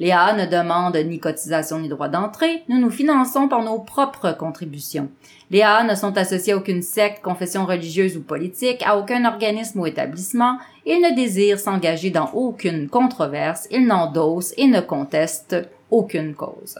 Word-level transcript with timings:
Les 0.00 0.10
AA 0.10 0.34
ne 0.34 0.46
demandent 0.46 0.96
ni 0.96 1.20
cotisation 1.20 1.78
ni 1.78 1.88
droit 1.88 2.08
d'entrée. 2.08 2.64
Nous 2.68 2.78
nous 2.78 2.90
finançons 2.90 3.46
par 3.46 3.62
nos 3.62 3.78
propres 3.78 4.32
contributions. 4.32 5.08
Les 5.50 5.62
AA 5.62 5.84
ne 5.84 5.94
sont 5.94 6.16
associés 6.18 6.52
à 6.52 6.56
aucune 6.56 6.82
secte, 6.82 7.22
confession 7.22 7.64
religieuse 7.64 8.16
ou 8.16 8.22
politique, 8.22 8.82
à 8.84 8.98
aucun 8.98 9.24
organisme 9.24 9.80
ou 9.80 9.86
établissement. 9.86 10.58
Ils 10.84 11.00
ne 11.00 11.14
désirent 11.14 11.60
s'engager 11.60 12.10
dans 12.10 12.30
aucune 12.32 12.88
controverse. 12.88 13.68
Ils 13.70 13.86
n'endossent 13.86 14.54
et 14.56 14.66
ne 14.66 14.80
contestent 14.80 15.56
aucune 15.90 16.34
cause. 16.34 16.78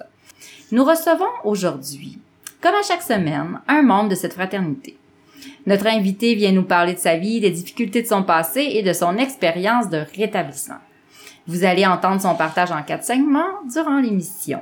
Nous 0.72 0.84
recevons 0.84 1.30
aujourd'hui, 1.44 2.18
comme 2.60 2.74
à 2.74 2.82
chaque 2.82 3.02
semaine, 3.02 3.60
un 3.68 3.82
membre 3.82 4.10
de 4.10 4.14
cette 4.16 4.34
fraternité. 4.34 4.96
Notre 5.66 5.86
invité 5.86 6.34
vient 6.34 6.52
nous 6.52 6.64
parler 6.64 6.94
de 6.94 6.98
sa 6.98 7.16
vie, 7.16 7.40
des 7.40 7.50
difficultés 7.50 8.02
de 8.02 8.08
son 8.08 8.22
passé 8.22 8.60
et 8.72 8.82
de 8.82 8.92
son 8.92 9.16
expérience 9.18 9.88
de 9.88 10.02
rétablissement. 10.16 10.80
Vous 11.46 11.64
allez 11.64 11.86
entendre 11.86 12.20
son 12.20 12.34
partage 12.34 12.72
en 12.72 12.82
quatre 12.82 13.04
segments 13.04 13.62
durant 13.70 14.00
l'émission. 14.00 14.60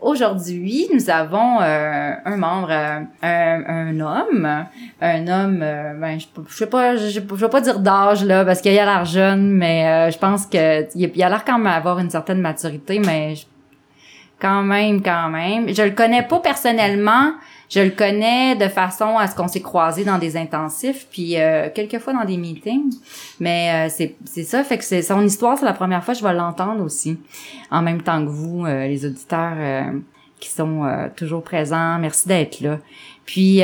Aujourd'hui, 0.00 0.88
nous 0.92 1.10
avons 1.10 1.60
euh, 1.60 2.12
un 2.24 2.36
membre, 2.36 2.70
euh, 2.70 3.00
un, 3.22 3.64
un, 3.66 4.00
homme, 4.00 4.66
un 5.00 5.26
homme, 5.26 5.60
euh, 5.62 5.94
ben, 5.94 6.20
je, 6.20 6.26
je 6.48 6.54
sais 6.54 6.66
pas, 6.66 6.96
je, 6.96 7.08
je, 7.08 7.20
vais 7.20 7.48
pas 7.48 7.60
dire 7.60 7.80
d'âge 7.80 8.24
là, 8.24 8.44
parce 8.44 8.60
qu'il 8.60 8.78
a 8.78 8.84
l'air 8.84 9.04
jeune, 9.06 9.50
mais 9.52 10.10
je 10.10 10.18
pense 10.18 10.46
que 10.46 10.86
il 10.94 11.22
a 11.22 11.28
l'air 11.28 11.44
quand 11.44 11.58
même 11.58 11.66
avoir 11.66 11.98
une 11.98 12.10
certaine 12.10 12.40
maturité, 12.40 12.98
mais 12.98 13.34
quand 14.40 14.62
même, 14.62 15.02
quand 15.02 15.28
même. 15.28 15.72
Je 15.72 15.82
le 15.82 15.90
connais 15.90 16.22
pas 16.22 16.40
personnellement, 16.40 17.32
je 17.70 17.78
le 17.80 17.90
connais 17.90 18.56
de 18.56 18.68
façon 18.68 19.16
à 19.16 19.28
ce 19.28 19.36
qu'on 19.36 19.46
s'est 19.46 19.62
croisé 19.62 20.04
dans 20.04 20.18
des 20.18 20.36
intensifs, 20.36 21.06
puis 21.08 21.40
euh, 21.40 21.68
quelquefois 21.72 22.12
dans 22.12 22.24
des 22.24 22.36
meetings. 22.36 22.96
Mais 23.38 23.86
euh, 23.86 23.92
c'est, 23.94 24.16
c'est 24.24 24.42
ça, 24.42 24.64
fait 24.64 24.76
que 24.76 24.84
c'est 24.84 25.02
son 25.02 25.22
histoire, 25.22 25.56
c'est 25.56 25.64
la 25.64 25.72
première 25.72 26.02
fois 26.02 26.12
que 26.12 26.20
je 26.20 26.24
vais 26.24 26.34
l'entendre 26.34 26.82
aussi, 26.84 27.16
en 27.70 27.80
même 27.80 28.02
temps 28.02 28.24
que 28.24 28.28
vous, 28.28 28.66
euh, 28.66 28.88
les 28.88 29.06
auditeurs 29.06 29.54
euh, 29.56 29.92
qui 30.40 30.48
sont 30.48 31.10
toujours 31.16 31.44
présents. 31.44 31.98
Merci 31.98 32.26
d'être 32.26 32.60
là. 32.60 32.78
Puis 33.24 33.62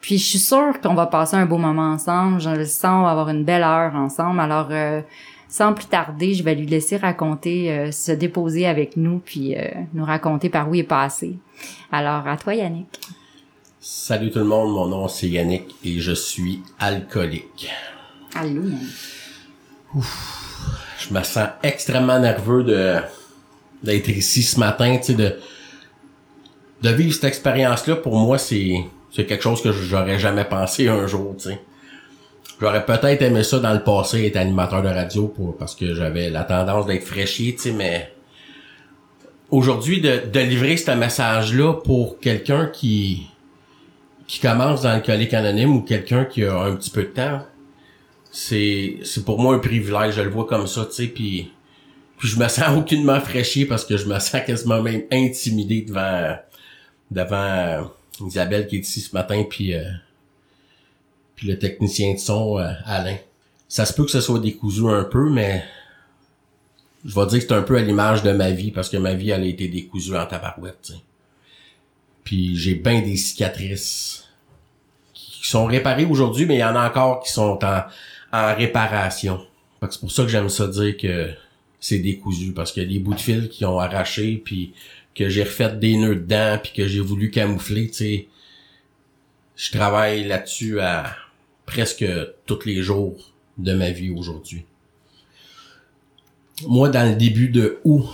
puis 0.00 0.18
je 0.18 0.24
suis 0.24 0.38
sûre 0.38 0.80
qu'on 0.82 0.94
va 0.94 1.06
passer 1.06 1.36
un 1.36 1.46
beau 1.46 1.58
moment 1.58 1.92
ensemble. 1.92 2.40
Je 2.40 2.50
le 2.50 2.64
sens, 2.64 3.00
on 3.00 3.02
va 3.02 3.10
avoir 3.10 3.28
une 3.28 3.44
belle 3.44 3.62
heure 3.62 3.94
ensemble. 3.94 4.40
Alors 4.40 4.68
sans 5.48 5.72
plus 5.72 5.86
tarder, 5.86 6.34
je 6.34 6.42
vais 6.42 6.54
lui 6.54 6.66
laisser 6.66 6.96
raconter, 6.96 7.72
euh, 7.72 7.92
se 7.92 8.12
déposer 8.12 8.66
avec 8.66 8.96
nous, 8.96 9.20
puis 9.24 9.56
euh, 9.56 9.68
nous 9.94 10.04
raconter 10.04 10.48
par 10.48 10.68
où 10.68 10.74
il 10.74 10.80
est 10.80 10.84
passé. 10.84 11.36
Alors, 11.92 12.26
à 12.26 12.36
toi, 12.36 12.54
Yannick. 12.54 13.00
Salut 13.88 14.32
tout 14.32 14.40
le 14.40 14.46
monde, 14.46 14.72
mon 14.72 14.88
nom 14.88 15.06
c'est 15.06 15.28
Yannick 15.28 15.76
et 15.84 16.00
je 16.00 16.10
suis 16.10 16.60
alcoolique. 16.80 17.70
Allô, 18.34 18.62
Ouf, 19.94 20.82
je 20.98 21.14
me 21.14 21.22
sens 21.22 21.50
extrêmement 21.62 22.18
nerveux 22.18 22.64
de 22.64 22.96
d'être 23.84 24.08
ici 24.08 24.42
ce 24.42 24.58
matin, 24.58 24.96
tu 24.96 25.04
sais, 25.04 25.14
de 25.14 25.38
de 26.82 26.90
vivre 26.90 27.14
cette 27.14 27.24
expérience-là. 27.24 27.94
Pour 27.94 28.16
moi, 28.16 28.38
c'est 28.38 28.84
c'est 29.12 29.24
quelque 29.24 29.42
chose 29.42 29.62
que 29.62 29.70
j'aurais 29.70 30.18
jamais 30.18 30.44
pensé 30.44 30.88
un 30.88 31.06
jour, 31.06 31.36
tu 31.38 31.50
sais. 31.50 31.60
J'aurais 32.60 32.86
peut-être 32.86 33.20
aimé 33.20 33.42
ça 33.42 33.58
dans 33.58 33.74
le 33.74 33.82
passé 33.82 34.24
être 34.26 34.36
animateur 34.36 34.82
de 34.82 34.88
radio 34.88 35.28
pour 35.28 35.56
parce 35.58 35.74
que 35.74 35.94
j'avais 35.94 36.30
la 36.30 36.44
tendance 36.44 36.86
d'être 36.86 37.04
fraîchier, 37.04 37.54
tu 37.54 37.62
sais, 37.62 37.72
mais 37.72 38.12
aujourd'hui 39.50 40.00
de, 40.00 40.22
de 40.32 40.40
livrer 40.40 40.76
ce 40.78 40.90
message-là 40.92 41.74
pour 41.74 42.18
quelqu'un 42.18 42.66
qui 42.66 43.28
qui 44.26 44.40
commence 44.40 44.82
dans 44.82 44.96
le 44.96 45.02
colique 45.02 45.34
anonyme 45.34 45.76
ou 45.76 45.82
quelqu'un 45.82 46.24
qui 46.24 46.44
a 46.44 46.58
un 46.58 46.74
petit 46.74 46.90
peu 46.90 47.02
de 47.02 47.08
temps, 47.08 47.42
c'est 48.32 48.98
c'est 49.04 49.24
pour 49.24 49.38
moi 49.38 49.54
un 49.54 49.58
privilège, 49.58 50.14
je 50.14 50.22
le 50.22 50.30
vois 50.30 50.46
comme 50.46 50.66
ça, 50.66 50.86
tu 50.86 50.92
sais, 50.92 51.06
puis 51.08 51.52
puis 52.18 52.28
je 52.28 52.38
me 52.38 52.48
sens 52.48 52.68
aucunement 52.76 53.20
fraîchier 53.20 53.66
parce 53.66 53.84
que 53.84 53.98
je 53.98 54.06
me 54.06 54.18
sens 54.18 54.40
quasiment 54.46 54.82
même 54.82 55.02
intimidé 55.12 55.82
devant 55.82 56.36
devant 57.10 57.90
Isabelle 58.26 58.66
qui 58.66 58.76
est 58.76 58.80
ici 58.80 59.00
ce 59.00 59.14
matin 59.14 59.44
puis 59.48 59.74
euh, 59.74 59.84
puis 61.36 61.46
le 61.46 61.58
technicien 61.58 62.14
de 62.14 62.18
son, 62.18 62.58
euh, 62.58 62.72
Alain. 62.84 63.18
Ça 63.68 63.84
se 63.84 63.92
peut 63.92 64.04
que 64.04 64.10
ce 64.10 64.20
soit 64.20 64.40
décousu 64.40 64.88
un 64.88 65.04
peu, 65.04 65.28
mais 65.30 65.64
je 67.04 67.14
vais 67.14 67.26
dire 67.26 67.38
que 67.38 67.46
c'est 67.46 67.52
un 67.52 67.62
peu 67.62 67.76
à 67.76 67.82
l'image 67.82 68.22
de 68.22 68.32
ma 68.32 68.50
vie, 68.50 68.70
parce 68.70 68.88
que 68.88 68.96
ma 68.96 69.14
vie, 69.14 69.30
elle 69.30 69.42
a 69.42 69.46
été 69.46 69.68
décousue 69.68 70.16
en 70.16 70.26
tabarouette, 70.26 70.82
t'sais. 70.82 70.94
Puis 72.24 72.56
j'ai 72.56 72.74
bien 72.74 73.02
des 73.02 73.16
cicatrices 73.16 74.24
qui 75.14 75.46
sont 75.46 75.66
réparées 75.66 76.06
aujourd'hui, 76.06 76.46
mais 76.46 76.56
il 76.56 76.60
y 76.60 76.64
en 76.64 76.74
a 76.74 76.88
encore 76.88 77.22
qui 77.22 77.30
sont 77.30 77.58
en, 77.62 77.82
en 78.32 78.54
réparation. 78.54 79.40
C'est 79.88 80.00
pour 80.00 80.10
ça 80.10 80.24
que 80.24 80.28
j'aime 80.28 80.48
ça 80.48 80.66
dire 80.66 80.96
que 80.96 81.30
c'est 81.78 81.98
décousu, 81.98 82.52
parce 82.52 82.76
a 82.76 82.84
des 82.84 82.98
bouts 82.98 83.14
de 83.14 83.20
fil 83.20 83.48
qui 83.48 83.64
ont 83.64 83.78
arraché, 83.78 84.42
puis 84.44 84.72
que 85.14 85.28
j'ai 85.28 85.44
refait 85.44 85.76
des 85.76 85.96
nœuds 85.96 86.16
dedans, 86.16 86.58
puis 86.60 86.72
que 86.72 86.88
j'ai 86.88 87.00
voulu 87.00 87.30
camoufler, 87.30 87.88
tu 87.88 87.94
sais. 87.94 88.28
Je 89.54 89.70
travaille 89.70 90.24
là-dessus 90.24 90.80
à 90.80 91.16
presque 91.66 92.06
tous 92.46 92.64
les 92.64 92.82
jours 92.82 93.16
de 93.58 93.74
ma 93.74 93.90
vie 93.90 94.10
aujourd'hui. 94.10 94.64
Moi, 96.66 96.88
dans 96.88 97.08
le 97.08 97.16
début 97.16 97.48
de 97.48 97.80
août 97.84 98.08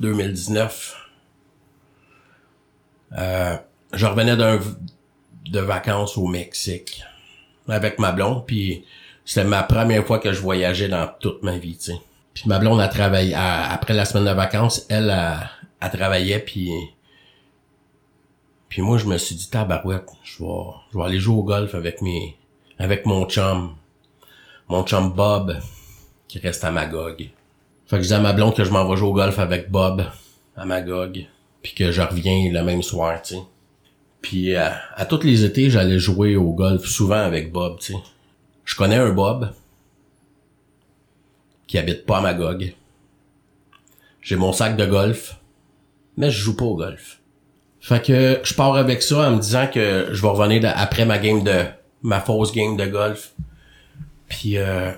2019, 0.00 0.96
euh, 3.18 3.56
je 3.92 4.06
revenais 4.06 4.36
d'un 4.36 4.60
de 5.50 5.60
vacances 5.60 6.16
au 6.16 6.26
Mexique 6.26 7.02
avec 7.68 7.98
ma 7.98 8.12
blonde, 8.12 8.46
puis 8.46 8.84
c'était 9.24 9.44
ma 9.44 9.62
première 9.62 10.06
fois 10.06 10.18
que 10.18 10.32
je 10.32 10.40
voyageais 10.40 10.88
dans 10.88 11.08
toute 11.20 11.42
ma 11.42 11.58
vie, 11.58 11.76
tu. 11.76 11.92
Puis 12.32 12.44
ma 12.46 12.58
blonde 12.58 12.80
a 12.80 12.88
travaillé 12.88 13.34
après 13.34 13.92
la 13.92 14.06
semaine 14.06 14.24
de 14.24 14.30
vacances, 14.30 14.86
elle 14.88 15.10
a, 15.10 15.50
a 15.80 15.88
travaillé 15.90 16.38
puis 16.38 16.70
puis 18.72 18.80
moi, 18.80 18.96
je 18.96 19.04
me 19.04 19.18
suis 19.18 19.34
dit, 19.34 19.50
tabarouette, 19.50 20.08
je 20.24 20.42
vais, 20.42 20.48
je 20.90 20.96
vais 20.96 21.04
aller 21.04 21.20
jouer 21.20 21.36
au 21.36 21.42
golf 21.42 21.74
avec 21.74 22.00
mes, 22.00 22.38
avec 22.78 23.04
mon 23.04 23.26
chum. 23.26 23.74
Mon 24.66 24.82
chum 24.82 25.12
Bob, 25.12 25.58
qui 26.26 26.38
reste 26.38 26.64
à 26.64 26.70
Magog. 26.70 27.28
Fait 27.84 27.96
que 27.98 28.02
je 28.02 28.08
dis 28.08 28.14
à 28.14 28.20
ma 28.20 28.32
blonde 28.32 28.56
que 28.56 28.64
je 28.64 28.70
m'en 28.70 28.88
vais 28.88 28.96
jouer 28.96 29.10
au 29.10 29.12
golf 29.12 29.38
avec 29.38 29.70
Bob, 29.70 30.06
à 30.56 30.64
Magog. 30.64 31.26
Puis 31.60 31.74
que 31.74 31.92
je 31.92 32.00
reviens 32.00 32.50
le 32.50 32.64
même 32.64 32.80
soir, 32.80 33.20
tu 33.20 33.34
sais. 33.34 33.42
Puis 34.22 34.56
à, 34.56 34.80
à 34.96 35.04
tous 35.04 35.22
les 35.22 35.44
étés, 35.44 35.68
j'allais 35.68 35.98
jouer 35.98 36.36
au 36.36 36.54
golf 36.54 36.86
souvent 36.86 37.22
avec 37.22 37.52
Bob, 37.52 37.78
tu 37.78 37.92
sais. 37.92 37.98
Je 38.64 38.74
connais 38.74 38.96
un 38.96 39.12
Bob 39.12 39.52
qui 41.66 41.76
habite 41.76 42.06
pas 42.06 42.16
à 42.16 42.20
Magog. 42.22 42.74
J'ai 44.22 44.36
mon 44.36 44.54
sac 44.54 44.78
de 44.78 44.86
golf, 44.86 45.36
mais 46.16 46.30
je 46.30 46.40
joue 46.40 46.56
pas 46.56 46.64
au 46.64 46.76
golf. 46.76 47.18
Fait 47.82 48.00
que 48.00 48.40
je 48.44 48.54
pars 48.54 48.76
avec 48.76 49.02
ça 49.02 49.28
en 49.28 49.32
me 49.32 49.40
disant 49.40 49.66
que 49.66 50.10
je 50.12 50.22
vais 50.22 50.28
revenir 50.28 50.72
après 50.76 51.04
ma 51.04 51.18
game 51.18 51.42
de 51.42 51.64
ma 52.02 52.20
fausse 52.20 52.52
game 52.52 52.76
de 52.76 52.86
golf. 52.86 53.32
Puis 54.28 54.56
euh, 54.56 54.92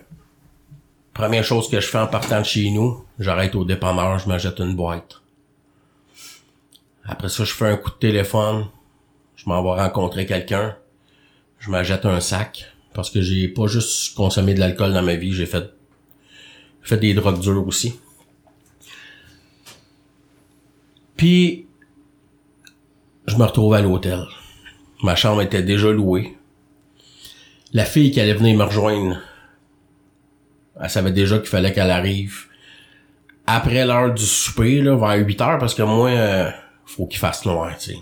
première 1.15 1.45
chose 1.45 1.71
que 1.71 1.81
je 1.81 1.87
fais 1.87 1.99
en 1.99 2.07
partant 2.07 2.41
de 2.41 2.45
chez 2.45 2.71
nous, 2.71 3.03
j'arrête 3.19 3.55
au 3.55 3.65
dépanneur, 3.65 4.19
je 4.19 4.29
m'achète 4.29 4.59
une 4.59 4.77
boîte. 4.77 5.23
Après 7.07 7.31
ça, 7.31 7.45
je 7.45 7.55
fais 7.55 7.69
un 7.69 7.79
coup 7.79 7.91
de 7.91 7.97
téléphone, 7.97 8.67
je 9.35 9.49
m'en 9.49 9.63
vais 9.63 9.83
rencontrer 9.83 10.27
quelqu'un, 10.27 10.77
je 11.61 11.71
m'achète 11.71 12.05
un 12.05 12.21
sac 12.21 12.71
parce 12.93 13.09
que 13.09 13.23
j'ai 13.23 13.49
pas 13.49 13.67
juste 13.67 14.15
consommé 14.15 14.53
de 14.53 14.61
l'alcool 14.61 14.93
dans 14.93 15.03
ma 15.03 15.15
vie, 15.15 15.33
j'ai 15.33 15.47
fait 15.47 15.73
fait 16.83 16.99
des 16.99 17.15
drogues 17.15 17.41
dures 17.41 17.67
aussi. 17.67 17.99
Puis 21.17 21.67
je 23.27 23.37
me 23.37 23.45
retrouve 23.45 23.75
à 23.75 23.81
l'hôtel. 23.81 24.25
Ma 25.03 25.17
chambre 25.17 25.43
était 25.43 25.63
déjà 25.63 25.91
louée. 25.91 26.37
La 27.73 27.85
fille 27.85 28.11
qui 28.11 28.21
allait 28.21 28.35
venir 28.35 28.57
me 28.57 28.65
rejoindre, 28.65 29.21
elle 30.81 30.91
savait 30.91 31.13
déjà 31.13 31.39
qu'il 31.39 31.49
fallait 31.49 31.73
qu'elle 31.73 31.91
arrive 31.91 32.47
après 33.47 33.85
l'heure 33.85 34.15
du 34.15 34.25
souper, 34.25 34.81
là, 34.81 34.97
vers 34.97 35.27
8 35.27 35.41
heures, 35.41 35.59
parce 35.59 35.75
que 35.75 35.83
moi, 35.83 36.11
euh, 36.11 36.51
faut 36.87 37.07
qu'il 37.07 37.19
fasse 37.19 37.45
noir, 37.45 37.77
tu 37.79 37.93
sais. 37.93 37.99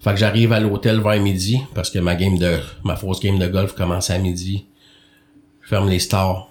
Fait 0.00 0.10
que 0.10 0.16
j'arrive 0.16 0.52
à 0.52 0.60
l'hôtel 0.60 1.00
vers 1.00 1.20
midi, 1.20 1.60
parce 1.74 1.90
que 1.90 1.98
ma 1.98 2.14
game 2.14 2.38
de, 2.38 2.58
ma 2.84 2.96
fausse 2.96 3.20
game 3.20 3.38
de 3.38 3.46
golf 3.46 3.72
commence 3.72 4.10
à 4.10 4.18
midi. 4.18 4.66
Je 5.62 5.68
ferme 5.68 5.88
les 5.88 6.00
stars, 6.00 6.48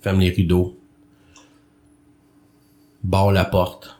ferme 0.00 0.20
les 0.20 0.30
rideaux. 0.30 0.76
barre 3.04 3.30
la 3.30 3.44
porte, 3.44 3.95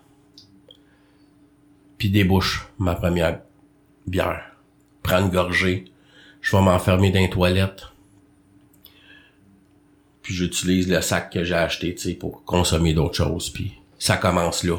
puis 1.98 2.10
débouche 2.10 2.66
ma 2.78 2.94
première 2.94 3.40
bière. 4.06 4.56
Prends 5.02 5.20
une 5.20 5.30
gorgée, 5.30 5.84
je 6.40 6.56
vais 6.56 6.62
m'enfermer 6.62 7.10
dans 7.10 7.20
les 7.20 7.30
toilettes, 7.30 7.84
puis 10.22 10.34
j'utilise 10.34 10.88
le 10.88 11.00
sac 11.02 11.32
que 11.32 11.44
j'ai 11.44 11.54
acheté, 11.54 11.94
tu 11.94 12.02
sais, 12.02 12.14
pour 12.14 12.44
consommer 12.44 12.92
d'autres 12.94 13.14
choses, 13.14 13.48
puis 13.50 13.74
ça 13.98 14.16
commence 14.16 14.64
là. 14.64 14.76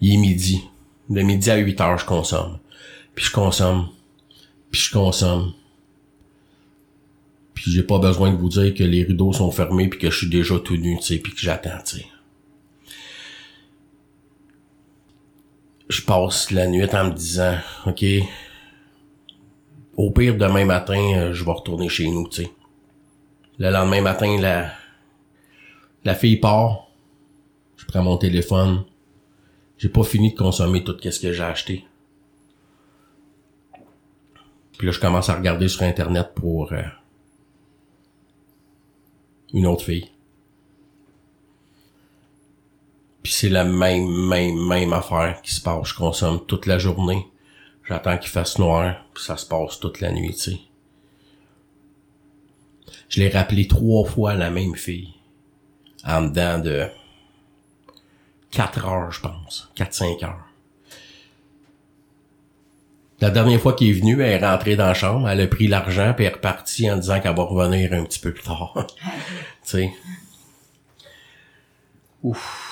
Il 0.00 0.12
est 0.12 0.16
midi. 0.16 0.64
De 1.08 1.22
midi 1.22 1.50
à 1.50 1.56
8 1.56 1.80
heures, 1.80 1.98
je 1.98 2.04
consomme. 2.04 2.58
Puis 3.14 3.26
je 3.26 3.30
consomme. 3.32 3.88
Puis 4.70 4.80
je 4.80 4.92
consomme. 4.92 5.52
Puis 7.54 7.70
j'ai 7.70 7.82
pas 7.82 7.98
besoin 7.98 8.32
de 8.32 8.36
vous 8.36 8.48
dire 8.48 8.74
que 8.74 8.82
les 8.82 9.04
rideaux 9.04 9.32
sont 9.32 9.50
fermés 9.50 9.88
puis 9.88 9.98
que 9.98 10.10
je 10.10 10.18
suis 10.18 10.28
déjà 10.28 10.58
tout 10.58 10.76
nu, 10.76 10.96
tu 10.98 11.02
sais, 11.04 11.18
puis 11.18 11.32
que 11.32 11.40
j'attends, 11.40 11.78
tu 11.84 11.98
sais. 11.98 12.06
Je 15.88 16.02
passe 16.02 16.50
la 16.50 16.66
nuit 16.66 16.94
en 16.94 17.04
me 17.06 17.12
disant, 17.12 17.56
OK, 17.86 18.04
au 19.96 20.10
pire, 20.10 20.36
demain 20.36 20.64
matin, 20.64 21.12
euh, 21.16 21.32
je 21.32 21.44
vais 21.44 21.52
retourner 21.52 21.88
chez 21.88 22.08
nous, 22.08 22.28
tu 22.28 22.42
sais. 22.42 22.50
Le 23.58 23.70
lendemain 23.70 24.02
matin, 24.02 24.38
la, 24.40 24.70
la 26.04 26.14
fille 26.14 26.36
part. 26.36 26.88
Je 27.76 27.84
prends 27.86 28.02
mon 28.02 28.16
téléphone. 28.16 28.84
J'ai 29.78 29.88
pas 29.88 30.04
fini 30.04 30.32
de 30.32 30.38
consommer 30.38 30.84
tout 30.84 30.96
ce 31.00 31.20
que 31.20 31.32
j'ai 31.32 31.42
acheté. 31.42 31.84
Puis 34.76 34.86
là, 34.86 34.92
je 34.92 35.00
commence 35.00 35.28
à 35.28 35.34
regarder 35.34 35.66
sur 35.66 35.82
Internet 35.82 36.30
pour 36.34 36.72
euh, 36.72 36.82
une 39.52 39.66
autre 39.66 39.84
fille. 39.84 40.08
Puis 43.22 43.32
c'est 43.32 43.48
la 43.48 43.64
même, 43.64 44.08
même, 44.28 44.66
même 44.66 44.92
affaire 44.92 45.40
qui 45.42 45.54
se 45.54 45.60
passe. 45.60 45.88
Je 45.88 45.94
consomme 45.94 46.44
toute 46.46 46.66
la 46.66 46.78
journée. 46.78 47.26
J'attends 47.86 48.18
qu'il 48.18 48.30
fasse 48.30 48.58
noir, 48.58 49.04
puis 49.14 49.24
ça 49.24 49.36
se 49.36 49.46
passe 49.46 49.80
toute 49.80 50.00
la 50.00 50.12
nuit, 50.12 50.34
tu 50.34 50.52
sais. 50.52 50.58
Je 53.08 53.20
l'ai 53.20 53.30
rappelé 53.30 53.66
trois 53.66 54.06
fois 54.06 54.34
la 54.34 54.50
même 54.50 54.76
fille. 54.76 55.14
En 56.04 56.22
dedans 56.22 56.58
de 56.58 56.86
4 58.50 58.86
heures, 58.86 59.12
je 59.12 59.20
pense. 59.20 59.70
4-5 59.76 60.24
heures. 60.24 60.44
La 63.20 63.30
dernière 63.30 63.60
fois 63.60 63.72
qu'il 63.72 63.88
est 63.88 63.98
venu, 63.98 64.20
elle 64.20 64.42
est 64.42 64.46
rentrée 64.46 64.76
dans 64.76 64.86
la 64.86 64.94
chambre, 64.94 65.28
elle 65.28 65.40
a 65.40 65.46
pris 65.48 65.66
l'argent, 65.66 66.14
puis 66.14 66.24
elle 66.24 66.32
est 66.32 66.36
repartie 66.36 66.88
en 66.88 66.96
disant 66.96 67.20
qu'elle 67.20 67.34
va 67.34 67.42
revenir 67.42 67.92
un 67.92 68.04
petit 68.04 68.20
peu 68.20 68.32
plus 68.32 68.44
tard. 68.44 68.74
tu 68.86 68.86
sais. 69.62 69.92
Ouf. 72.22 72.67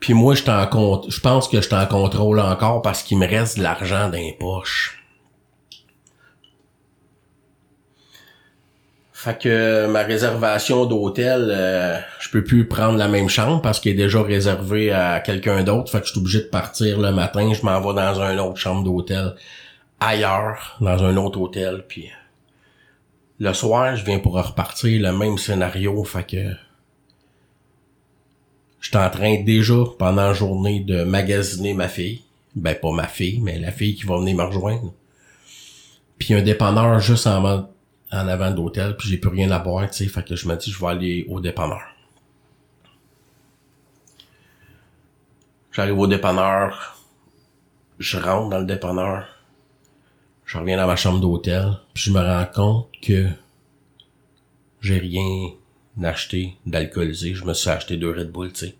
Puis 0.00 0.14
moi, 0.14 0.34
je 0.34 0.50
en 0.50 0.66
compte, 0.66 1.10
je 1.10 1.20
pense 1.20 1.46
que 1.46 1.60
je 1.60 1.74
en 1.74 1.86
contrôle 1.86 2.40
encore 2.40 2.80
parce 2.82 3.02
qu'il 3.02 3.18
me 3.18 3.26
reste 3.26 3.58
de 3.58 3.62
l'argent 3.62 4.08
dans 4.08 4.16
les. 4.16 4.36
Fait 9.12 9.38
que 9.38 9.86
ma 9.86 10.02
réservation 10.02 10.86
d'hôtel, 10.86 11.48
euh, 11.50 11.98
je 12.20 12.30
peux 12.30 12.42
plus 12.42 12.66
prendre 12.66 12.96
la 12.96 13.06
même 13.06 13.28
chambre 13.28 13.60
parce 13.60 13.78
qu'elle 13.78 13.92
est 13.92 14.04
déjà 14.04 14.22
réservée 14.22 14.92
à 14.92 15.20
quelqu'un 15.20 15.62
d'autre. 15.62 15.92
Fait 15.92 16.00
que 16.00 16.06
je 16.06 16.12
suis 16.12 16.20
obligé 16.20 16.38
de 16.38 16.48
partir 16.48 16.98
le 16.98 17.12
matin. 17.12 17.52
Je 17.52 17.62
m'en 17.62 17.78
vais 17.82 17.92
dans 17.92 18.18
une 18.22 18.40
autre 18.40 18.56
chambre 18.56 18.82
d'hôtel 18.82 19.34
ailleurs, 20.00 20.78
dans 20.80 21.04
un 21.04 21.18
autre 21.18 21.38
hôtel. 21.38 21.84
Puis 21.86 22.08
le 23.38 23.52
soir, 23.52 23.94
je 23.94 24.06
viens 24.06 24.20
pour 24.20 24.42
repartir 24.42 25.02
le 25.02 25.12
même 25.12 25.36
scénario. 25.36 26.02
Fait 26.04 26.24
que 26.24 26.54
je 28.80 28.88
suis 28.88 28.96
en 28.96 29.10
train 29.10 29.42
déjà 29.42 29.84
pendant 29.98 30.28
la 30.28 30.32
journée 30.32 30.80
de 30.80 31.04
magasiner 31.04 31.74
ma 31.74 31.88
fille. 31.88 32.22
Ben 32.56 32.74
pas 32.74 32.90
ma 32.90 33.06
fille, 33.06 33.40
mais 33.40 33.58
la 33.58 33.70
fille 33.70 33.94
qui 33.94 34.04
va 34.04 34.18
venir 34.18 34.36
me 34.36 34.42
rejoindre. 34.42 34.92
Puis 36.18 36.34
un 36.34 36.42
dépanneur 36.42 36.98
juste 36.98 37.26
en 37.26 37.40
mode 37.40 37.66
en 38.12 38.26
avant 38.26 38.50
d'hôtel, 38.50 38.96
puis 38.96 39.08
j'ai 39.08 39.18
plus 39.18 39.30
rien 39.30 39.50
à 39.52 39.60
boire, 39.60 39.88
tu 39.88 39.98
sais, 39.98 40.06
fait 40.06 40.24
que 40.24 40.34
je 40.34 40.48
me 40.48 40.56
dis 40.56 40.70
je 40.70 40.80
vais 40.80 40.90
aller 40.90 41.26
au 41.28 41.40
dépanneur. 41.40 41.82
J'arrive 45.70 45.98
au 45.98 46.06
dépanneur, 46.08 46.98
je 48.00 48.18
rentre 48.18 48.48
dans 48.48 48.58
le 48.58 48.66
dépanneur, 48.66 49.28
je 50.44 50.58
reviens 50.58 50.76
dans 50.76 50.88
ma 50.88 50.96
chambre 50.96 51.20
d'hôtel, 51.20 51.78
puis 51.94 52.04
je 52.04 52.10
me 52.10 52.18
rends 52.18 52.46
compte 52.52 52.88
que 53.00 53.28
j'ai 54.80 54.98
rien 54.98 55.52
acheté 56.02 56.56
d'alcoolisé, 56.66 57.34
je 57.34 57.44
me 57.44 57.54
suis 57.54 57.70
acheté 57.70 57.96
deux 57.96 58.10
Red 58.10 58.30
Bull, 58.30 58.52
tu 58.52 58.66
sais. 58.66 58.74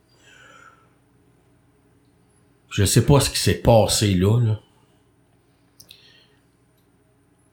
Je 2.70 2.84
sais 2.84 3.04
pas 3.04 3.20
ce 3.20 3.30
qui 3.30 3.38
s'est 3.38 3.54
passé 3.54 4.14
là, 4.14 4.38
là. 4.38 4.60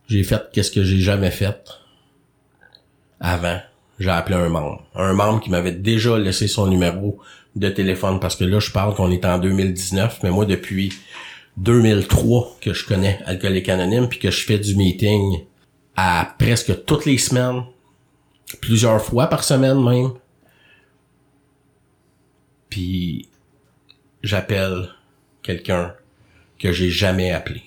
J'ai 0.08 0.24
fait 0.24 0.50
qu'est-ce 0.54 0.72
que 0.72 0.84
j'ai 0.84 1.00
jamais 1.00 1.32
fait 1.32 1.70
avant. 3.20 3.60
J'ai 4.00 4.10
appelé 4.10 4.36
un 4.36 4.48
membre. 4.48 4.84
Un 4.96 5.14
membre 5.14 5.42
qui 5.42 5.50
m'avait 5.50 5.72
déjà 5.72 6.18
laissé 6.18 6.48
son 6.48 6.68
numéro 6.68 7.20
de 7.56 7.70
téléphone 7.70 8.20
parce 8.20 8.36
que 8.36 8.46
là, 8.46 8.60
je 8.60 8.72
parle 8.72 8.96
qu'on 8.96 9.12
est 9.12 9.26
en 9.26 9.40
2019, 9.40 10.20
mais 10.24 10.30
moi, 10.30 10.46
depuis 10.46 10.94
2003 11.58 12.58
que 12.62 12.74
je 12.74 12.86
connais 12.86 13.20
Alcoolique 13.26 13.70
Anonyme 13.70 14.08
puis 14.08 14.20
que 14.20 14.30
je 14.30 14.46
fais 14.46 14.60
du 14.60 14.76
meeting 14.76 15.44
à 15.96 16.36
presque 16.38 16.86
toutes 16.86 17.06
les 17.06 17.18
semaines, 17.18 17.64
plusieurs 18.62 19.04
fois 19.04 19.28
par 19.28 19.44
semaine 19.44 19.84
même. 19.84 20.12
Puis 22.70 23.28
j'appelle 24.24 24.90
quelqu'un 25.42 25.96
que 26.60 26.72
j'ai 26.72 26.90
jamais 26.90 27.32
appelé. 27.32 27.64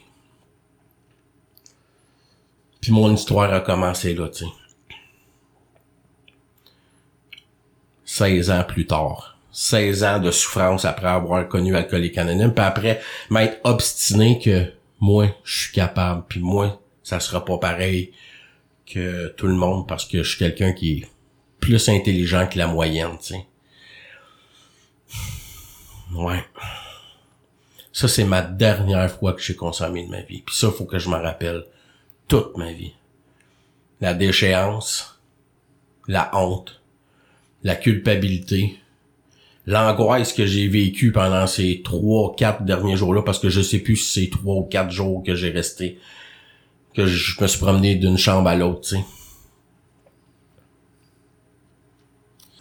Puis 2.80 2.92
mon 2.92 3.12
histoire 3.14 3.52
a 3.52 3.60
commencé 3.60 4.14
là, 4.14 4.28
tu 4.28 4.44
sais. 4.44 4.50
16 8.04 8.50
ans 8.50 8.64
plus 8.66 8.86
tard. 8.86 9.38
16 9.52 10.04
ans 10.04 10.18
de 10.18 10.30
souffrance 10.30 10.84
après 10.84 11.08
avoir 11.08 11.46
connu 11.48 11.76
Alcoolique 11.76 12.18
Anonyme, 12.18 12.52
puis 12.54 12.64
après 12.64 13.00
m'être 13.30 13.58
obstiné 13.64 14.40
que 14.40 14.72
moi, 15.00 15.28
je 15.44 15.62
suis 15.62 15.72
capable, 15.72 16.24
puis 16.28 16.40
moi, 16.40 16.80
ça 17.02 17.20
sera 17.20 17.44
pas 17.44 17.58
pareil 17.58 18.12
que 18.92 19.28
tout 19.36 19.46
le 19.46 19.54
monde 19.54 19.86
parce 19.86 20.04
que 20.04 20.22
je 20.22 20.28
suis 20.28 20.38
quelqu'un 20.38 20.72
qui 20.72 20.98
est 20.98 21.08
plus 21.60 21.88
intelligent 21.88 22.46
que 22.46 22.58
la 22.58 22.66
moyenne, 22.66 23.16
tu 23.20 23.34
sais. 23.34 23.46
Ouais. 26.14 26.44
Ça, 27.92 28.08
c'est 28.08 28.24
ma 28.24 28.42
dernière 28.42 29.10
fois 29.10 29.32
que 29.32 29.42
j'ai 29.42 29.54
consommé 29.54 30.04
de 30.04 30.10
ma 30.10 30.22
vie. 30.22 30.42
Puis 30.42 30.56
ça, 30.56 30.70
faut 30.70 30.84
que 30.84 30.98
je 30.98 31.08
m'en 31.08 31.20
rappelle 31.20 31.64
toute 32.28 32.56
ma 32.56 32.72
vie. 32.72 32.94
La 34.00 34.14
déchéance, 34.14 35.20
la 36.08 36.30
honte, 36.36 36.80
la 37.62 37.76
culpabilité, 37.76 38.76
l'angoisse 39.66 40.32
que 40.32 40.46
j'ai 40.46 40.68
vécue 40.68 41.12
pendant 41.12 41.46
ces 41.46 41.82
trois, 41.82 42.34
quatre 42.34 42.64
derniers 42.64 42.96
jours-là, 42.96 43.22
parce 43.22 43.38
que 43.38 43.50
je 43.50 43.60
sais 43.60 43.80
plus 43.80 43.96
si 43.96 44.24
c'est 44.24 44.30
trois 44.30 44.56
ou 44.56 44.62
quatre 44.62 44.90
jours 44.90 45.22
que 45.22 45.34
j'ai 45.34 45.50
resté, 45.50 45.98
que 46.94 47.06
je 47.06 47.40
me 47.40 47.46
suis 47.46 47.58
promené 47.58 47.94
d'une 47.94 48.18
chambre 48.18 48.48
à 48.48 48.56
l'autre, 48.56 48.80
tu 48.80 48.96
sais. 48.96 49.04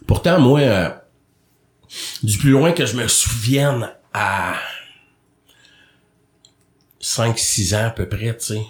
Pourtant, 0.06 0.40
moi, 0.40 0.60
euh, 0.60 0.90
du 2.22 2.38
plus 2.38 2.50
loin 2.50 2.72
que 2.72 2.86
je 2.86 2.96
me 2.96 3.06
souvienne 3.06 3.92
à 4.12 4.56
5-6 7.00 7.76
ans 7.76 7.86
à 7.86 7.90
peu 7.90 8.08
près, 8.08 8.36
tu 8.36 8.44
sais, 8.44 8.62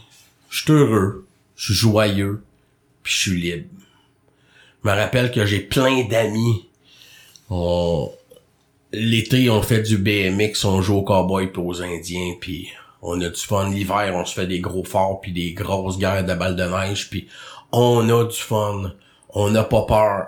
je 0.51 0.63
suis 0.63 0.73
heureux, 0.73 1.27
je 1.57 1.73
suis 1.73 1.75
joyeux, 1.75 2.43
puis 3.03 3.13
je 3.13 3.19
suis 3.19 3.41
libre. 3.41 3.69
Je 4.83 4.89
me 4.89 4.95
rappelle 4.95 5.31
que 5.31 5.47
j'ai 5.47 5.61
plein 5.61 6.05
d'amis. 6.05 6.69
On... 7.49 8.13
L'été, 8.93 9.49
on 9.51 9.63
fait 9.63 9.83
du 9.83 9.99
BMX, 9.99 10.65
on 10.65 10.83
joue 10.83 10.97
aux 10.97 11.05
cowboys 11.05 11.47
puis 11.47 11.63
aux 11.63 11.81
indiens, 11.81 12.35
puis 12.41 12.69
on 13.03 13.21
a 13.21 13.29
du 13.29 13.41
fun. 13.41 13.69
L'hiver, 13.71 14.13
on 14.15 14.25
se 14.25 14.35
fait 14.35 14.47
des 14.47 14.61
gros 14.61 14.85
forts 14.85 15.21
puis 15.21 15.33
des 15.33 15.53
grosses 15.53 15.99
guerres 15.99 16.25
de 16.25 16.35
balles 16.35 16.57
de 16.57 16.65
neige, 16.65 17.11
puis 17.11 17.29
on 17.73 18.09
a 18.09 18.25
du 18.25 18.37
fun. 18.37 18.93
On 19.31 19.51
n'a 19.51 19.65
pas 19.65 19.83
peur. 19.83 20.27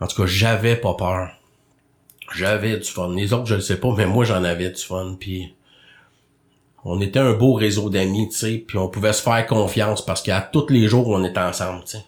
En 0.00 0.06
tout 0.06 0.22
cas, 0.22 0.26
j'avais 0.26 0.76
pas 0.76 0.94
peur. 0.94 1.30
J'avais 2.34 2.76
du 2.76 2.88
fun. 2.88 3.14
Les 3.14 3.32
autres, 3.32 3.46
je 3.46 3.54
le 3.56 3.60
sais 3.60 3.78
pas, 3.78 3.92
mais 3.96 4.06
moi, 4.06 4.24
j'en 4.24 4.44
avais 4.44 4.70
du 4.70 4.82
fun, 4.82 5.16
puis 5.18 5.54
on 6.84 7.00
était 7.00 7.18
un 7.18 7.32
beau 7.32 7.54
réseau 7.54 7.88
d'amis, 7.88 8.28
tu 8.28 8.36
sais, 8.36 8.64
puis 8.66 8.76
on 8.76 8.88
pouvait 8.88 9.12
se 9.12 9.22
faire 9.22 9.46
confiance 9.46 10.04
parce 10.04 10.20
qu'à 10.22 10.40
tous 10.40 10.68
les 10.68 10.86
jours, 10.86 11.08
on 11.08 11.24
était 11.24 11.40
ensemble, 11.40 11.84
tu 11.84 11.92
sais. 11.92 12.04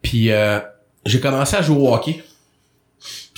Puis 0.00 0.32
euh, 0.32 0.60
j'ai 1.04 1.20
commencé 1.20 1.56
à 1.56 1.62
jouer 1.62 1.76
au 1.76 1.92
hockey. 1.94 2.24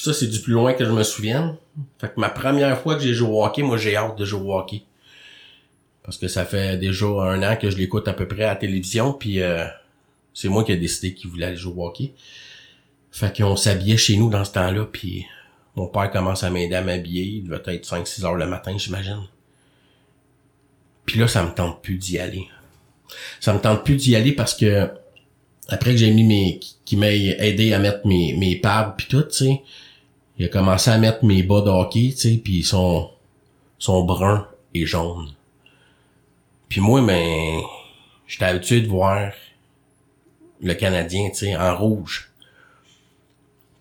Ça, 0.02 0.12
c'est 0.12 0.26
du 0.26 0.40
plus 0.40 0.54
loin 0.54 0.72
que 0.72 0.84
je 0.84 0.90
me 0.90 1.04
souvienne. 1.04 1.54
Fait 2.00 2.12
que 2.12 2.18
ma 2.18 2.28
première 2.28 2.76
fois 2.80 2.96
que 2.96 3.02
j'ai 3.02 3.14
joué 3.14 3.30
au 3.30 3.44
hockey, 3.44 3.62
moi, 3.62 3.76
j'ai 3.76 3.94
hâte 3.94 4.18
de 4.18 4.24
jouer 4.24 4.40
au 4.40 4.58
hockey. 4.58 4.82
Parce 6.02 6.18
que 6.18 6.26
ça 6.26 6.44
fait 6.44 6.76
déjà 6.76 7.06
un 7.06 7.40
an 7.44 7.54
que 7.54 7.70
je 7.70 7.76
l'écoute 7.76 8.08
à 8.08 8.12
peu 8.12 8.26
près 8.26 8.42
à 8.42 8.48
la 8.48 8.56
télévision, 8.56 9.12
puis 9.12 9.40
euh, 9.40 9.64
c'est 10.34 10.48
moi 10.48 10.64
qui 10.64 10.72
ai 10.72 10.76
décidé 10.76 11.14
qu'il 11.14 11.30
voulait 11.30 11.46
aller 11.46 11.56
jouer 11.56 11.74
au 11.76 11.86
hockey. 11.86 12.14
Fait 13.12 13.32
qu'on 13.32 13.54
s'habillait 13.54 13.96
chez 13.96 14.16
nous 14.16 14.28
dans 14.28 14.44
ce 14.44 14.50
temps-là, 14.50 14.86
puis 14.86 15.24
mon 15.76 15.86
père 15.86 16.10
commence 16.10 16.42
à 16.42 16.50
m'aider 16.50 16.74
à 16.74 16.82
m'habiller. 16.82 17.22
Il 17.22 17.44
devait 17.44 17.62
être 17.72 17.88
5-6 17.88 18.24
heures 18.24 18.34
le 18.34 18.48
matin, 18.48 18.76
j'imagine. 18.76 19.22
Puis 21.06 21.20
là, 21.20 21.28
ça 21.28 21.44
me 21.44 21.54
tente 21.54 21.80
plus 21.80 21.94
d'y 21.94 22.18
aller. 22.18 22.48
Ça 23.38 23.54
me 23.54 23.60
tente 23.60 23.84
plus 23.84 23.94
d'y 23.94 24.16
aller 24.16 24.32
parce 24.32 24.54
que 24.54 24.88
après 25.68 25.92
que 25.92 25.98
j'ai 25.98 26.10
mis 26.10 26.24
mes 26.24 26.58
qui 26.84 26.96
m'a 26.96 27.12
aidé 27.12 27.72
à 27.72 27.78
mettre 27.78 28.04
mes 28.04 28.32
mes 28.36 28.56
pads 28.56 28.96
puis 28.98 29.06
tout, 29.06 29.22
tu 29.22 29.36
sais, 29.36 29.62
il 30.38 30.46
a 30.46 30.48
commencé 30.48 30.90
à 30.90 30.98
mettre 30.98 31.24
mes 31.24 31.42
bas 31.42 31.60
de 31.60 31.70
hockey, 31.70 32.10
tu 32.12 32.16
sais, 32.16 32.40
puis 32.42 32.58
ils 32.58 32.64
sont 32.64 33.10
sont 33.78 34.04
bruns 34.04 34.46
et 34.74 34.86
jaunes. 34.86 35.34
Puis 36.68 36.80
moi, 36.80 37.02
ben, 37.02 37.60
j'étais 38.26 38.44
habitué 38.44 38.80
de 38.80 38.88
voir 38.88 39.32
le 40.60 40.74
Canadien, 40.74 41.30
tu 41.30 41.38
sais, 41.38 41.56
en 41.56 41.76
rouge. 41.76 42.30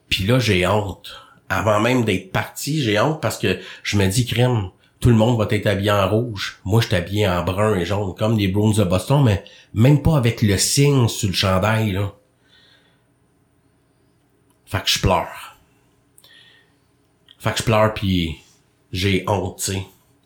Puis 0.10 0.26
là, 0.26 0.40
j'ai 0.40 0.66
honte. 0.66 1.14
Avant 1.50 1.80
même 1.80 2.04
d'être 2.04 2.32
parti, 2.32 2.82
j'ai 2.82 3.00
honte 3.00 3.22
parce 3.22 3.38
que 3.38 3.60
je 3.84 3.98
me 3.98 4.08
dis, 4.08 4.26
crème, 4.26 4.72
tout 5.00 5.10
le 5.10 5.16
monde 5.16 5.38
va 5.38 5.48
être 5.50 5.68
habillé 5.68 5.92
en 5.92 6.10
rouge. 6.10 6.60
Moi, 6.66 6.82
je 6.82 6.88
suis 6.88 6.96
habillé 6.96 7.28
en 7.28 7.44
brun 7.44 7.76
et 7.76 7.86
jaune, 7.86 8.16
comme 8.16 8.38
les 8.38 8.48
Bruins 8.48 8.76
de 8.76 8.84
Boston, 8.84 9.24
mais 9.24 9.44
même 9.74 10.02
pas 10.02 10.18
avec 10.18 10.42
le 10.42 10.58
signe 10.58 11.08
sur 11.08 11.30
le 11.30 11.36
chandail, 11.36 11.92
là. 11.92 12.14
Fait 14.66 14.82
que 14.82 14.90
je 14.90 15.00
pleure. 15.00 15.51
Fait 17.42 17.52
que 17.52 17.58
je 17.58 17.64
pleure 17.64 17.94
puis 17.94 18.38
j'ai 18.92 19.24
honte, 19.28 19.58
tu 19.58 19.72
sais. 19.74 19.82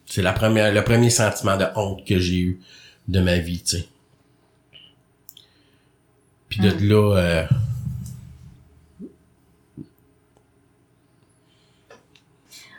C'est 0.06 0.22
la 0.22 0.34
première, 0.34 0.72
le 0.72 0.84
premier 0.84 1.10
sentiment 1.10 1.58
de 1.58 1.66
honte 1.76 2.06
que 2.06 2.20
j'ai 2.20 2.40
eu 2.40 2.60
de 3.08 3.20
ma 3.22 3.38
vie, 3.38 3.64
tu 3.64 3.78
sais. 3.78 3.88
Puis 6.50 6.60
de 6.60 6.70
Hmm. 6.70 6.90
là, 6.90 7.18
euh, 7.18 7.46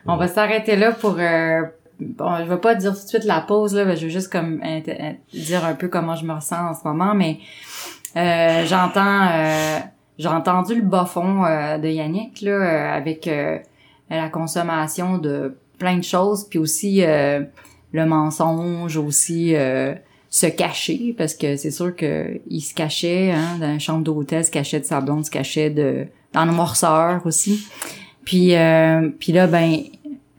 On 0.07 0.16
va 0.16 0.28
s'arrêter 0.28 0.76
là 0.76 0.93
pour... 0.93 1.16
euh, 1.19 1.62
bon, 1.99 2.37
je 2.38 2.45
vais 2.45 2.59
pas 2.59 2.75
dire 2.76 2.95
tout 2.97 3.02
de 3.02 3.09
suite 3.09 3.25
la 3.25 3.40
pause, 3.40 3.75
là, 3.75 3.85
mais 3.85 3.97
je 3.97 4.05
veux 4.05 4.11
juste 4.12 4.31
comme 4.31 4.61
int- 4.62 5.16
dire 5.33 5.64
un 5.64 5.75
peu 5.75 5.88
comment 5.88 6.14
je 6.14 6.25
me 6.25 6.33
ressens 6.35 6.71
en 6.71 6.75
ce 6.75 6.87
moment, 6.87 7.14
mais 7.14 7.38
euh, 8.16 8.64
j'entends... 8.66 9.28
euh, 9.33 9.78
j'ai 10.19 10.28
entendu 10.28 10.75
le 10.76 10.83
bas 10.83 11.05
fond 11.05 11.45
euh, 11.45 11.76
de 11.78 11.88
Yannick, 11.88 12.40
là, 12.40 12.50
euh, 12.52 12.97
avec 12.97 13.26
euh, 13.26 13.59
la 14.10 14.28
consommation 14.28 15.18
de 15.18 15.56
plein 15.78 15.96
de 15.96 16.04
choses, 16.04 16.46
puis 16.48 16.58
aussi 16.58 17.02
euh, 17.02 17.42
le 17.92 18.06
mensonge, 18.06 18.96
aussi 18.96 19.54
euh, 19.54 19.94
se 20.30 20.46
cacher, 20.46 21.14
parce 21.16 21.34
que 21.34 21.56
c'est 21.56 21.70
sûr 21.70 21.94
que 21.94 22.40
il 22.48 22.60
se 22.60 22.75
cachait 22.75 23.32
hein, 23.32 23.58
dans 23.60 23.72
une 23.72 23.80
chambre 23.80 24.02
d'hôtel, 24.02 24.44
se 24.44 24.50
cachait 24.50 24.80
de 24.80 24.84
sa 24.84 25.00
blonde, 25.00 25.25
se 25.25 25.30
cachait 25.30 25.70
de 25.70 26.06
dans 26.32 26.44
le 26.44 26.52
morceur 26.52 27.22
aussi. 27.25 27.66
Puis 28.25 28.54
euh, 28.54 29.08
puis 29.18 29.32
là 29.32 29.46
ben 29.46 29.78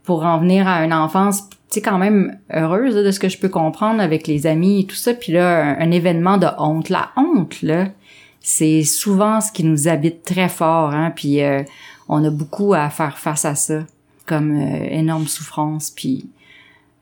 pour 0.04 0.26
en 0.26 0.38
venir 0.40 0.68
à 0.68 0.84
une 0.84 0.94
enfance 0.94 1.50
tu 1.50 1.76
sais 1.76 1.82
quand 1.82 1.98
même 1.98 2.38
heureuse 2.54 2.96
de 2.96 3.12
ce 3.12 3.20
que 3.20 3.28
je 3.28 3.38
peux 3.38 3.50
comprendre 3.50 4.02
avec 4.02 4.26
les 4.28 4.48
amis 4.48 4.82
et 4.82 4.86
tout 4.86 4.96
ça 4.96 5.14
puis 5.14 5.34
là 5.34 5.64
un, 5.64 5.80
un 5.80 5.92
événement 5.92 6.38
de 6.38 6.48
honte 6.58 6.90
la 6.90 7.10
honte 7.18 7.62
là 7.62 7.88
c'est 8.40 8.84
souvent 8.84 9.42
ce 9.42 9.52
qui 9.52 9.66
nous 9.66 9.88
habite 9.90 10.24
très 10.24 10.48
fort 10.48 10.92
hein 10.92 11.12
puis 11.14 11.42
euh, 11.42 11.64
on 12.10 12.24
a 12.24 12.30
beaucoup 12.30 12.74
à 12.74 12.90
faire 12.90 13.18
face 13.18 13.46
à 13.46 13.56
ça 13.56 13.86
comme 14.26 14.56
euh, 14.56 14.88
énorme 14.90 15.28
souffrance 15.28 15.92
puis 15.92 16.30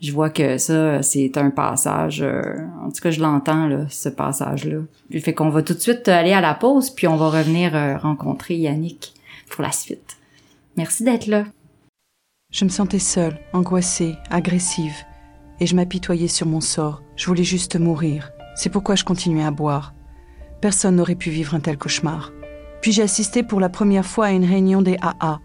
je 0.01 0.11
vois 0.11 0.29
que 0.29 0.57
ça 0.57 1.01
c'est 1.01 1.37
un 1.37 1.49
passage 1.49 2.21
euh, 2.21 2.57
en 2.83 2.89
tout 2.91 3.01
cas 3.01 3.11
je 3.11 3.21
l'entends 3.21 3.67
là 3.67 3.85
ce 3.89 4.09
passage 4.09 4.65
là 4.65 4.79
fait 5.19 5.33
qu'on 5.33 5.49
va 5.49 5.63
tout 5.63 5.73
de 5.73 5.79
suite 5.79 6.07
aller 6.07 6.33
à 6.33 6.41
la 6.41 6.53
pause 6.53 6.89
puis 6.89 7.07
on 7.07 7.15
va 7.15 7.29
revenir 7.29 7.75
euh, 7.75 7.97
rencontrer 7.97 8.55
Yannick 8.55 9.13
pour 9.49 9.63
la 9.63 9.71
suite 9.71 10.17
merci 10.77 11.03
d'être 11.03 11.27
là 11.27 11.45
Je 12.51 12.63
me 12.65 12.69
sentais 12.69 12.99
seule, 12.99 13.37
angoissée, 13.53 14.15
agressive, 14.29 14.95
et 15.59 15.65
je 15.65 15.75
m'apitoyais 15.75 16.27
sur 16.27 16.47
mon 16.47 16.61
sort. 16.61 17.01
Je 17.15 17.25
voulais 17.27 17.43
juste 17.43 17.77
mourir. 17.77 18.31
C'est 18.55 18.69
pourquoi 18.69 18.95
je 18.95 19.03
continuais 19.03 19.43
à 19.43 19.51
boire. 19.51 19.93
Personne 20.61 20.95
n'aurait 20.95 21.15
pu 21.15 21.29
vivre 21.29 21.53
un 21.53 21.59
tel 21.59 21.77
cauchemar. 21.77 22.31
Puis 22.85 22.91
j'ai 22.91 23.01
assisté 23.01 23.41
pour 23.41 23.59
la 23.59 23.69
première 23.69 24.05
fois 24.05 24.27
à 24.27 24.31
une 24.31 24.45
réunion 24.45 24.83
des 24.83 24.95
AA. 25.01 25.39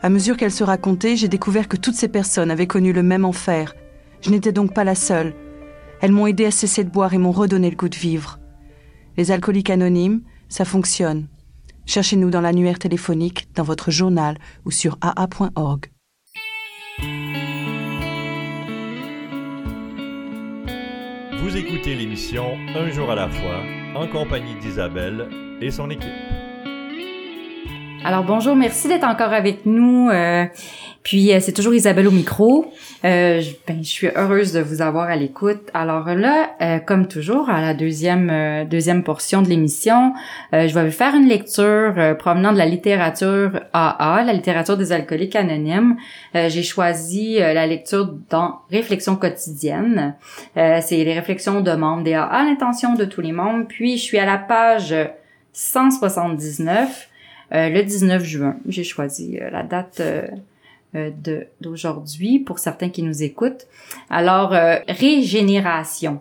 À 0.00 0.08
mesure 0.08 0.38
qu'elle 0.38 0.50
se 0.50 0.64
racontait, 0.64 1.16
j'ai 1.16 1.28
découvert 1.28 1.68
que 1.68 1.76
toutes 1.76 1.96
ces 1.96 2.08
personnes 2.08 2.50
avaient 2.50 2.66
connu 2.66 2.94
le 2.94 3.02
même 3.02 3.26
enfer. 3.26 3.74
Je 4.22 4.30
n'étais 4.30 4.52
donc 4.52 4.72
pas 4.72 4.84
la 4.84 4.94
seule. 4.94 5.34
Elles 6.00 6.12
m'ont 6.12 6.26
aidé 6.26 6.46
à 6.46 6.50
cesser 6.50 6.84
de 6.84 6.88
boire 6.88 7.12
et 7.12 7.18
m'ont 7.18 7.30
redonné 7.30 7.68
le 7.68 7.76
goût 7.76 7.90
de 7.90 7.94
vivre. 7.94 8.38
Les 9.18 9.30
alcooliques 9.32 9.68
anonymes, 9.68 10.22
ça 10.48 10.64
fonctionne. 10.64 11.28
Cherchez-nous 11.84 12.30
dans 12.30 12.40
l'annuaire 12.40 12.78
téléphonique, 12.78 13.50
dans 13.54 13.64
votre 13.64 13.90
journal 13.90 14.38
ou 14.64 14.70
sur 14.70 14.96
aa.org. 15.02 15.90
Vous 21.42 21.54
écoutez 21.54 21.94
l'émission 21.94 22.56
Un 22.74 22.90
jour 22.90 23.10
à 23.10 23.14
la 23.14 23.28
fois 23.28 23.62
en 23.94 24.08
compagnie 24.08 24.58
d'Isabelle 24.62 25.28
et 25.60 25.70
son 25.70 25.90
équipe. 25.90 26.37
Alors 28.08 28.24
bonjour, 28.24 28.56
merci 28.56 28.88
d'être 28.88 29.04
encore 29.04 29.34
avec 29.34 29.66
nous. 29.66 30.08
euh, 30.08 30.46
puis 31.02 31.30
euh, 31.30 31.40
c'est 31.40 31.52
toujours 31.52 31.74
Isabelle 31.74 32.08
au 32.08 32.10
micro. 32.10 32.72
Euh, 33.04 33.42
je, 33.42 33.50
ben, 33.66 33.80
je 33.82 33.88
suis 33.88 34.08
heureuse 34.16 34.54
de 34.54 34.60
vous 34.60 34.80
avoir 34.80 35.10
à 35.10 35.16
l'écoute. 35.16 35.60
Alors 35.74 36.06
là, 36.14 36.52
euh, 36.62 36.78
comme 36.78 37.06
toujours, 37.06 37.50
à 37.50 37.60
la 37.60 37.74
deuxième 37.74 38.30
euh, 38.30 38.64
deuxième 38.64 39.04
portion 39.04 39.42
de 39.42 39.50
l'émission, 39.50 40.14
euh, 40.54 40.66
je 40.68 40.74
vais 40.74 40.86
vous 40.86 40.90
faire 40.90 41.14
une 41.14 41.28
lecture 41.28 42.16
provenant 42.18 42.52
de 42.54 42.56
la 42.56 42.64
littérature 42.64 43.60
AA, 43.74 44.22
la 44.24 44.32
littérature 44.32 44.78
des 44.78 44.90
alcooliques 44.92 45.36
anonymes. 45.36 45.98
J'ai 46.32 46.62
choisi 46.62 47.38
la 47.40 47.66
lecture 47.66 48.08
dans 48.30 48.60
Réflexion 48.70 49.16
quotidienne. 49.16 50.14
Euh, 50.56 50.78
c'est 50.80 51.04
les 51.04 51.12
réflexions 51.12 51.60
de 51.60 51.72
membres 51.72 52.04
des 52.04 52.14
AA, 52.14 52.44
l'intention 52.44 52.94
de 52.94 53.04
tous 53.04 53.20
les 53.20 53.32
membres. 53.32 53.66
Puis 53.68 53.98
je 53.98 54.02
suis 54.02 54.18
à 54.18 54.24
la 54.24 54.38
page 54.38 54.94
179. 55.52 57.07
Euh, 57.54 57.68
le 57.70 57.82
19 57.82 58.22
juin. 58.24 58.56
J'ai 58.68 58.84
choisi 58.84 59.38
euh, 59.40 59.50
la 59.50 59.62
date 59.62 60.00
euh, 60.00 61.10
d'aujourd'hui 61.60 62.38
pour 62.40 62.58
certains 62.58 62.90
qui 62.90 63.02
nous 63.02 63.22
écoutent. 63.22 63.66
Alors, 64.10 64.54
régénération. 64.88 66.20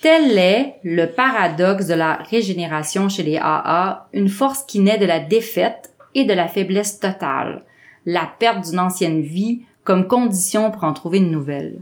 Tel 0.00 0.36
est 0.36 0.76
le 0.82 1.06
paradoxe 1.06 1.86
de 1.86 1.94
la 1.94 2.14
régénération 2.14 3.08
chez 3.08 3.22
les 3.22 3.36
AA, 3.36 4.08
une 4.12 4.28
force 4.28 4.64
qui 4.64 4.80
naît 4.80 4.98
de 4.98 5.06
la 5.06 5.20
défaite 5.20 5.94
et 6.14 6.24
de 6.24 6.32
la 6.32 6.48
faiblesse 6.48 6.98
totale, 6.98 7.62
la 8.06 8.28
perte 8.38 8.68
d'une 8.68 8.80
ancienne 8.80 9.20
vie 9.20 9.60
comme 9.84 10.08
condition 10.08 10.70
pour 10.70 10.84
en 10.84 10.92
trouver 10.92 11.18
une 11.18 11.30
nouvelle. 11.30 11.78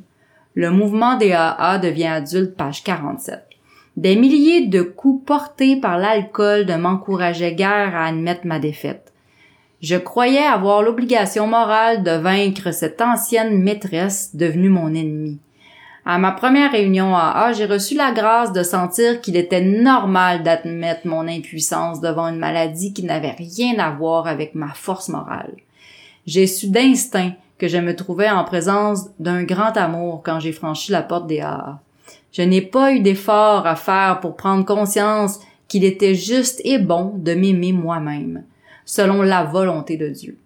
Le 0.55 0.71
mouvement 0.71 1.17
des 1.17 1.33
AA 1.33 1.79
devient 1.79 2.07
adulte, 2.07 2.57
page 2.57 2.83
47. 2.83 3.50
Des 3.97 4.17
milliers 4.17 4.67
de 4.67 4.83
coups 4.83 5.25
portés 5.27 5.77
par 5.77 5.99
l'alcool 5.99 6.65
ne 6.67 6.77
m'encourageaient 6.77 7.55
guère 7.55 7.95
à 7.95 8.07
admettre 8.07 8.47
ma 8.47 8.59
défaite. 8.59 9.13
Je 9.83 9.97
croyais 9.97 10.45
avoir 10.45 10.83
l'obligation 10.83 11.47
morale 11.47 12.03
de 12.03 12.11
vaincre 12.11 12.73
cette 12.73 13.01
ancienne 13.01 13.59
maîtresse 13.59 14.37
devenue 14.37 14.69
mon 14.69 14.89
ennemie. 14.89 15.39
À 16.05 16.19
ma 16.19 16.33
première 16.33 16.73
réunion 16.73 17.15
AA, 17.15 17.53
j'ai 17.53 17.67
reçu 17.67 17.95
la 17.95 18.13
grâce 18.13 18.53
de 18.53 18.63
sentir 18.63 19.21
qu'il 19.21 19.37
était 19.37 19.61
normal 19.61 20.43
d'admettre 20.43 21.07
mon 21.07 21.29
impuissance 21.29 22.01
devant 22.01 22.29
une 22.29 22.39
maladie 22.39 22.93
qui 22.93 23.05
n'avait 23.05 23.37
rien 23.37 23.79
à 23.79 23.91
voir 23.91 24.27
avec 24.27 24.55
ma 24.55 24.73
force 24.73 25.09
morale. 25.09 25.55
J'ai 26.27 26.47
su 26.47 26.69
d'instinct 26.69 27.33
que 27.59 27.69
je 27.69 27.79
me 27.79 27.95
trouvais 27.95 28.31
en 28.31 28.45
présence 28.45 29.07
d'un 29.19 29.45
grand 29.45 29.77
amour 29.77 30.23
quand 30.25 30.41
j'ai 30.41 30.53
franchi 30.53 30.93
la 30.93 31.03
porte 31.03 31.27
des 31.27 31.41
AA. 31.41 31.81
Je 32.33 32.43
n'ai 32.43 32.63
pas 32.63 32.93
eu 32.93 33.01
d'effort 33.01 33.67
à 33.67 33.77
faire 33.77 34.21
pour 34.21 34.37
prendre 34.37 34.65
conscience 34.65 35.41
qu'il 35.69 35.85
était 35.85 36.15
juste 36.15 36.61
et 36.65 36.79
bon 36.79 37.15
de 37.17 37.35
m'aimer 37.35 37.73
moi-même, 37.73 38.45
selon 38.85 39.23
la 39.23 39.45
volonté 39.45 39.97
de 39.97 40.09
Dieu. 40.09 40.37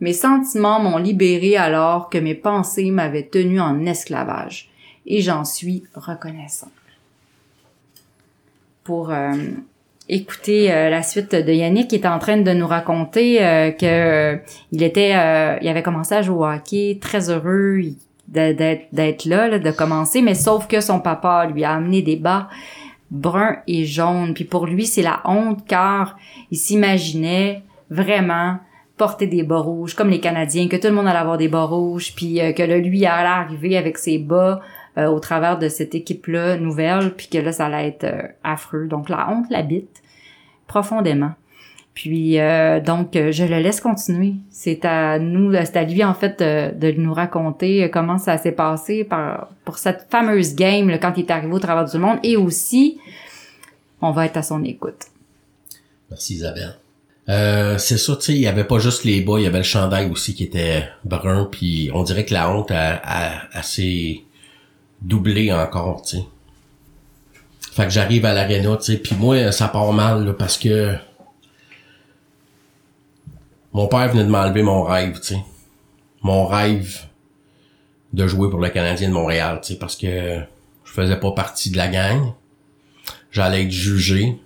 Mes 0.00 0.12
sentiments 0.12 0.80
m'ont 0.80 0.98
libéré 0.98 1.56
alors 1.56 2.10
que 2.10 2.18
mes 2.18 2.34
pensées 2.34 2.90
m'avaient 2.90 3.26
tenu 3.26 3.60
en 3.60 3.86
esclavage, 3.86 4.70
et 5.06 5.20
j'en 5.20 5.44
suis 5.44 5.84
reconnaissant. 5.94 6.70
Pour 8.82 9.10
euh, 9.10 9.32
écouter 10.08 10.72
euh, 10.72 10.90
la 10.90 11.02
suite 11.02 11.34
de 11.34 11.52
Yannick 11.52 11.88
qui 11.88 11.96
est 11.96 12.06
en 12.06 12.18
train 12.18 12.36
de 12.36 12.50
nous 12.52 12.66
raconter 12.66 13.42
euh, 13.42 13.70
que 13.70 13.86
euh, 13.86 14.36
il 14.72 14.82
était 14.82 15.10
il 15.10 15.68
avait 15.68 15.82
commencé 15.82 16.14
à 16.14 16.22
jouer 16.22 16.36
au 16.36 16.44
hockey 16.44 16.98
très 17.00 17.30
heureux 17.30 17.80
d'être 18.28 19.24
là, 19.24 19.48
là, 19.48 19.58
de 19.58 19.70
commencer 19.70 20.22
mais 20.22 20.34
sauf 20.34 20.66
que 20.66 20.80
son 20.80 21.00
papa 21.00 21.46
lui 21.46 21.64
a 21.64 21.72
amené 21.72 22.02
des 22.02 22.16
bas 22.16 22.48
bruns 23.10 23.56
et 23.66 23.84
jaunes 23.84 24.34
puis 24.34 24.44
pour 24.44 24.66
lui 24.66 24.86
c'est 24.86 25.02
la 25.02 25.20
honte 25.24 25.66
car 25.66 26.16
il 26.50 26.56
s'imaginait 26.56 27.62
vraiment 27.90 28.58
porter 28.96 29.26
des 29.26 29.42
bas 29.42 29.58
rouges 29.58 29.94
comme 29.94 30.10
les 30.10 30.20
Canadiens 30.20 30.68
que 30.68 30.76
tout 30.76 30.88
le 30.88 30.94
monde 30.94 31.06
allait 31.06 31.18
avoir 31.18 31.38
des 31.38 31.48
bas 31.48 31.64
rouges 31.64 32.14
puis 32.14 32.40
euh, 32.40 32.52
que 32.52 32.62
là 32.62 32.78
lui 32.78 33.04
allait 33.06 33.28
arriver 33.28 33.76
avec 33.76 33.98
ses 33.98 34.18
bas 34.18 34.60
euh, 34.96 35.08
au 35.08 35.18
travers 35.18 35.58
de 35.58 35.68
cette 35.68 35.96
équipe-là 35.96 36.56
nouvelle, 36.56 37.14
puis 37.16 37.26
que 37.26 37.38
là, 37.38 37.50
ça 37.50 37.66
allait 37.66 37.88
être 37.88 38.04
euh, 38.04 38.28
affreux. 38.44 38.86
Donc 38.86 39.08
la 39.08 39.28
honte 39.28 39.50
l'habite. 39.50 40.02
profondément. 40.68 41.32
Puis 41.94 42.40
euh, 42.40 42.80
donc 42.80 43.10
je 43.12 43.44
le 43.44 43.58
laisse 43.60 43.80
continuer. 43.80 44.34
C'est 44.50 44.84
à 44.84 45.18
nous, 45.18 45.52
c'est 45.52 45.76
à 45.76 45.84
lui 45.84 46.02
en 46.02 46.14
fait 46.14 46.40
de, 46.40 46.90
nous 46.92 47.14
raconter 47.14 47.88
comment 47.90 48.18
ça 48.18 48.36
s'est 48.36 48.52
passé 48.52 49.04
par, 49.04 49.48
pour 49.64 49.78
cette 49.78 50.06
fameuse 50.10 50.54
game 50.54 50.98
quand 51.00 51.12
il 51.16 51.24
est 51.24 51.30
arrivé 51.30 51.52
au 51.52 51.60
travers 51.60 51.84
du 51.84 51.98
monde 51.98 52.18
et 52.24 52.36
aussi 52.36 52.98
on 54.02 54.10
va 54.10 54.26
être 54.26 54.36
à 54.36 54.42
son 54.42 54.64
écoute. 54.64 55.06
Merci 56.10 56.34
Isabelle. 56.34 56.76
Euh, 57.28 57.78
c'est 57.78 57.96
ça, 57.96 58.16
tu 58.16 58.22
sais, 58.22 58.32
il 58.34 58.40
y 58.40 58.46
avait 58.46 58.64
pas 58.64 58.78
juste 58.78 59.04
les 59.04 59.22
bas, 59.22 59.38
il 59.38 59.44
y 59.44 59.46
avait 59.46 59.58
le 59.58 59.64
chandail 59.64 60.10
aussi 60.10 60.34
qui 60.34 60.44
était 60.44 60.84
brun, 61.04 61.48
puis 61.50 61.90
on 61.94 62.02
dirait 62.02 62.26
que 62.26 62.34
la 62.34 62.50
honte 62.50 62.70
a, 62.70 63.00
a, 63.02 63.56
assez 63.56 64.24
doublé 65.00 65.50
encore, 65.52 66.02
tu 66.02 66.18
sais. 66.18 66.24
Fait 67.72 67.84
que 67.84 67.90
j'arrive 67.90 68.26
à 68.26 68.34
l'aréna, 68.34 68.76
tu 68.76 68.92
sais, 68.92 68.98
puis 68.98 69.16
moi, 69.16 69.52
ça 69.52 69.68
part 69.68 69.92
mal, 69.92 70.36
parce 70.38 70.58
que 70.58 70.94
mon 73.74 73.86
père 73.88 74.08
venait 74.08 74.24
de 74.24 74.30
m'enlever 74.30 74.62
mon 74.62 74.82
rêve, 74.82 75.20
tu 75.20 75.34
sais. 75.34 75.40
Mon 76.22 76.46
rêve 76.46 77.02
de 78.14 78.26
jouer 78.26 78.48
pour 78.48 78.60
le 78.60 78.70
Canadien 78.70 79.08
de 79.08 79.14
Montréal, 79.14 79.60
tu 79.62 79.74
sais, 79.74 79.78
parce 79.78 79.96
que 79.96 80.40
je 80.84 80.92
faisais 80.92 81.16
pas 81.16 81.32
partie 81.32 81.70
de 81.70 81.76
la 81.76 81.88
gang. 81.88 82.32
J'allais 83.30 83.64
être 83.64 83.70
jugé 83.70 84.38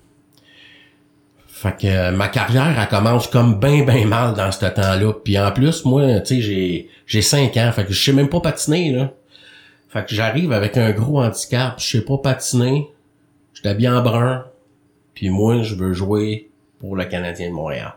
fait 1.59 1.75
que 1.75 1.87
euh, 1.87 2.11
ma 2.11 2.29
carrière, 2.29 2.79
elle 2.79 2.87
commence 2.87 3.27
comme 3.27 3.59
bien, 3.59 3.83
bien 3.83 4.05
mal 4.05 4.33
dans 4.33 4.49
ce 4.49 4.65
temps-là. 4.65 5.11
Puis 5.11 5.37
en 5.37 5.51
plus, 5.51 5.83
moi, 5.83 6.21
tu 6.21 6.35
sais, 6.35 6.41
j'ai, 6.41 6.89
j'ai 7.05 7.21
5 7.21 7.57
ans. 7.57 7.69
Fait 7.73 7.83
que 7.83 7.91
je 7.91 8.01
sais 8.01 8.13
même 8.13 8.29
pas 8.29 8.39
patiner, 8.39 8.93
là. 8.93 9.11
Fait 9.89 10.05
que 10.05 10.15
j'arrive 10.15 10.53
avec 10.53 10.77
un 10.77 10.91
gros 10.91 11.21
handicap. 11.21 11.73
Je 11.77 11.85
sais 11.85 12.05
pas 12.05 12.17
patiner. 12.17 12.87
Je 13.51 13.59
suis 13.59 13.67
habillé 13.67 13.89
en 13.89 14.01
brun. 14.01 14.45
Puis 15.13 15.29
moi, 15.29 15.61
je 15.61 15.75
veux 15.75 15.91
jouer 15.91 16.49
pour 16.79 16.95
le 16.95 17.03
Canadien 17.03 17.49
de 17.49 17.53
Montréal. 17.53 17.93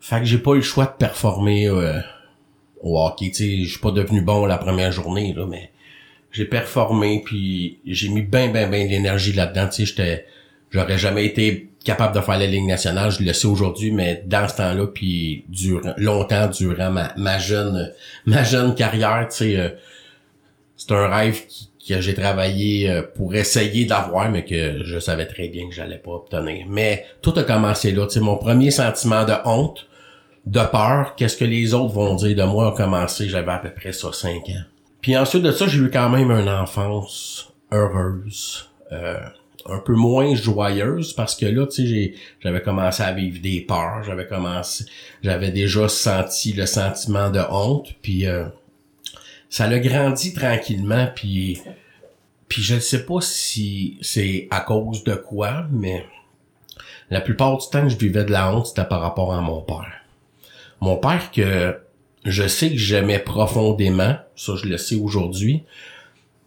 Fait 0.00 0.18
que 0.20 0.24
j'ai 0.24 0.38
pas 0.38 0.52
eu 0.52 0.56
le 0.56 0.62
choix 0.62 0.86
de 0.86 0.96
performer 0.98 1.68
euh, 1.68 2.00
au 2.80 2.98
hockey. 2.98 3.30
Je 3.34 3.68
suis 3.68 3.78
pas 3.78 3.90
devenu 3.90 4.22
bon 4.22 4.46
la 4.46 4.58
première 4.58 4.92
journée, 4.92 5.34
là, 5.34 5.46
mais 5.46 5.70
j'ai 6.32 6.46
performé. 6.46 7.22
Puis 7.24 7.80
j'ai 7.86 8.08
mis 8.08 8.22
bien, 8.22 8.48
bien, 8.48 8.68
bien 8.68 8.86
d'énergie 8.86 9.32
là-dedans. 9.32 9.68
J'étais... 9.70 10.26
J'aurais 10.70 10.98
jamais 10.98 11.26
été 11.26 11.70
capable 11.84 12.14
de 12.14 12.20
faire 12.20 12.38
la 12.38 12.46
Ligue 12.46 12.66
nationale, 12.66 13.10
je 13.10 13.22
le 13.22 13.32
sais 13.32 13.46
aujourd'hui, 13.46 13.90
mais 13.90 14.22
dans 14.26 14.46
ce 14.48 14.56
temps-là, 14.56 14.86
puis 14.86 15.44
durant 15.48 15.94
longtemps 15.96 16.48
durant 16.48 16.90
ma, 16.90 17.12
ma 17.16 17.38
jeune 17.38 17.92
ma 18.26 18.44
jeune 18.44 18.74
carrière, 18.74 19.26
tu 19.30 19.36
sais, 19.36 19.56
euh, 19.56 19.70
c'est 20.76 20.92
un 20.92 21.08
rêve 21.08 21.40
que 21.88 22.00
j'ai 22.00 22.14
travaillé 22.14 22.90
euh, 22.90 23.02
pour 23.02 23.34
essayer 23.34 23.86
d'avoir, 23.86 24.30
mais 24.30 24.44
que 24.44 24.84
je 24.84 24.98
savais 24.98 25.26
très 25.26 25.48
bien 25.48 25.68
que 25.68 25.74
j'allais 25.74 25.98
pas 25.98 26.12
obtenir. 26.12 26.66
Mais 26.68 27.06
tout 27.22 27.32
a 27.36 27.42
commencé 27.42 27.92
là, 27.92 28.06
tu 28.06 28.14
sais, 28.14 28.20
mon 28.20 28.36
premier 28.36 28.70
sentiment 28.70 29.24
de 29.24 29.34
honte, 29.44 29.86
de 30.46 30.60
peur, 30.60 31.14
qu'est-ce 31.16 31.36
que 31.36 31.44
les 31.44 31.74
autres 31.74 31.94
vont 31.94 32.14
dire 32.14 32.36
de 32.36 32.42
moi 32.42 32.68
a 32.68 32.76
commencé, 32.76 33.28
j'avais 33.28 33.52
à 33.52 33.58
peu 33.58 33.70
près 33.70 33.92
ça 33.92 34.12
cinq 34.12 34.48
ans. 34.48 34.64
Puis 35.00 35.16
ensuite 35.16 35.42
de 35.42 35.52
ça, 35.52 35.66
j'ai 35.66 35.78
eu 35.78 35.90
quand 35.90 36.08
même 36.08 36.30
une 36.30 36.48
enfance 36.48 37.52
heureuse. 37.72 38.68
Euh, 38.92 39.20
un 39.66 39.78
peu 39.78 39.94
moins 39.94 40.34
joyeuse 40.34 41.12
parce 41.12 41.36
que 41.36 41.46
là, 41.46 41.66
tu 41.66 41.86
sais, 41.86 42.14
j'avais 42.40 42.62
commencé 42.62 43.02
à 43.02 43.12
vivre 43.12 43.40
des 43.40 43.60
peurs, 43.60 44.02
j'avais 44.02 44.26
commencé, 44.26 44.84
j'avais 45.22 45.50
déjà 45.50 45.88
senti 45.88 46.52
le 46.52 46.66
sentiment 46.66 47.30
de 47.30 47.40
honte, 47.50 47.94
puis 48.02 48.26
euh, 48.26 48.46
ça 49.48 49.66
l'a 49.66 49.78
grandi 49.78 50.32
tranquillement, 50.32 51.08
puis 51.14 51.60
puis 52.48 52.62
je 52.62 52.74
ne 52.74 52.80
sais 52.80 53.06
pas 53.06 53.20
si 53.20 53.98
c'est 54.02 54.48
à 54.50 54.60
cause 54.60 55.04
de 55.04 55.14
quoi, 55.14 55.66
mais 55.70 56.04
la 57.10 57.20
plupart 57.20 57.56
du 57.58 57.68
temps 57.70 57.82
que 57.82 57.88
je 57.88 57.96
vivais 57.96 58.24
de 58.24 58.32
la 58.32 58.52
honte, 58.52 58.66
c'était 58.66 58.84
par 58.84 59.00
rapport 59.00 59.32
à 59.32 59.40
mon 59.40 59.60
père. 59.62 59.99
Mon 60.80 60.96
père 60.96 61.30
que 61.30 61.78
je 62.24 62.46
sais 62.48 62.70
que 62.70 62.76
j'aimais 62.76 63.18
profondément, 63.18 64.16
ça 64.34 64.54
je 64.56 64.66
le 64.66 64.76
sais 64.76 64.96
aujourd'hui, 64.96 65.64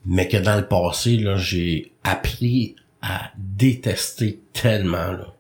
mais 0.05 0.27
que 0.27 0.37
dans 0.37 0.57
le 0.57 0.67
passé, 0.67 1.17
là, 1.17 1.37
j'ai 1.37 1.91
appris 2.03 2.75
à 3.01 3.31
détester 3.37 4.39
tellement, 4.53 5.11
là. 5.11 5.33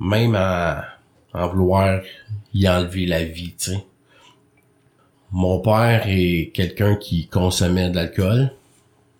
Même 0.00 0.34
à 0.34 0.84
en 1.32 1.48
vouloir 1.48 2.02
y 2.52 2.68
enlever 2.68 3.06
la 3.06 3.24
vie, 3.24 3.54
tu 3.58 3.72
sais. 3.72 3.84
Mon 5.30 5.60
père 5.60 6.04
est 6.06 6.52
quelqu'un 6.54 6.96
qui 6.96 7.26
consommait 7.26 7.90
de 7.90 7.96
l'alcool, 7.96 8.52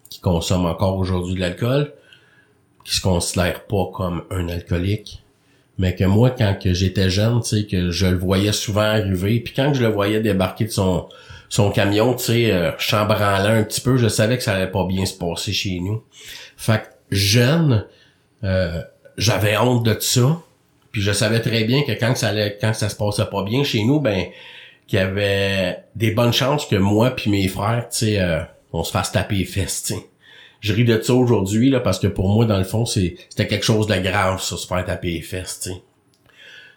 qui 0.09 0.21
consomme 0.21 0.67
encore 0.67 0.97
aujourd'hui 0.97 1.35
de 1.35 1.41
l'alcool, 1.41 1.93
qui 2.85 2.95
se 2.95 3.01
considère 3.01 3.67
pas 3.67 3.87
comme 3.93 4.25
un 4.31 4.49
alcoolique, 4.49 5.24
mais 5.79 5.95
que 5.95 6.05
moi, 6.05 6.31
quand 6.31 6.57
que 6.61 6.73
j'étais 6.73 7.11
jeune, 7.11 7.41
tu 7.43 7.49
sais, 7.49 7.67
que 7.67 7.91
je 7.91 8.07
le 8.07 8.17
voyais 8.17 8.53
souvent 8.53 8.83
arriver, 8.83 9.41
puis 9.41 9.53
quand 9.55 9.75
je 9.75 9.83
le 9.83 9.89
voyais 9.89 10.21
débarquer 10.21 10.65
de 10.65 10.71
son 10.71 11.09
son 11.49 11.71
camion, 11.71 12.15
tu 12.15 12.25
sais, 12.25 12.53
euh, 12.53 12.73
chambranlant 12.79 13.61
un 13.61 13.63
petit 13.63 13.81
peu, 13.81 13.97
je 13.97 14.09
savais 14.09 14.37
que 14.37 14.43
ça 14.43 14.55
allait 14.55 14.71
pas 14.71 14.85
bien 14.87 15.07
se 15.07 15.17
passer 15.17 15.53
chez 15.53 15.79
nous. 15.79 16.03
Fait 16.57 16.83
que 16.83 16.87
jeune, 17.15 17.87
euh, 18.43 18.83
j'avais 19.17 19.57
honte 19.57 19.85
de 19.85 19.97
ça. 20.01 20.41
Puis 20.91 21.03
je 21.03 21.13
savais 21.13 21.41
très 21.41 21.65
bien 21.65 21.83
que 21.83 21.93
quand 21.93 22.17
ça 22.17 22.29
allait, 22.29 22.59
quand 22.61 22.73
ça 22.73 22.89
se 22.89 22.97
passait 22.97 23.27
pas 23.27 23.43
bien 23.45 23.63
chez 23.63 23.85
nous, 23.85 24.01
ben 24.01 24.27
qu'il 24.87 24.99
y 24.99 25.03
avait 25.03 25.85
des 25.95 26.11
bonnes 26.11 26.33
chances 26.33 26.67
que 26.67 26.77
moi 26.77 27.11
puis 27.11 27.31
mes 27.31 27.49
frères, 27.49 27.89
tu 27.91 27.99
sais, 27.99 28.21
euh, 28.21 28.41
on 28.73 28.83
se 28.83 28.91
fasse 28.91 29.13
taper 29.13 29.37
les 29.37 29.45
fesses, 29.45 29.85
tu 29.85 29.95
Je 30.65 30.73
ris 30.73 30.85
de 30.85 31.01
ça 31.01 31.15
aujourd'hui 31.15 31.71
là 31.71 31.81
parce 31.81 31.99
que 31.99 32.07
pour 32.07 32.29
moi 32.29 32.45
dans 32.45 32.59
le 32.59 32.65
fond 32.65 32.87
c'était 32.87 33.47
quelque 33.47 33.65
chose 33.65 33.87
de 33.87 33.97
grave 33.97 34.43
ça 34.43 34.57
se 34.57 34.67
faire 34.67 34.85
taper 34.85 35.13
les 35.13 35.21
fesses, 35.21 35.61
tu. 35.65 35.71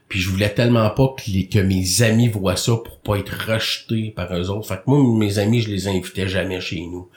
Puis 0.10 0.20
je 0.20 0.30
voulais 0.30 0.54
tellement 0.54 0.90
pas 0.90 1.14
que, 1.18 1.50
que 1.50 1.60
mes 1.60 2.02
amis 2.02 2.30
voient 2.30 2.56
ça 2.56 2.78
pour 2.78 3.00
pas 3.00 3.18
être 3.18 3.52
rejetés 3.52 4.12
par 4.16 4.34
eux 4.34 4.50
autres. 4.50 4.66
Fait 4.66 4.78
que 4.78 4.84
moi, 4.86 5.04
mes 5.18 5.38
amis, 5.38 5.60
je 5.60 5.70
les 5.70 5.90
invitais 5.90 6.30
jamais 6.30 6.62
chez 6.62 6.80
nous 6.80 7.10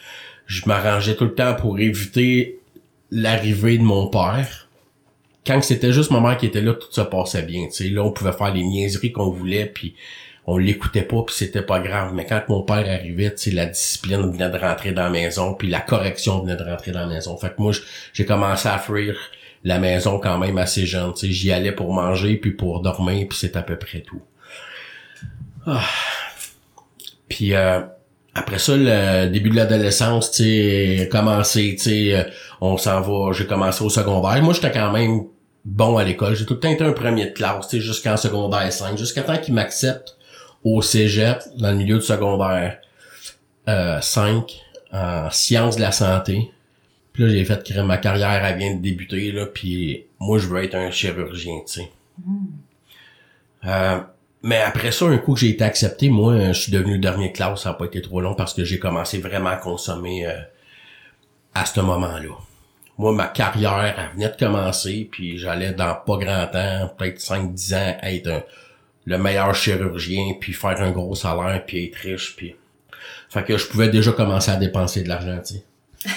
je 0.50 0.62
m'arrangeais 0.66 1.14
tout 1.14 1.24
le 1.24 1.34
temps 1.34 1.54
pour 1.54 1.78
éviter 1.78 2.58
l'arrivée 3.12 3.78
de 3.78 3.84
mon 3.84 4.08
père. 4.08 4.68
Quand 5.46 5.62
c'était 5.62 5.92
juste 5.92 6.10
ma 6.10 6.20
mère 6.20 6.36
qui 6.36 6.46
était 6.46 6.60
là, 6.60 6.74
tout 6.74 6.90
se 6.90 7.00
passait 7.02 7.42
bien. 7.42 7.70
sais 7.70 7.88
Là, 7.88 8.02
on 8.02 8.10
pouvait 8.10 8.32
faire 8.32 8.52
les 8.52 8.64
niaiseries 8.64 9.12
qu'on 9.12 9.30
voulait, 9.30 9.66
puis 9.66 9.94
on 10.46 10.56
l'écoutait 10.56 11.02
pas, 11.02 11.22
puis 11.26 11.34
c'était 11.34 11.62
pas 11.62 11.80
grave. 11.80 12.12
Mais 12.14 12.26
quand 12.26 12.42
mon 12.48 12.62
père 12.62 12.88
arrivait, 12.88 13.34
la 13.52 13.66
discipline 13.66 14.30
venait 14.32 14.50
de 14.50 14.58
rentrer 14.58 14.92
dans 14.92 15.04
la 15.04 15.10
maison, 15.10 15.54
puis 15.54 15.68
la 15.68 15.80
correction 15.80 16.40
venait 16.40 16.56
de 16.56 16.64
rentrer 16.64 16.92
dans 16.92 17.00
la 17.00 17.06
maison. 17.06 17.36
Fait 17.36 17.50
que 17.50 17.60
moi, 17.60 17.72
j'ai 18.12 18.24
commencé 18.24 18.68
à 18.68 18.78
fuir 18.78 19.16
la 19.64 19.78
maison 19.78 20.18
quand 20.18 20.38
même 20.38 20.58
assez 20.58 20.86
jeune. 20.86 21.12
J'y 21.22 21.52
allais 21.52 21.72
pour 21.72 21.92
manger, 21.92 22.36
puis 22.36 22.52
pour 22.52 22.80
dormir, 22.80 23.26
puis 23.28 23.38
c'est 23.38 23.56
à 23.56 23.62
peu 23.62 23.76
près 23.76 24.00
tout. 24.00 24.22
Ah. 25.66 25.84
Puis... 27.28 27.54
Euh, 27.54 27.80
après 28.34 28.58
ça, 28.58 28.74
le 28.76 29.28
début 29.28 29.50
de 29.50 29.56
l'adolescence, 29.56 30.30
tu 30.30 30.42
tu 31.10 32.14
euh, 32.14 32.22
on 32.60 32.76
s'en 32.76 33.00
va, 33.00 33.32
j'ai 33.32 33.46
commencé 33.46 33.82
au 33.82 33.90
secondaire. 33.90 34.40
Moi, 34.42 34.54
j'étais 34.54 34.70
quand 34.70 34.92
même 34.92 35.24
bon 35.64 35.96
à 35.96 36.04
l'école. 36.04 36.36
J'ai 36.36 36.46
tout 36.46 36.54
le 36.54 36.60
temps 36.60 36.70
été 36.70 36.84
un 36.84 36.92
premier 36.92 37.26
de 37.26 37.32
classe, 37.32 37.68
tu 37.68 37.80
jusqu'en 37.80 38.16
secondaire 38.16 38.72
5, 38.72 38.96
jusqu'à 38.96 39.22
temps 39.22 39.36
qu'ils 39.36 39.54
m'acceptent 39.54 40.16
au 40.64 40.82
cégep, 40.82 41.42
dans 41.56 41.70
le 41.70 41.76
milieu 41.76 41.98
du 41.98 42.04
secondaire 42.04 42.78
euh, 43.68 44.00
5, 44.00 44.60
en 44.92 45.30
sciences 45.30 45.76
de 45.76 45.82
la 45.82 45.92
santé. 45.92 46.50
Puis 47.12 47.24
là, 47.24 47.28
j'ai 47.30 47.44
fait 47.44 47.66
que 47.66 47.80
ma 47.80 47.98
carrière, 47.98 48.44
elle 48.44 48.58
vient 48.58 48.74
de 48.74 48.80
débuter, 48.80 49.32
là, 49.32 49.46
puis 49.46 50.06
moi, 50.18 50.38
je 50.38 50.46
veux 50.46 50.62
être 50.62 50.74
un 50.74 50.90
chirurgien, 50.90 51.60
tu 51.66 51.80
sais. 51.80 51.90
Mm. 52.24 52.46
Euh, 53.66 54.00
mais 54.42 54.58
après 54.58 54.90
ça, 54.90 55.06
un 55.06 55.18
coup 55.18 55.34
que 55.34 55.40
j'ai 55.40 55.50
été 55.50 55.64
accepté, 55.64 56.08
moi, 56.08 56.52
je 56.52 56.60
suis 56.60 56.72
devenu 56.72 56.98
dernier 56.98 57.32
classe, 57.32 57.62
ça 57.62 57.70
n'a 57.70 57.74
pas 57.74 57.84
été 57.84 58.00
trop 58.00 58.20
long 58.20 58.34
parce 58.34 58.54
que 58.54 58.64
j'ai 58.64 58.78
commencé 58.78 59.18
vraiment 59.18 59.50
à 59.50 59.56
consommer 59.56 60.26
euh, 60.26 60.38
à 61.54 61.66
ce 61.66 61.80
moment-là. 61.80 62.34
Moi, 62.96 63.12
ma 63.12 63.26
carrière, 63.26 63.94
elle 63.98 64.14
venait 64.14 64.30
de 64.30 64.36
commencer, 64.36 65.08
puis 65.10 65.38
j'allais 65.38 65.72
dans 65.72 65.94
pas 65.94 66.16
grand 66.16 66.46
temps, 66.46 66.94
peut-être 66.96 67.18
5-10 67.18 67.74
ans, 67.74 67.96
être 68.02 68.46
le 69.06 69.18
meilleur 69.18 69.54
chirurgien, 69.54 70.34
puis 70.40 70.52
faire 70.52 70.80
un 70.80 70.90
gros 70.90 71.14
salaire, 71.14 71.64
puis 71.66 71.86
être 71.86 71.96
riche, 71.96 72.34
puis... 72.36 72.54
Fait 73.28 73.44
que 73.44 73.56
je 73.56 73.66
pouvais 73.66 73.88
déjà 73.88 74.12
commencer 74.12 74.50
à 74.50 74.56
dépenser 74.56 75.02
de 75.02 75.08
l'argent, 75.08 75.38
tu 75.46 75.54
sais. 75.54 75.64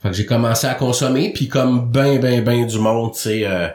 fait 0.00 0.08
que 0.08 0.14
j'ai 0.14 0.26
commencé 0.26 0.66
à 0.66 0.74
consommer, 0.74 1.32
puis 1.32 1.48
comme 1.48 1.90
ben, 1.90 2.18
ben, 2.20 2.42
ben 2.42 2.66
du 2.66 2.78
monde, 2.78 3.12
tu 3.12 3.20
sais... 3.20 3.46
Euh, 3.46 3.68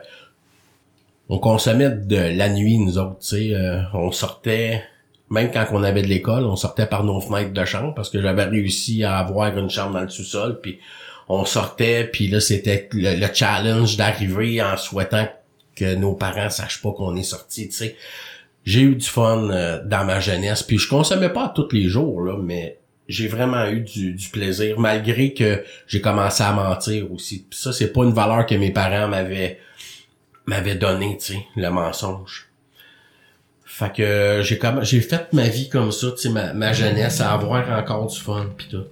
on 1.29 1.39
consommait 1.39 1.89
de 1.89 2.37
la 2.37 2.49
nuit, 2.49 2.77
nous 2.77 2.97
autres, 2.97 3.19
tu 3.19 3.27
sais. 3.27 3.53
Euh, 3.53 3.81
on 3.93 4.11
sortait, 4.11 4.83
même 5.29 5.51
quand 5.51 5.65
on 5.71 5.83
avait 5.83 6.01
de 6.01 6.07
l'école, 6.07 6.45
on 6.45 6.55
sortait 6.55 6.85
par 6.85 7.03
nos 7.03 7.19
fenêtres 7.19 7.51
de 7.51 7.65
chambre 7.65 7.93
parce 7.93 8.09
que 8.09 8.21
j'avais 8.21 8.45
réussi 8.45 9.03
à 9.03 9.17
avoir 9.17 9.57
une 9.57 9.69
chambre 9.69 9.93
dans 9.93 10.01
le 10.01 10.09
sous-sol, 10.09 10.59
puis 10.61 10.79
on 11.29 11.45
sortait, 11.45 12.05
puis 12.05 12.29
là, 12.29 12.39
c'était 12.39 12.87
le, 12.93 13.27
challenge 13.33 13.97
d'arriver 13.97 14.61
en 14.61 14.77
souhaitant 14.77 15.27
que 15.77 15.95
nos 15.95 16.13
parents 16.13 16.49
sachent 16.49 16.81
pas 16.81 16.91
qu'on 16.91 17.15
est 17.15 17.23
sorti, 17.23 17.69
tu 17.69 17.75
sais. 17.75 17.95
J'ai 18.65 18.81
eu 18.81 18.95
du 18.95 19.05
fun 19.05 19.49
euh, 19.49 19.81
dans 19.85 20.03
ma 20.03 20.19
jeunesse, 20.19 20.63
puis 20.63 20.77
je 20.77 20.89
consommais 20.89 21.29
pas 21.29 21.53
tous 21.55 21.71
les 21.71 21.87
jours, 21.87 22.21
là, 22.21 22.37
mais 22.37 22.79
j'ai 23.07 23.27
vraiment 23.27 23.65
eu 23.67 23.79
du, 23.79 24.13
du, 24.13 24.29
plaisir, 24.29 24.77
malgré 24.79 25.33
que 25.33 25.63
j'ai 25.87 26.01
commencé 26.01 26.43
à 26.43 26.51
mentir 26.51 27.09
aussi. 27.13 27.45
Puis 27.49 27.57
ça, 27.57 27.71
c'est 27.71 27.93
pas 27.93 28.03
une 28.03 28.13
valeur 28.13 28.45
que 28.45 28.55
mes 28.55 28.71
parents 28.71 29.07
m'avaient 29.07 29.59
m'avaient 30.45 30.75
donné, 30.75 31.17
tu 31.17 31.33
sais, 31.33 31.45
le 31.55 31.69
mensonge. 31.69 32.49
Fait 33.65 33.93
que 33.93 34.41
j'ai 34.43 34.57
comme 34.57 34.83
j'ai 34.83 35.01
fait 35.01 35.31
ma 35.33 35.47
vie 35.47 35.69
comme 35.69 35.91
ça, 35.91 36.11
tu 36.11 36.17
sais, 36.17 36.29
ma, 36.29 36.53
ma 36.53 36.73
jeunesse, 36.73 37.21
à 37.21 37.33
avoir 37.33 37.69
encore 37.77 38.07
du 38.07 38.19
fun 38.19 38.47
puis 38.57 38.67
tout. 38.69 38.85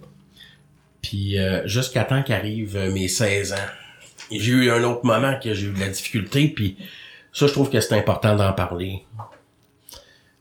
Puis 1.02 1.38
euh, 1.38 1.68
jusqu'à 1.68 2.04
temps 2.04 2.24
qu'arrive 2.24 2.78
mes 2.94 3.08
16 3.08 3.54
ans. 3.54 3.85
J'ai 4.32 4.52
eu 4.52 4.72
un 4.72 4.84
autre 4.84 5.06
moment 5.06 5.34
que 5.42 5.54
j'ai 5.54 5.68
eu 5.68 5.72
de 5.72 5.80
la 5.80 5.90
difficulté, 5.90 6.48
puis 6.48 6.78
ça, 7.32 7.48
je 7.48 7.52
trouve 7.52 7.70
que 7.70 7.80
c'est 7.80 7.96
important 7.96 8.36
d'en 8.36 8.54
parler. 8.54 9.04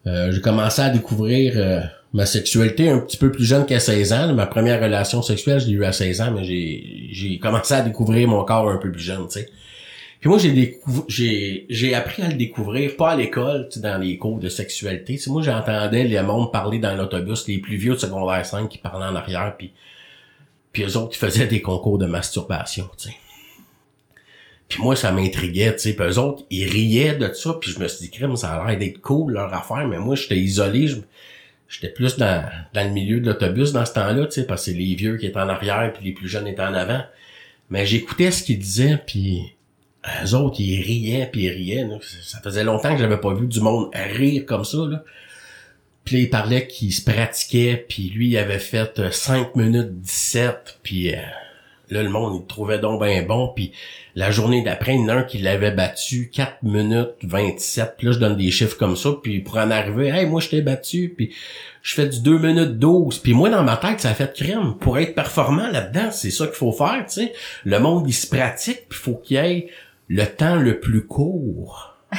Euh, 0.07 0.31
j'ai 0.33 0.41
commencé 0.41 0.81
à 0.81 0.91
découvrir 0.91 1.55
euh, 1.57 1.81
ma 2.13 2.27
sexualité 2.27 2.89
un 2.89 2.99
petit 2.99 3.17
peu 3.17 3.33
plus 3.33 3.45
jeune 3.45 3.67
qu'à 3.67 3.81
16 3.81 4.13
ans. 4.13 4.33
Ma 4.35 4.47
première 4.47 4.81
relation 4.81 5.23
sexuelle, 5.23 5.61
je 5.61 5.67
l'ai 5.67 5.73
eu 5.73 5.85
à 5.85 5.93
16 5.93 6.21
ans, 6.21 6.31
mais 6.31 6.45
j'ai, 6.45 7.39
commencé 7.39 7.75
à 7.75 7.83
découvrir 7.83 8.29
mon 8.29 8.45
corps 8.45 8.71
un 8.71 8.77
peu 8.77 8.93
plus 8.93 9.03
jeune, 9.03 9.27
tu 9.27 9.41
sais. 9.41 9.49
Puis 10.21 10.31
moi, 10.31 10.39
j'ai 10.39 11.67
j'ai, 11.69 11.95
appris 11.95 12.23
à 12.23 12.29
le 12.29 12.35
découvrir, 12.35 12.97
pas 12.97 13.11
à 13.11 13.17
l'école, 13.17 13.69
dans 13.77 14.01
les 14.01 14.17
cours 14.17 14.39
de 14.39 14.49
sexualité. 14.49 15.21
moi, 15.27 15.43
j'entendais 15.43 16.05
les 16.05 16.23
monde 16.23 16.51
parler 16.51 16.79
dans 16.79 16.95
l'autobus, 16.95 17.47
les 17.47 17.59
plus 17.59 17.77
vieux 17.77 17.95
de 17.95 17.99
secondaire 17.99 18.47
5 18.47 18.69
qui 18.69 18.79
parlaient 18.79 19.05
en 19.05 19.17
arrière, 19.17 19.55
puis, 19.59 19.73
puis 20.73 20.85
eux 20.85 20.97
autres 20.97 21.11
qui 21.11 21.19
faisaient 21.19 21.47
des 21.47 21.61
concours 21.61 21.99
de 21.99 22.07
masturbation, 22.07 22.89
tu 22.97 23.09
sais. 23.09 23.17
Puis 24.69 24.83
moi, 24.83 24.97
ça 24.97 25.13
m'intriguait, 25.13 25.75
tu 25.75 25.81
sais. 25.81 25.93
Puis 25.95 26.07
eux 26.07 26.19
autres, 26.19 26.45
ils 26.51 26.69
riaient 26.69 27.17
de 27.17 27.33
ça, 27.33 27.55
puis 27.61 27.71
je 27.71 27.79
me 27.79 27.89
suis 27.89 28.07
dit, 28.07 28.11
crème, 28.11 28.35
ça 28.37 28.55
a 28.55 28.67
l'air 28.67 28.79
d'être 28.79 29.01
cool, 29.01 29.35
leur 29.35 29.53
affaire, 29.53 29.87
mais 29.87 29.99
moi, 29.99 30.17
j'étais 30.17 30.39
isolé, 30.39 30.89
j'étais 31.69 31.91
plus 31.91 32.17
dans, 32.17 32.45
dans 32.73 32.85
le 32.85 32.91
milieu 32.91 33.21
de 33.21 33.27
l'autobus 33.27 33.73
dans 33.73 33.85
ce 33.85 33.93
temps-là, 33.93 34.27
tu 34.27 34.33
sais, 34.33 34.47
parce 34.47 34.65
que 34.65 34.73
c'est 34.73 34.77
les 34.77 34.95
vieux 34.95 35.17
qui 35.17 35.27
étaient 35.27 35.39
en 35.39 35.49
arrière, 35.49 35.93
puis 35.93 36.05
les 36.07 36.13
plus 36.13 36.29
jeunes 36.29 36.47
étaient 36.47 36.63
en 36.63 36.75
avant. 36.75 37.03
Mais 37.71 37.87
j'écoutais 37.87 38.31
ce 38.31 38.43
qu'ils 38.43 38.59
disaient, 38.59 38.99
puis 39.07 39.55
eux 40.25 40.35
autres, 40.35 40.61
ils 40.61 40.83
riaient, 40.83 41.29
puis 41.31 41.45
ils 41.45 41.51
riaient. 41.51 41.87
Ça 42.23 42.41
faisait 42.41 42.65
longtemps 42.65 42.93
que 42.93 43.01
j'avais 43.01 43.21
pas 43.21 43.35
vu 43.35 43.47
du 43.47 43.61
monde 43.61 43.91
rire 43.95 44.45
comme 44.47 44.65
ça. 44.65 44.79
Là. 44.79 45.03
Puis 46.05 46.17
là, 46.17 46.23
il 46.23 46.31
parlait 46.31 46.67
qu'il 46.67 46.93
se 46.93 47.03
pratiquait, 47.03 47.85
puis 47.89 48.11
lui, 48.11 48.29
il 48.29 48.39
avait 48.39 48.59
fait 48.59 49.11
5 49.11 49.49
euh, 49.57 49.63
minutes 49.63 50.01
17, 50.01 50.81
puis 50.83 51.15
euh, 51.15 51.19
là, 51.91 52.03
le 52.03 52.09
monde, 52.09 52.41
il 52.43 52.47
trouvait 52.47 52.79
donc 52.79 53.03
bien 53.03 53.23
bon, 53.23 53.53
puis 53.55 53.73
la 54.15 54.31
journée 54.31 54.63
d'après, 54.63 54.95
il 54.95 55.03
y 55.03 55.05
en 55.05 55.09
a 55.09 55.15
un 55.15 55.23
qui 55.23 55.39
l'avait 55.39 55.71
battu 55.71 56.31
4 56.33 56.63
minutes 56.63 57.17
27, 57.23 57.95
puis 57.99 58.07
là, 58.07 58.13
je 58.13 58.19
donne 58.19 58.37
des 58.37 58.51
chiffres 58.51 58.77
comme 58.77 58.97
ça, 58.97 59.11
puis 59.23 59.41
pour 59.41 59.57
en 59.57 59.71
arriver, 59.71 60.09
«Hey, 60.15 60.27
moi, 60.27 60.41
je 60.41 60.49
t'ai 60.49 60.63
battu, 60.63 61.13
puis 61.17 61.33
je 61.85 61.95
fais 61.95 62.09
du 62.09 62.21
2 62.21 62.39
minutes 62.39 62.79
12. 62.79 63.19
Puis 63.19 63.35
moi, 63.35 63.51
dans 63.51 63.63
ma 63.63 63.77
tête, 63.77 64.01
ça 64.01 64.09
a 64.09 64.15
fait 64.15 64.33
crème. 64.33 64.75
Pour 64.81 64.99
être 64.99 65.15
performant 65.15 65.69
là-dedans, 65.69 66.11
c'est 66.11 66.31
ça 66.31 66.47
qu'il 66.47 66.57
faut 66.57 66.73
faire, 66.73 67.05
tu 67.07 67.27
sais. 67.27 67.35
Le 67.65 67.79
monde, 67.79 68.09
il 68.09 68.15
se 68.15 68.27
pratique, 68.27 68.89
puis 68.89 68.99
faut 68.99 69.17
qu'il 69.17 69.37
y 69.37 69.41
ait 69.41 69.69
le 70.09 70.25
temps 70.25 70.57
le 70.57 70.81
plus 70.81 71.07
court. 71.07 71.95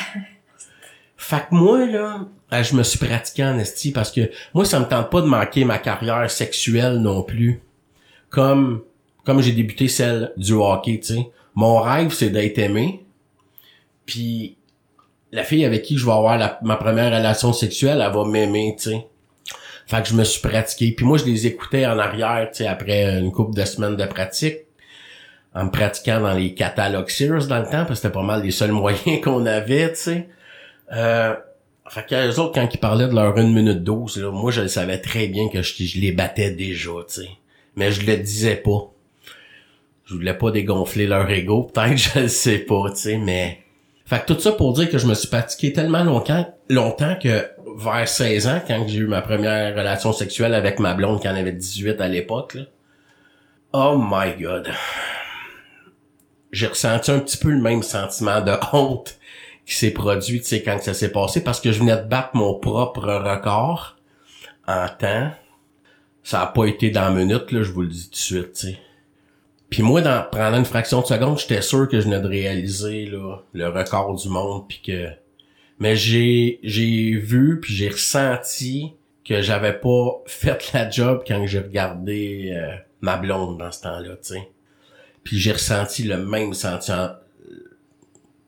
fait 1.17 1.47
que 1.49 1.55
moi, 1.55 1.85
là, 1.87 2.27
ben, 2.51 2.61
je 2.61 2.75
me 2.75 2.83
suis 2.83 2.99
pratiqué 2.99 3.43
en 3.43 3.57
esti 3.57 3.91
parce 3.91 4.11
que 4.11 4.29
moi, 4.53 4.65
ça 4.65 4.79
me 4.79 4.85
tente 4.85 5.09
pas 5.09 5.21
de 5.21 5.27
manquer 5.27 5.65
ma 5.65 5.79
carrière 5.79 6.29
sexuelle 6.29 6.97
non 6.97 7.23
plus. 7.23 7.61
Comme, 8.29 8.83
comme 9.25 9.41
j'ai 9.41 9.51
débuté 9.51 9.87
celle 9.87 10.31
du 10.37 10.53
hockey, 10.53 10.99
tu 10.99 11.15
sais. 11.15 11.29
Mon 11.55 11.79
rêve, 11.79 12.13
c'est 12.13 12.29
d'être 12.29 12.57
aimé. 12.57 13.05
Puis, 14.05 14.57
la 15.31 15.43
fille 15.43 15.65
avec 15.65 15.83
qui 15.83 15.97
je 15.97 16.05
vais 16.05 16.11
avoir 16.11 16.59
ma 16.61 16.75
première 16.75 17.11
relation 17.11 17.53
sexuelle, 17.53 18.03
elle 18.05 18.13
va 18.13 18.25
m'aimer, 18.25 18.75
tu 18.77 18.91
sais. 18.91 19.07
Fait 19.87 20.01
que 20.01 20.07
je 20.09 20.15
me 20.15 20.23
suis 20.23 20.41
pratiqué. 20.41 20.91
Puis 20.91 21.05
moi, 21.05 21.17
je 21.17 21.25
les 21.25 21.47
écoutais 21.47 21.85
en 21.85 21.99
arrière, 21.99 22.49
tu 22.51 22.57
sais, 22.57 22.67
après 22.67 23.19
une 23.19 23.31
couple 23.31 23.55
de 23.55 23.65
semaines 23.65 23.95
de 23.95 24.05
pratique 24.05 24.59
en 25.53 25.65
me 25.65 25.71
pratiquant 25.71 26.19
dans 26.19 26.33
les 26.33 26.53
catalogues 26.53 27.09
Sears 27.09 27.47
dans 27.47 27.59
le 27.59 27.65
temps, 27.65 27.85
parce 27.85 27.89
que 27.89 27.95
c'était 27.95 28.11
pas 28.11 28.23
mal 28.23 28.43
les 28.43 28.51
seuls 28.51 28.71
moyens 28.73 29.21
qu'on 29.23 29.45
avait, 29.45 29.89
tu 29.93 29.99
sais. 29.99 30.29
Euh, 30.91 31.35
fait 31.87 32.05
que 32.05 32.39
autres, 32.39 32.53
quand 32.53 32.67
ils 32.71 32.79
parlaient 32.79 33.07
de 33.07 33.15
leur 33.15 33.37
1 33.37 33.43
minute 33.43 33.83
12, 33.83 34.17
là, 34.17 34.31
moi, 34.31 34.51
je 34.51 34.67
savais 34.67 34.99
très 34.99 35.27
bien 35.27 35.49
que 35.49 35.61
je, 35.61 35.99
les 35.99 36.11
battais 36.11 36.51
déjà, 36.51 36.91
tu 37.07 37.21
sais. 37.21 37.29
Mais 37.75 37.91
je 37.91 38.05
le 38.05 38.17
disais 38.17 38.55
pas. 38.55 38.91
Je 40.05 40.13
voulais 40.13 40.33
pas 40.33 40.51
dégonfler 40.51 41.07
leur 41.07 41.29
ego, 41.29 41.63
peut-être, 41.63 41.97
je 42.15 42.19
le 42.21 42.27
sais 42.27 42.59
pas, 42.59 42.89
tu 42.91 42.97
sais, 42.97 43.17
mais... 43.17 43.59
Fait 44.05 44.21
que 44.21 44.33
tout 44.33 44.39
ça 44.39 44.51
pour 44.51 44.73
dire 44.73 44.89
que 44.89 44.99
je 44.99 45.07
me 45.07 45.15
suis 45.15 45.27
pratiqué 45.27 45.73
tellement 45.73 46.03
longtemps, 46.03 46.45
longtemps 46.69 47.15
que 47.21 47.47
vers 47.77 48.07
16 48.07 48.47
ans, 48.47 48.61
quand 48.67 48.85
j'ai 48.87 48.99
eu 48.99 49.07
ma 49.07 49.23
première 49.23 49.75
relation 49.75 50.13
sexuelle 50.13 50.53
avec 50.53 50.79
ma 50.79 50.93
blonde 50.93 51.19
qui 51.19 51.27
en 51.27 51.35
avait 51.35 51.51
18 51.51 51.99
à 52.01 52.07
l'époque, 52.07 52.57
Oh 53.73 53.97
my 53.99 54.39
god 54.39 54.71
j'ai 56.55 56.67
ressenti 56.67 57.11
un 57.11 57.19
petit 57.19 57.35
peu 57.35 57.49
le 57.51 57.61
même 57.61 57.83
sentiment 57.83 58.39
de 58.39 58.53
honte 58.71 59.19
qui 59.65 59.75
s'est 59.75 59.91
produit, 59.91 60.39
tu 60.39 60.47
sais, 60.47 60.63
quand 60.63 60.81
ça 60.81 60.93
s'est 60.93 61.11
passé, 61.11 61.43
parce 61.43 61.59
que 61.59 61.71
je 61.71 61.79
venais 61.79 61.97
de 61.97 62.07
battre 62.07 62.29
mon 62.33 62.57
propre 62.57 63.01
record 63.01 63.97
en 64.65 64.87
temps. 64.87 65.31
Ça 66.23 66.43
a 66.43 66.47
pas 66.47 66.65
été 66.65 66.91
dans 66.91 67.01
la 67.01 67.11
minute, 67.11 67.51
là, 67.51 67.61
je 67.61 67.71
vous 67.71 67.81
le 67.81 67.89
dis 67.89 68.05
tout 68.05 68.11
de 68.11 68.15
suite, 68.15 68.53
tu 68.53 68.67
sais. 68.67 68.79
Puis 69.75 69.83
moi, 69.83 69.99
dans, 69.99 70.23
pendant 70.31 70.57
une 70.57 70.63
fraction 70.63 71.01
de 71.01 71.05
seconde, 71.05 71.37
j'étais 71.37 71.61
sûr 71.61 71.89
que 71.89 71.99
je 71.99 72.05
venais 72.05 72.21
de 72.21 72.29
réaliser 72.29 73.07
là, 73.07 73.39
le 73.51 73.67
record 73.67 74.15
du 74.15 74.29
monde, 74.29 74.69
puis 74.69 74.79
que... 74.81 75.09
Mais 75.79 75.97
j'ai 75.97 76.61
j'ai 76.63 77.17
vu, 77.17 77.59
puis 77.59 77.73
j'ai 77.73 77.89
ressenti 77.89 78.93
que 79.25 79.41
j'avais 79.41 79.77
pas 79.77 80.23
fait 80.27 80.71
la 80.71 80.89
job 80.89 81.25
quand 81.27 81.45
j'ai 81.45 81.59
regardé 81.59 82.53
euh, 82.55 82.73
ma 83.01 83.17
blonde 83.17 83.57
dans 83.57 83.69
ce 83.69 83.81
temps-là, 83.81 84.15
tu 84.15 84.35
sais. 84.35 84.49
Puis 85.25 85.39
j'ai 85.39 85.51
ressenti 85.51 86.03
le 86.03 86.19
même 86.25 86.53
sentiment, 86.53 87.09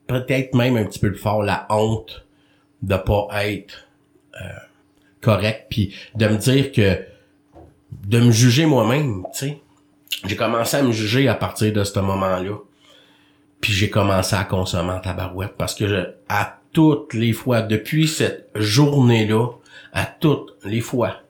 peut-être 0.08 0.56
même 0.56 0.78
un 0.78 0.86
petit 0.86 1.00
peu 1.00 1.12
plus 1.12 1.20
fort, 1.20 1.44
la 1.44 1.68
honte 1.70 2.26
de 2.84 2.96
pas 2.96 3.28
être 3.44 3.86
euh, 4.42 4.46
correct, 5.20 5.66
puis 5.70 5.94
de 6.16 6.26
me 6.26 6.38
dire 6.38 6.72
que 6.72 7.04
de 7.92 8.20
me 8.22 8.32
juger 8.32 8.66
moi-même, 8.66 9.26
tu 9.34 9.40
sais. 9.40 9.62
J'ai 10.26 10.36
commencé 10.36 10.78
à 10.78 10.84
me 10.84 10.92
juger 10.92 11.28
à 11.28 11.36
partir 11.36 11.72
de 11.74 11.84
ce 11.84 12.00
moment-là. 12.00 12.58
Puis 13.62 13.74
j'ai 13.74 13.90
commencé 13.90 14.36
à 14.36 14.44
consommer 14.44 14.92
en 14.92 15.00
tabarouette 15.00 15.54
parce 15.58 15.76
que 15.76 15.88
je, 15.88 15.98
à 16.30 16.60
toutes 16.74 17.14
les 17.14 17.34
fois, 17.34 17.62
depuis 17.62 18.08
cette 18.08 18.50
journée-là, 18.56 19.50
à 19.94 20.06
toutes 20.06 20.56
les 20.64 20.82
fois 20.82 21.22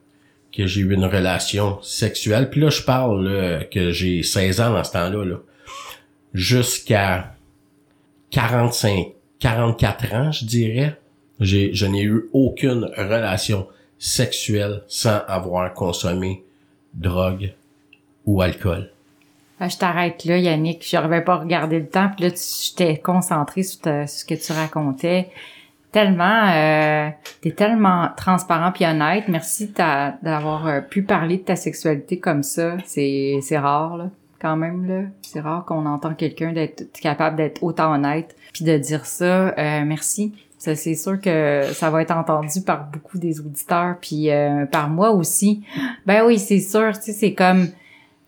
que 0.51 0.65
j'ai 0.65 0.81
eu 0.81 0.93
une 0.93 1.05
relation 1.05 1.81
sexuelle. 1.81 2.49
Puis 2.49 2.61
là, 2.61 2.69
je 2.69 2.81
parle 2.81 3.67
que 3.71 3.91
j'ai 3.91 4.23
16 4.23 4.61
ans 4.61 4.73
dans 4.73 4.83
ce 4.83 4.91
temps-là, 4.91 5.23
là, 5.23 5.35
jusqu'à 6.33 7.35
45, 8.31 9.13
44 9.39 10.13
ans, 10.13 10.31
je 10.31 10.45
dirais. 10.45 10.99
J'ai, 11.39 11.73
je 11.73 11.85
n'ai 11.85 12.01
eu 12.01 12.29
aucune 12.33 12.85
relation 12.97 13.67
sexuelle 13.99 14.83
sans 14.87 15.19
avoir 15.27 15.71
consommé 15.73 16.43
drogue 16.95 17.53
ou 18.27 18.41
alcool? 18.41 18.91
Ah, 19.59 19.69
je 19.69 19.77
t'arrête 19.77 20.23
là, 20.25 20.37
Yannick. 20.37 20.87
Je 20.87 21.19
pas 21.21 21.33
à 21.33 21.37
regarder 21.37 21.79
le 21.79 21.87
temps, 21.87 22.09
puis 22.15 22.25
là, 22.25 22.31
tu 22.31 22.75
t'es 22.75 22.97
concentré 22.97 23.63
sur, 23.63 23.81
sur, 23.81 24.07
ce 24.07 24.23
que 24.23 24.35
tu 24.35 24.51
racontais 24.51 25.31
tellement, 25.91 26.49
euh, 26.53 27.09
t'es 27.41 27.51
tellement 27.51 28.09
transparent 28.15 28.71
puis 28.71 28.85
honnête. 28.85 29.23
Merci 29.27 29.73
d'avoir 30.21 30.67
euh, 30.67 30.81
pu 30.81 31.01
parler 31.01 31.37
de 31.37 31.43
ta 31.43 31.55
sexualité 31.55 32.19
comme 32.19 32.43
ça. 32.43 32.77
C'est 32.85 33.57
rare 33.57 33.97
là, 33.97 34.09
quand 34.39 34.55
même 34.55 34.85
là. 34.85 35.03
C'est 35.23 35.39
rare 35.39 35.65
qu'on 35.65 35.87
entend 35.87 36.13
quelqu'un 36.13 36.53
d'être 36.53 36.91
capable 36.99 37.37
d'être 37.37 37.63
autant 37.63 37.93
honnête 37.93 38.35
puis 38.53 38.63
de 38.63 38.77
dire 38.77 39.05
ça. 39.07 39.57
Euh, 39.57 39.85
merci. 39.85 40.33
C'est 40.59 40.95
sûr 40.95 41.21
que 41.21 41.63
ça 41.73 41.89
va 41.91 42.01
être 42.01 42.11
entendu 42.11 42.61
par 42.61 42.89
beaucoup 42.91 43.17
des 43.19 43.39
auditeurs 43.39 43.95
puis 44.01 44.31
euh, 44.31 44.65
par 44.65 44.89
moi 44.89 45.11
aussi. 45.11 45.63
Ben 46.05 46.25
oui, 46.25 46.39
c'est 46.39 46.59
sûr. 46.59 46.91
Tu 46.93 47.05
sais, 47.05 47.13
c'est 47.13 47.33
comme, 47.33 47.67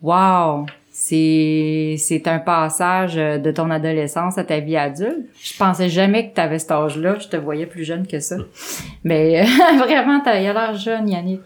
wow 0.02 0.66
c'est 1.02 1.96
c'est 1.98 2.28
un 2.28 2.40
passage 2.40 3.16
de 3.16 3.52
ton 3.52 3.70
adolescence 3.70 4.38
à 4.38 4.44
ta 4.44 4.60
vie 4.60 4.76
adulte. 4.76 5.30
Je 5.42 5.58
pensais 5.58 5.88
jamais 5.88 6.30
que 6.30 6.36
tu 6.36 6.42
avais 6.42 6.60
cet 6.60 6.72
âge-là, 6.72 7.16
je 7.20 7.30
te 7.30 7.38
voyais 7.38 7.66
plus 7.66 7.86
jeune 7.86 8.06
que 8.06 8.20
ça. 8.20 8.36
Mais 9.06 9.46
vraiment 9.78 10.20
tu 10.20 10.28
as 10.28 10.42
l'air 10.42 10.74
jeune 10.74 11.08
Yannick. 11.08 11.42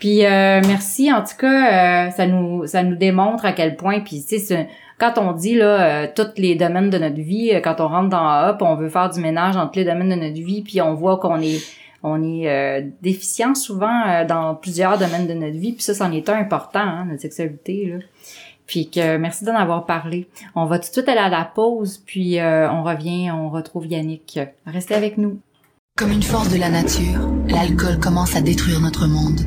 Puis 0.00 0.24
euh, 0.24 0.60
merci 0.66 1.12
en 1.12 1.22
tout 1.22 1.36
cas, 1.38 2.06
euh, 2.08 2.10
ça 2.10 2.26
nous 2.26 2.66
ça 2.66 2.82
nous 2.82 2.96
démontre 2.96 3.44
à 3.44 3.52
quel 3.52 3.76
point 3.76 4.00
puis 4.00 4.24
tu 4.28 4.40
sais 4.40 4.68
quand 4.98 5.16
on 5.18 5.30
dit 5.30 5.54
là 5.54 5.80
euh, 5.80 6.06
tous 6.12 6.32
les 6.36 6.56
domaines 6.56 6.90
de 6.90 6.98
notre 6.98 7.20
vie, 7.20 7.52
quand 7.62 7.80
on 7.80 7.86
rentre 7.86 8.08
dans 8.08 8.48
Hop, 8.48 8.62
on 8.62 8.74
veut 8.74 8.88
faire 8.88 9.10
du 9.10 9.20
ménage 9.20 9.54
dans 9.54 9.68
tous 9.68 9.78
les 9.78 9.84
domaines 9.84 10.10
de 10.10 10.16
notre 10.16 10.42
vie, 10.44 10.62
puis 10.62 10.80
on 10.80 10.94
voit 10.94 11.18
qu'on 11.18 11.40
est 11.40 11.62
on 12.02 12.22
est 12.22 12.92
déficient 13.02 13.54
souvent 13.54 14.24
dans 14.24 14.54
plusieurs 14.54 14.98
domaines 14.98 15.26
de 15.26 15.34
notre 15.34 15.58
vie, 15.58 15.72
puis 15.72 15.82
ça, 15.82 15.94
c'en 15.94 16.12
est 16.12 16.28
un 16.28 16.36
important, 16.36 16.80
hein, 16.80 17.06
notre 17.06 17.22
sexualité. 17.22 17.86
Là. 17.86 17.98
Puis 18.68 18.90
que 18.90 19.16
merci 19.16 19.44
d'en 19.44 19.54
avoir 19.54 19.86
parlé. 19.86 20.28
On 20.54 20.66
va 20.66 20.78
tout 20.78 20.88
de 20.88 20.92
suite 20.92 21.08
aller 21.08 21.18
à 21.18 21.30
la 21.30 21.44
pause, 21.44 22.02
puis 22.04 22.38
euh, 22.38 22.70
on 22.70 22.82
revient, 22.82 23.30
on 23.30 23.48
retrouve 23.48 23.86
Yannick. 23.86 24.38
Restez 24.66 24.94
avec 24.94 25.16
nous. 25.16 25.40
Comme 25.96 26.12
une 26.12 26.22
force 26.22 26.50
de 26.50 26.58
la 26.58 26.68
nature, 26.68 27.28
l'alcool 27.48 27.98
commence 27.98 28.36
à 28.36 28.42
détruire 28.42 28.80
notre 28.80 29.06
monde. 29.06 29.40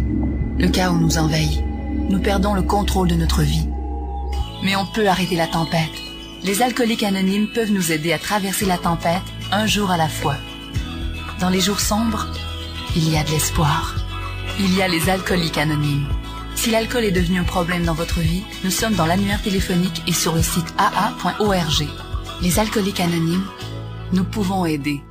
Le 0.58 0.68
chaos 0.68 0.98
nous 0.98 1.18
envahit. 1.18 1.64
nous 2.10 2.20
perdons 2.20 2.56
le 2.56 2.64
contrôle 2.64 3.08
de 3.08 3.16
notre 3.16 3.42
vie. 3.42 3.70
Mais 4.64 4.76
on 4.76 4.86
peut 4.86 5.08
arrêter 5.08 5.36
la 5.36 5.48
tempête. 5.48 5.90
Les 6.44 6.64
alcooliques 6.64 7.04
anonymes 7.04 7.50
peuvent 7.54 7.72
nous 7.72 7.92
aider 7.92 8.14
à 8.14 8.18
traverser 8.18 8.66
la 8.66 8.80
tempête 8.80 9.22
un 9.52 9.68
jour 9.68 9.92
à 9.92 9.98
la 9.98 10.10
fois. 10.10 10.36
Dans 11.41 11.49
les 11.49 11.60
jours 11.60 11.80
sombres, 11.80 12.27
il 12.95 13.12
y 13.12 13.17
a 13.17 13.23
de 13.23 13.32
l'espoir. 13.32 13.95
Il 14.60 14.77
y 14.77 14.84
a 14.84 14.88
les 14.88 15.10
alcooliques 15.10 15.58
anonymes. 15.58 16.08
Si 16.54 16.69
l'alcool 16.69 17.04
est 17.04 17.12
devenu 17.12 17.39
un 17.39 17.43
problème 17.43 17.84
dans 17.84 17.95
votre 17.95 18.19
vie, 18.19 18.43
nous 18.63 18.69
sommes 18.69 18.93
dans 18.93 19.08
l'annuaire 19.08 19.41
téléphonique 19.41 20.04
et 20.08 20.13
sur 20.13 20.36
le 20.36 20.43
site 20.43 20.71
aa.org. 20.77 21.88
Les 22.43 22.60
alcooliques 22.60 22.99
anonymes, 22.99 23.47
nous 24.13 24.23
pouvons 24.23 24.67
aider. 24.67 25.01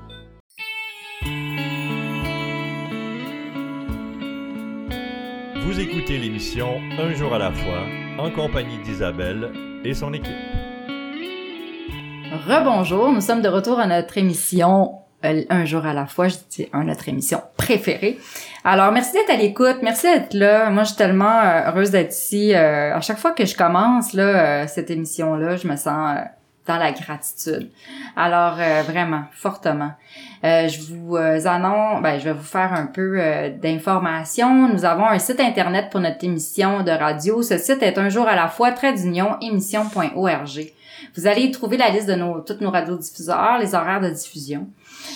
Vous 5.65 5.81
écoutez 5.81 6.17
l'émission 6.17 6.81
Un 6.97 7.13
jour 7.13 7.35
à 7.35 7.39
la 7.39 7.51
fois 7.51 7.83
en 8.21 8.31
compagnie 8.31 8.79
d'Isabelle 8.85 9.51
et 9.85 9.95
son 9.95 10.13
équipe. 10.13 10.31
Rebonjour, 12.47 13.11
nous 13.11 13.21
sommes 13.21 13.43
de 13.43 13.49
retour 13.49 13.81
à 13.81 13.89
notre 13.89 14.17
émission 14.17 15.00
Un 15.23 15.67
jour 15.67 15.85
à 15.85 15.93
la 15.93 16.07
fois, 16.07 16.29
je 16.29 16.37
dis 16.49 16.69
un 16.73 16.85
notre 16.85 17.07
émission 17.11 17.43
préférée. 17.59 18.19
Alors 18.65 18.91
merci 18.91 19.13
d'être 19.13 19.29
à 19.29 19.37
l'écoute, 19.37 19.77
merci 19.83 20.07
d'être 20.07 20.33
là. 20.33 20.71
Moi 20.71 20.85
je 20.85 20.89
suis 20.89 20.97
tellement 20.97 21.41
euh, 21.41 21.69
heureuse 21.69 21.91
d'être 21.91 22.15
ici. 22.15 22.55
Euh, 22.55 22.97
à 22.97 23.01
chaque 23.03 23.19
fois 23.19 23.33
que 23.33 23.45
je 23.45 23.55
commence 23.55 24.15
là 24.15 24.67
cette 24.67 24.91
émission 24.91 25.35
là, 25.35 25.57
je 25.57 25.69
me 25.69 25.77
sens 25.77 26.17
dans 26.67 26.77
la 26.79 26.93
gratitude. 26.93 27.71
Alors 28.17 28.55
vraiment 28.87 29.25
fortement. 29.33 29.93
je 30.43 30.81
vous 30.91 31.17
annonce, 31.17 32.03
ben, 32.03 32.19
je 32.19 32.25
vais 32.25 32.33
vous 32.33 32.43
faire 32.43 32.73
un 32.73 32.87
peu 32.87 33.19
d'informations. 33.63 34.69
Nous 34.69 34.87
avons 34.87 35.07
un 35.07 35.19
site 35.19 35.41
internet 35.41 35.91
pour 35.91 36.01
notre 36.01 36.25
émission 36.25 36.83
de 36.83 36.93
radio. 36.93 37.43
Ce 37.43 37.59
site 37.59 37.83
est 37.83 37.99
un 37.99 38.09
jour 38.09 38.27
à 38.27 38.37
la 38.37 38.49
fois 38.49 38.73
trait 38.73 38.95
d'union 38.95 39.37
émission.org. 39.43 40.73
Vous 41.17 41.27
allez 41.27 41.43
y 41.43 41.51
trouver 41.51 41.77
la 41.77 41.91
liste 41.91 42.09
de 42.09 42.15
nos, 42.15 42.41
toutes 42.41 42.61
nos 42.61 42.71
radiodiffuseurs, 42.71 43.59
les 43.59 43.75
horaires 43.75 44.01
de 44.01 44.11
diffusion. 44.11 44.69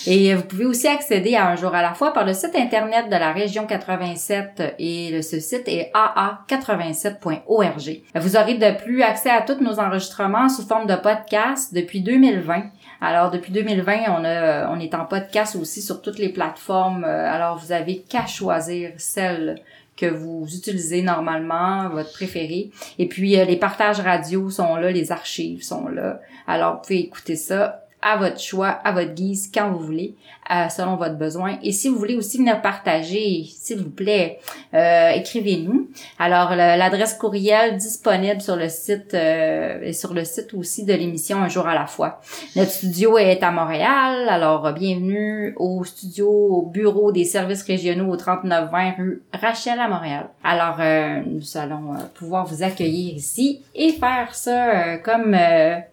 Et 0.06 0.34
vous 0.34 0.42
pouvez 0.42 0.66
aussi 0.66 0.86
accéder 0.86 1.34
à 1.34 1.48
Un 1.48 1.56
jour 1.56 1.74
à 1.74 1.82
la 1.82 1.94
fois 1.94 2.12
par 2.12 2.24
le 2.24 2.34
site 2.34 2.54
internet 2.56 3.06
de 3.06 3.16
la 3.16 3.32
région 3.32 3.66
87 3.66 4.74
et 4.78 5.20
ce 5.22 5.40
site 5.40 5.68
est 5.68 5.90
aa87.org. 5.94 8.02
Vous 8.14 8.36
aurez 8.36 8.54
de 8.54 8.82
plus 8.82 9.02
accès 9.02 9.30
à 9.30 9.42
tous 9.42 9.62
nos 9.62 9.80
enregistrements 9.80 10.48
sous 10.48 10.66
forme 10.66 10.86
de 10.86 10.96
podcast 10.96 11.74
depuis 11.74 12.00
2020. 12.02 12.64
Alors 13.00 13.30
depuis 13.30 13.52
2020, 13.52 13.98
on 14.08 14.24
a 14.24 14.68
on 14.70 14.80
est 14.80 14.94
en 14.94 15.04
podcast 15.04 15.56
aussi 15.56 15.82
sur 15.82 16.00
toutes 16.02 16.18
les 16.18 16.30
plateformes. 16.30 17.04
Alors 17.04 17.58
vous 17.58 17.72
avez 17.72 18.02
qu'à 18.02 18.26
choisir 18.26 18.92
celle 18.96 19.60
que 19.96 20.06
vous 20.06 20.46
utilisez 20.52 21.02
normalement, 21.02 21.88
votre 21.88 22.12
préféré. 22.12 22.70
Et 22.98 23.06
puis 23.06 23.36
les 23.36 23.56
partages 23.56 24.00
radio 24.00 24.50
sont 24.50 24.74
là, 24.76 24.90
les 24.90 25.12
archives 25.12 25.62
sont 25.62 25.88
là. 25.88 26.20
Alors 26.46 26.74
vous 26.74 26.82
pouvez 26.82 27.00
écouter 27.00 27.36
ça 27.36 27.83
à 28.04 28.16
votre 28.18 28.38
choix, 28.38 28.68
à 28.68 28.92
votre 28.92 29.14
guise, 29.14 29.50
quand 29.52 29.72
vous 29.72 29.80
voulez, 29.80 30.14
euh, 30.50 30.68
selon 30.68 30.96
votre 30.96 31.16
besoin. 31.16 31.58
Et 31.62 31.72
si 31.72 31.88
vous 31.88 31.96
voulez 31.96 32.16
aussi 32.16 32.36
venir 32.36 32.60
partager, 32.60 33.44
s'il 33.44 33.78
vous 33.78 33.90
plaît, 33.90 34.40
euh, 34.74 35.10
écrivez-nous. 35.12 35.88
Alors 36.18 36.54
l'adresse 36.54 37.14
courriel 37.14 37.78
disponible 37.78 38.42
sur 38.42 38.56
le 38.56 38.68
site 38.68 39.14
euh, 39.14 39.80
et 39.82 39.94
sur 39.94 40.12
le 40.12 40.22
site 40.24 40.52
aussi 40.52 40.84
de 40.84 40.92
l'émission 40.92 41.38
Un 41.38 41.48
jour 41.48 41.66
à 41.66 41.74
la 41.74 41.86
fois. 41.86 42.20
Notre 42.56 42.72
studio 42.72 43.16
est 43.16 43.42
à 43.42 43.50
Montréal, 43.52 44.28
alors 44.28 44.70
bienvenue 44.72 45.54
au 45.56 45.82
studio, 45.84 46.28
au 46.28 46.62
bureau 46.62 47.10
des 47.10 47.24
services 47.24 47.62
régionaux 47.62 48.12
au 48.12 48.16
3920 48.16 48.94
rue 48.98 49.22
Rachel 49.32 49.78
à 49.80 49.88
Montréal. 49.88 50.28
Alors 50.42 50.78
nous 51.26 51.56
allons 51.56 51.94
pouvoir 52.14 52.44
vous 52.44 52.62
accueillir 52.62 53.14
ici 53.14 53.62
et 53.74 53.92
faire 53.92 54.34
ça 54.34 54.98
comme 54.98 55.34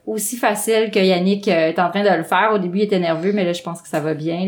aussi 0.05 0.35
facile 0.35 0.91
que 0.91 0.99
Yannick 0.99 1.47
est 1.47 1.79
en 1.79 1.89
train 1.89 2.03
de 2.03 2.17
le 2.17 2.23
faire. 2.23 2.51
Au 2.53 2.57
début, 2.57 2.79
il 2.79 2.83
était 2.83 2.99
nerveux, 2.99 3.31
mais 3.31 3.45
là, 3.45 3.53
je 3.53 3.61
pense 3.61 3.81
que 3.81 3.87
ça 3.87 3.99
va 3.99 4.13
bien. 4.13 4.40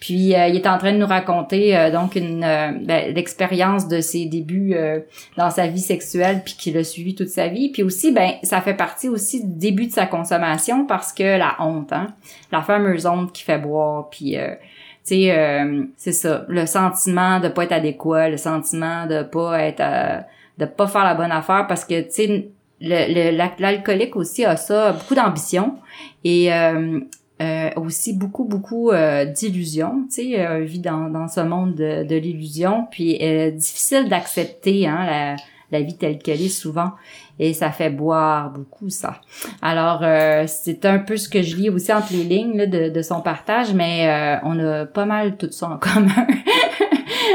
Puis, 0.00 0.34
euh, 0.34 0.46
il 0.48 0.56
est 0.56 0.66
en 0.66 0.78
train 0.78 0.92
de 0.92 0.98
nous 0.98 1.06
raconter 1.06 1.76
euh, 1.76 1.90
donc 1.90 2.16
une 2.16 2.44
euh, 2.44 2.72
ben, 2.80 3.14
l'expérience 3.14 3.88
de 3.88 4.00
ses 4.00 4.26
débuts 4.26 4.76
dans 5.36 5.50
sa 5.50 5.66
vie 5.66 5.80
sexuelle, 5.80 6.42
puis 6.44 6.54
qu'il 6.54 6.76
a 6.76 6.84
suivi 6.84 7.14
toute 7.14 7.28
sa 7.28 7.48
vie. 7.48 7.70
Puis 7.70 7.82
aussi, 7.82 8.12
ben, 8.12 8.32
ça 8.42 8.60
fait 8.60 8.74
partie 8.74 9.08
aussi 9.08 9.44
du 9.44 9.58
début 9.58 9.86
de 9.86 9.92
sa 9.92 10.06
consommation 10.06 10.86
parce 10.86 11.12
que 11.12 11.38
la 11.38 11.56
honte, 11.60 11.92
hein, 11.92 12.08
la 12.52 12.62
fameuse 12.62 13.06
honte 13.06 13.32
qui 13.32 13.42
fait 13.42 13.58
boire, 13.58 14.08
puis 14.10 14.36
tu 15.06 15.14
sais, 15.14 15.66
c'est 15.96 16.12
ça, 16.12 16.44
le 16.48 16.66
sentiment 16.66 17.40
de 17.40 17.48
pas 17.48 17.64
être 17.64 17.72
adéquat, 17.72 18.28
le 18.28 18.36
sentiment 18.36 19.06
de 19.06 19.22
pas 19.22 19.60
être, 19.60 20.24
de 20.58 20.64
pas 20.64 20.86
faire 20.86 21.04
la 21.04 21.14
bonne 21.14 21.32
affaire 21.32 21.66
parce 21.68 21.84
que 21.84 22.00
tu 22.02 22.10
sais 22.10 22.48
l'alcoolique 22.80 24.16
aussi 24.16 24.44
a 24.44 24.56
ça, 24.56 24.92
beaucoup 24.92 25.14
d'ambition. 25.14 25.76
Et 26.24 26.52
euh, 26.52 27.00
euh, 27.40 27.70
aussi 27.76 28.14
beaucoup, 28.14 28.44
beaucoup 28.44 28.90
euh, 28.90 29.24
d'illusions, 29.24 30.04
tu 30.08 30.32
sais, 30.32 30.46
euh, 30.46 30.60
vit 30.60 30.80
dans, 30.80 31.10
dans 31.10 31.28
ce 31.28 31.40
monde 31.40 31.74
de, 31.74 32.04
de 32.04 32.16
l'illusion, 32.16 32.86
puis 32.90 33.18
euh, 33.20 33.50
difficile 33.50 34.08
d'accepter 34.08 34.86
hein, 34.86 35.04
la, 35.06 35.36
la 35.70 35.80
vie 35.82 35.96
telle 35.96 36.18
qu'elle 36.18 36.40
est 36.40 36.48
souvent, 36.48 36.92
et 37.38 37.52
ça 37.52 37.70
fait 37.70 37.90
boire 37.90 38.50
beaucoup 38.50 38.88
ça. 38.88 39.20
Alors, 39.60 40.02
c'est 40.48 40.86
un 40.86 40.98
peu 40.98 41.18
ce 41.18 41.28
que 41.28 41.42
je 41.42 41.56
lis 41.56 41.68
aussi 41.68 41.92
entre 41.92 42.12
les 42.12 42.24
lignes 42.24 42.56
là, 42.56 42.66
de, 42.66 42.88
de 42.88 43.02
son 43.02 43.20
partage, 43.20 43.74
mais 43.74 44.40
on 44.42 44.58
a 44.58 44.86
pas 44.86 45.04
mal 45.04 45.36
tout 45.36 45.50
ça 45.50 45.68
en 45.68 45.76
commun. 45.78 46.26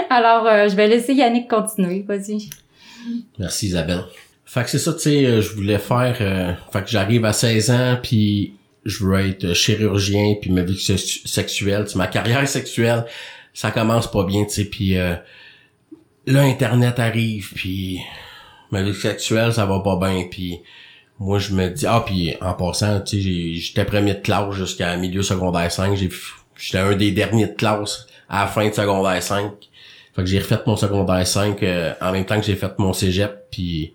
Alors, 0.10 0.46
je 0.68 0.76
vais 0.76 0.88
laisser 0.88 1.14
Yannick 1.14 1.48
continuer, 1.48 2.04
vas-y. 2.08 2.50
Merci 3.38 3.68
Isabelle. 3.68 4.04
Fait 4.52 4.64
que 4.64 4.70
c'est 4.70 4.80
ça, 4.80 4.92
tu 4.92 5.00
sais, 5.00 5.26
euh, 5.26 5.42
je 5.42 5.56
voulais 5.56 5.78
faire... 5.78 6.18
Euh, 6.20 6.52
fait 6.74 6.84
que 6.84 6.90
j'arrive 6.90 7.24
à 7.24 7.32
16 7.32 7.72
ans, 7.72 7.98
puis 8.04 8.54
je 8.86 9.04
veux 9.04 9.20
être 9.20 9.54
chirurgien, 9.54 10.36
puis 10.42 10.52
ma 10.52 10.64
vie 10.64 10.80
sexuelle, 10.80 11.86
ma 11.96 12.08
carrière 12.08 12.48
sexuelle, 12.48 13.06
ça 13.54 13.72
commence 13.72 14.10
pas 14.10 14.24
bien, 14.24 14.46
tu 14.46 14.52
sais, 14.52 14.66
puis 14.66 14.98
euh, 14.98 15.16
là, 16.26 16.42
Internet 16.42 17.00
arrive, 17.00 17.54
puis 17.54 18.00
ma 18.72 18.82
vie 18.82 18.96
sexuelle, 18.96 19.54
ça 19.54 19.66
va 19.66 19.80
pas 19.80 19.98
bien, 19.98 20.26
puis 20.30 20.62
moi, 21.20 21.38
je 21.38 21.54
me 21.54 21.70
dis... 21.70 21.86
Ah, 21.86 22.04
puis 22.04 22.36
en 22.42 22.54
passant, 22.54 23.00
tu 23.02 23.22
sais, 23.22 23.62
j'étais 23.62 23.86
premier 23.86 24.16
de 24.16 24.22
classe 24.22 24.56
jusqu'à 24.56 24.98
milieu 24.98 25.22
secondaire 25.22 25.72
5, 25.72 25.96
j'étais 26.58 26.78
un 26.80 26.96
des 26.96 27.12
derniers 27.12 27.48
de 27.48 27.54
classe 27.54 28.08
à 28.28 28.42
la 28.42 28.48
fin 28.48 28.68
de 28.68 28.74
secondaire 28.74 29.22
5. 29.22 29.52
Fait 30.16 30.24
que 30.24 30.28
j'ai 30.28 30.40
refait 30.40 30.58
mon 30.66 30.76
secondaire 30.76 31.26
5 31.28 31.64
en 32.02 32.12
même 32.12 32.26
temps 32.26 32.40
que 32.40 32.46
j'ai 32.46 32.56
fait 32.56 32.72
mon 32.80 32.92
cégep, 32.92 33.50
puis 33.52 33.94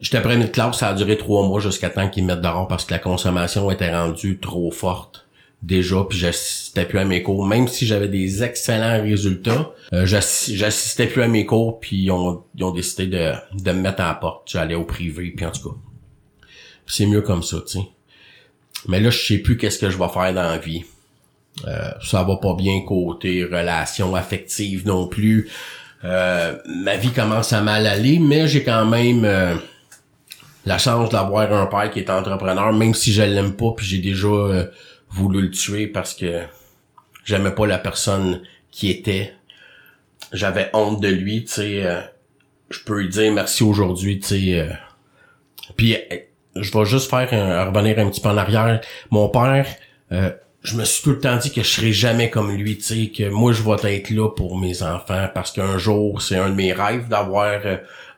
J'étais 0.00 0.20
premier 0.20 0.44
de 0.44 0.50
classe, 0.50 0.78
ça 0.78 0.88
a 0.88 0.94
duré 0.94 1.16
trois 1.16 1.46
mois 1.46 1.60
jusqu'à 1.60 1.90
temps 1.90 2.08
qu'ils 2.08 2.24
mettent 2.24 2.42
dehors 2.42 2.68
parce 2.68 2.84
que 2.84 2.92
la 2.92 2.98
consommation 2.98 3.70
était 3.70 3.90
rendue 3.90 4.38
trop 4.38 4.70
forte 4.70 5.26
déjà, 5.62 6.04
puis 6.08 6.18
j'assistais 6.18 6.84
plus 6.84 6.98
à 6.98 7.04
mes 7.04 7.22
cours. 7.22 7.46
Même 7.46 7.68
si 7.68 7.86
j'avais 7.86 8.08
des 8.08 8.42
excellents 8.42 9.02
résultats, 9.02 9.72
euh, 9.92 10.06
j'assistais 10.06 11.06
plus 11.06 11.22
à 11.22 11.28
mes 11.28 11.46
cours, 11.46 11.80
puis 11.80 12.04
ils 12.04 12.10
ont, 12.10 12.44
décidé 12.74 13.06
de, 13.06 13.32
de 13.62 13.72
me 13.72 13.80
mettre 13.80 14.02
à 14.02 14.08
la 14.08 14.14
porte. 14.14 14.50
J'allais 14.50 14.74
au 14.74 14.84
privé, 14.84 15.32
puis 15.36 15.46
en 15.46 15.50
tout 15.50 15.70
cas. 15.70 15.76
C'est 16.86 17.06
mieux 17.06 17.22
comme 17.22 17.42
ça, 17.42 17.58
tu 17.66 17.78
sais. 17.78 17.88
Mais 18.86 19.00
là, 19.00 19.10
je 19.10 19.18
sais 19.18 19.38
plus 19.38 19.56
qu'est-ce 19.56 19.78
que 19.78 19.90
je 19.90 19.98
vais 19.98 20.08
faire 20.08 20.32
dans 20.32 20.50
la 20.50 20.58
vie. 20.58 20.84
Euh, 21.66 21.90
ça 22.02 22.22
va 22.22 22.36
pas 22.36 22.54
bien 22.54 22.82
côté 22.86 23.44
relations 23.44 24.14
affectives 24.14 24.86
non 24.86 25.08
plus. 25.08 25.48
Euh, 26.04 26.56
ma 26.66 26.96
vie 26.96 27.10
commence 27.10 27.52
à 27.52 27.62
mal 27.62 27.86
aller, 27.86 28.18
mais 28.20 28.46
j'ai 28.46 28.62
quand 28.62 28.84
même 28.84 29.24
la 30.66 30.78
chance 30.78 31.10
d'avoir 31.10 31.52
un 31.52 31.66
père 31.66 31.90
qui 31.90 32.00
est 32.00 32.10
entrepreneur, 32.10 32.72
même 32.72 32.92
si 32.92 33.12
je 33.12 33.22
l'aime 33.22 33.54
pas, 33.54 33.70
puis 33.76 33.86
j'ai 33.86 33.98
déjà 33.98 34.26
euh, 34.26 34.66
voulu 35.08 35.42
le 35.42 35.50
tuer 35.50 35.86
parce 35.86 36.12
que 36.12 36.42
j'aimais 37.24 37.52
pas 37.52 37.66
la 37.66 37.78
personne 37.78 38.42
qui 38.72 38.90
était. 38.90 39.32
J'avais 40.32 40.68
honte 40.72 41.00
de 41.00 41.08
lui, 41.08 41.44
tu 41.44 41.52
sais. 41.52 41.86
Euh, 41.86 42.00
je 42.68 42.80
peux 42.80 43.00
lui 43.00 43.08
dire 43.08 43.32
merci 43.32 43.62
aujourd'hui, 43.62 44.18
tu 44.18 44.26
sais. 44.26 44.58
Euh. 44.58 44.72
puis 45.76 45.96
je 46.56 46.76
vais 46.76 46.84
juste 46.84 47.08
faire 47.08 47.30
revenir 47.30 47.98
un 48.00 48.10
petit 48.10 48.20
peu 48.20 48.28
en 48.28 48.36
arrière. 48.36 48.80
Mon 49.10 49.28
père, 49.28 49.66
je 50.10 50.76
me 50.76 50.84
suis 50.84 51.04
tout 51.04 51.10
le 51.10 51.20
temps 51.20 51.36
dit 51.36 51.52
que 51.52 51.62
je 51.62 51.68
serais 51.68 51.92
jamais 51.92 52.28
comme 52.28 52.50
lui, 52.50 52.76
tu 52.76 52.82
sais, 52.82 53.12
que 53.16 53.28
moi 53.28 53.52
je 53.52 53.62
vais 53.62 53.98
être 53.98 54.10
là 54.10 54.30
pour 54.30 54.58
mes 54.58 54.82
enfants 54.82 55.28
parce 55.32 55.52
qu'un 55.52 55.78
jour 55.78 56.20
c'est 56.20 56.38
un 56.38 56.48
de 56.48 56.54
mes 56.54 56.72
rêves 56.72 57.06
d'avoir 57.06 57.60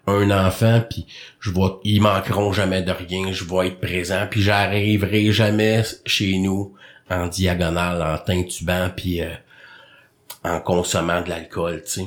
un 0.08 0.30
enfant 0.30 0.82
puis 0.88 1.06
je 1.40 1.50
vois 1.50 1.80
ils 1.84 2.00
manqueront 2.00 2.52
jamais 2.52 2.82
de 2.82 2.90
rien 2.90 3.32
je 3.32 3.44
vais 3.44 3.68
être 3.68 3.80
présent 3.80 4.26
puis 4.30 4.42
j'arriverai 4.42 5.30
jamais 5.32 5.82
chez 6.06 6.38
nous 6.38 6.74
en 7.10 7.26
diagonale 7.26 8.02
en 8.02 8.18
t'intubant 8.18 8.90
puis 8.94 9.22
euh, 9.22 9.34
en 10.44 10.60
consommant 10.60 11.20
de 11.22 11.28
l'alcool 11.28 11.82
tu 11.84 11.90
sais. 11.90 12.06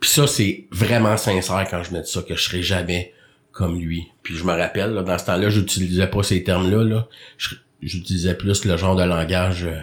Puis 0.00 0.10
ça 0.10 0.26
c'est 0.26 0.66
vraiment 0.70 1.16
sincère 1.16 1.66
quand 1.70 1.82
je 1.82 1.92
me 1.92 2.00
dis 2.00 2.10
ça 2.10 2.22
que 2.22 2.34
je 2.34 2.42
serai 2.42 2.62
jamais 2.62 3.12
comme 3.52 3.78
lui. 3.78 4.08
Puis 4.22 4.34
je 4.34 4.44
me 4.44 4.52
rappelle 4.52 4.94
dans 4.94 5.18
ce 5.18 5.26
temps-là 5.26 5.50
j'utilisais 5.50 6.06
pas 6.06 6.22
ces 6.22 6.42
termes 6.42 6.70
là. 6.70 6.82
Là 6.82 7.08
j'utilisais 7.82 8.34
plus 8.34 8.64
le 8.64 8.76
genre 8.76 8.96
de 8.96 9.04
langage 9.04 9.64
euh, 9.64 9.80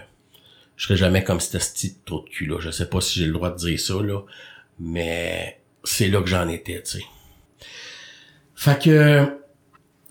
je 0.75 0.85
serais 0.85 0.97
jamais 0.97 1.23
comme 1.23 1.39
ce 1.39 1.57
petit 1.57 1.97
trop 2.05 2.23
de 2.23 2.29
cul 2.29 2.45
là 2.45 2.57
je 2.59 2.71
sais 2.71 2.87
pas 2.87 3.01
si 3.01 3.19
j'ai 3.19 3.25
le 3.25 3.33
droit 3.33 3.51
de 3.51 3.57
dire 3.57 3.79
ça 3.79 3.95
là 4.01 4.21
mais 4.79 5.59
c'est 5.83 6.07
là 6.07 6.21
que 6.21 6.27
j'en 6.29 6.47
étais 6.47 6.81
tu 6.81 6.99
sais 6.99 7.05
Fait 8.59 8.77
que 8.77 9.25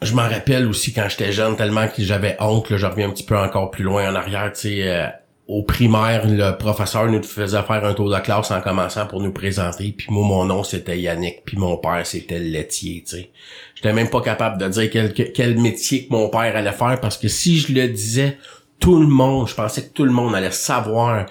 je 0.01 0.15
m'en 0.15 0.23
rappelle 0.23 0.67
aussi 0.69 0.95
quand 0.95 1.07
j'étais 1.11 1.33
jeune, 1.33 1.55
tellement 1.55 1.87
que 1.87 2.03
j'avais 2.03 2.35
honte, 2.41 2.71
là, 2.71 2.79
je 2.79 2.87
reviens 2.87 3.11
un 3.11 3.13
petit 3.13 3.27
peu 3.27 3.37
encore 3.37 3.71
plus 3.71 3.85
loin 3.85 4.11
en 4.11 4.15
arrière, 4.15 4.51
tu 4.55 4.61
sais, 4.61 4.89
euh, 4.89 5.07
au 5.49 5.65
primaire, 5.65 6.27
le 6.27 6.57
professeur 6.57 7.11
nous 7.11 7.23
faisait 7.23 7.63
faire 7.63 7.85
un 7.85 7.93
tour 7.93 8.09
de 8.09 8.19
classe 8.21 8.51
en 8.51 8.63
commençant 8.63 9.07
pour 9.07 9.21
nous 9.21 9.33
présenter, 9.33 9.93
puis 9.93 10.07
moi, 10.09 10.27
mon 10.27 10.47
nom, 10.47 10.65
c'était 10.65 10.99
Yannick, 10.99 11.45
puis 11.45 11.59
mon 11.59 11.77
père, 11.77 12.07
c'était 12.07 12.39
laitier, 12.39 13.05
tu 13.07 13.17
sais. 13.17 13.31
J'étais 13.75 13.93
même 13.93 14.09
pas 14.09 14.23
capable 14.23 14.57
de 14.57 14.69
dire 14.69 14.89
quel, 14.91 15.13
quel 15.13 15.61
métier 15.61 16.07
que 16.07 16.13
mon 16.15 16.31
père 16.31 16.57
allait 16.57 16.73
faire, 16.73 16.99
parce 17.03 17.19
que 17.19 17.29
si 17.29 17.59
je 17.59 17.75
le 17.75 17.87
disais, 17.87 18.39
tout 18.81 18.99
le 18.99 19.09
monde, 19.09 19.47
je 19.47 19.55
pensais 19.55 19.83
que 19.83 19.93
tout 19.93 20.07
le 20.07 20.13
monde 20.13 20.35
allait 20.35 20.53
savoir 20.53 21.27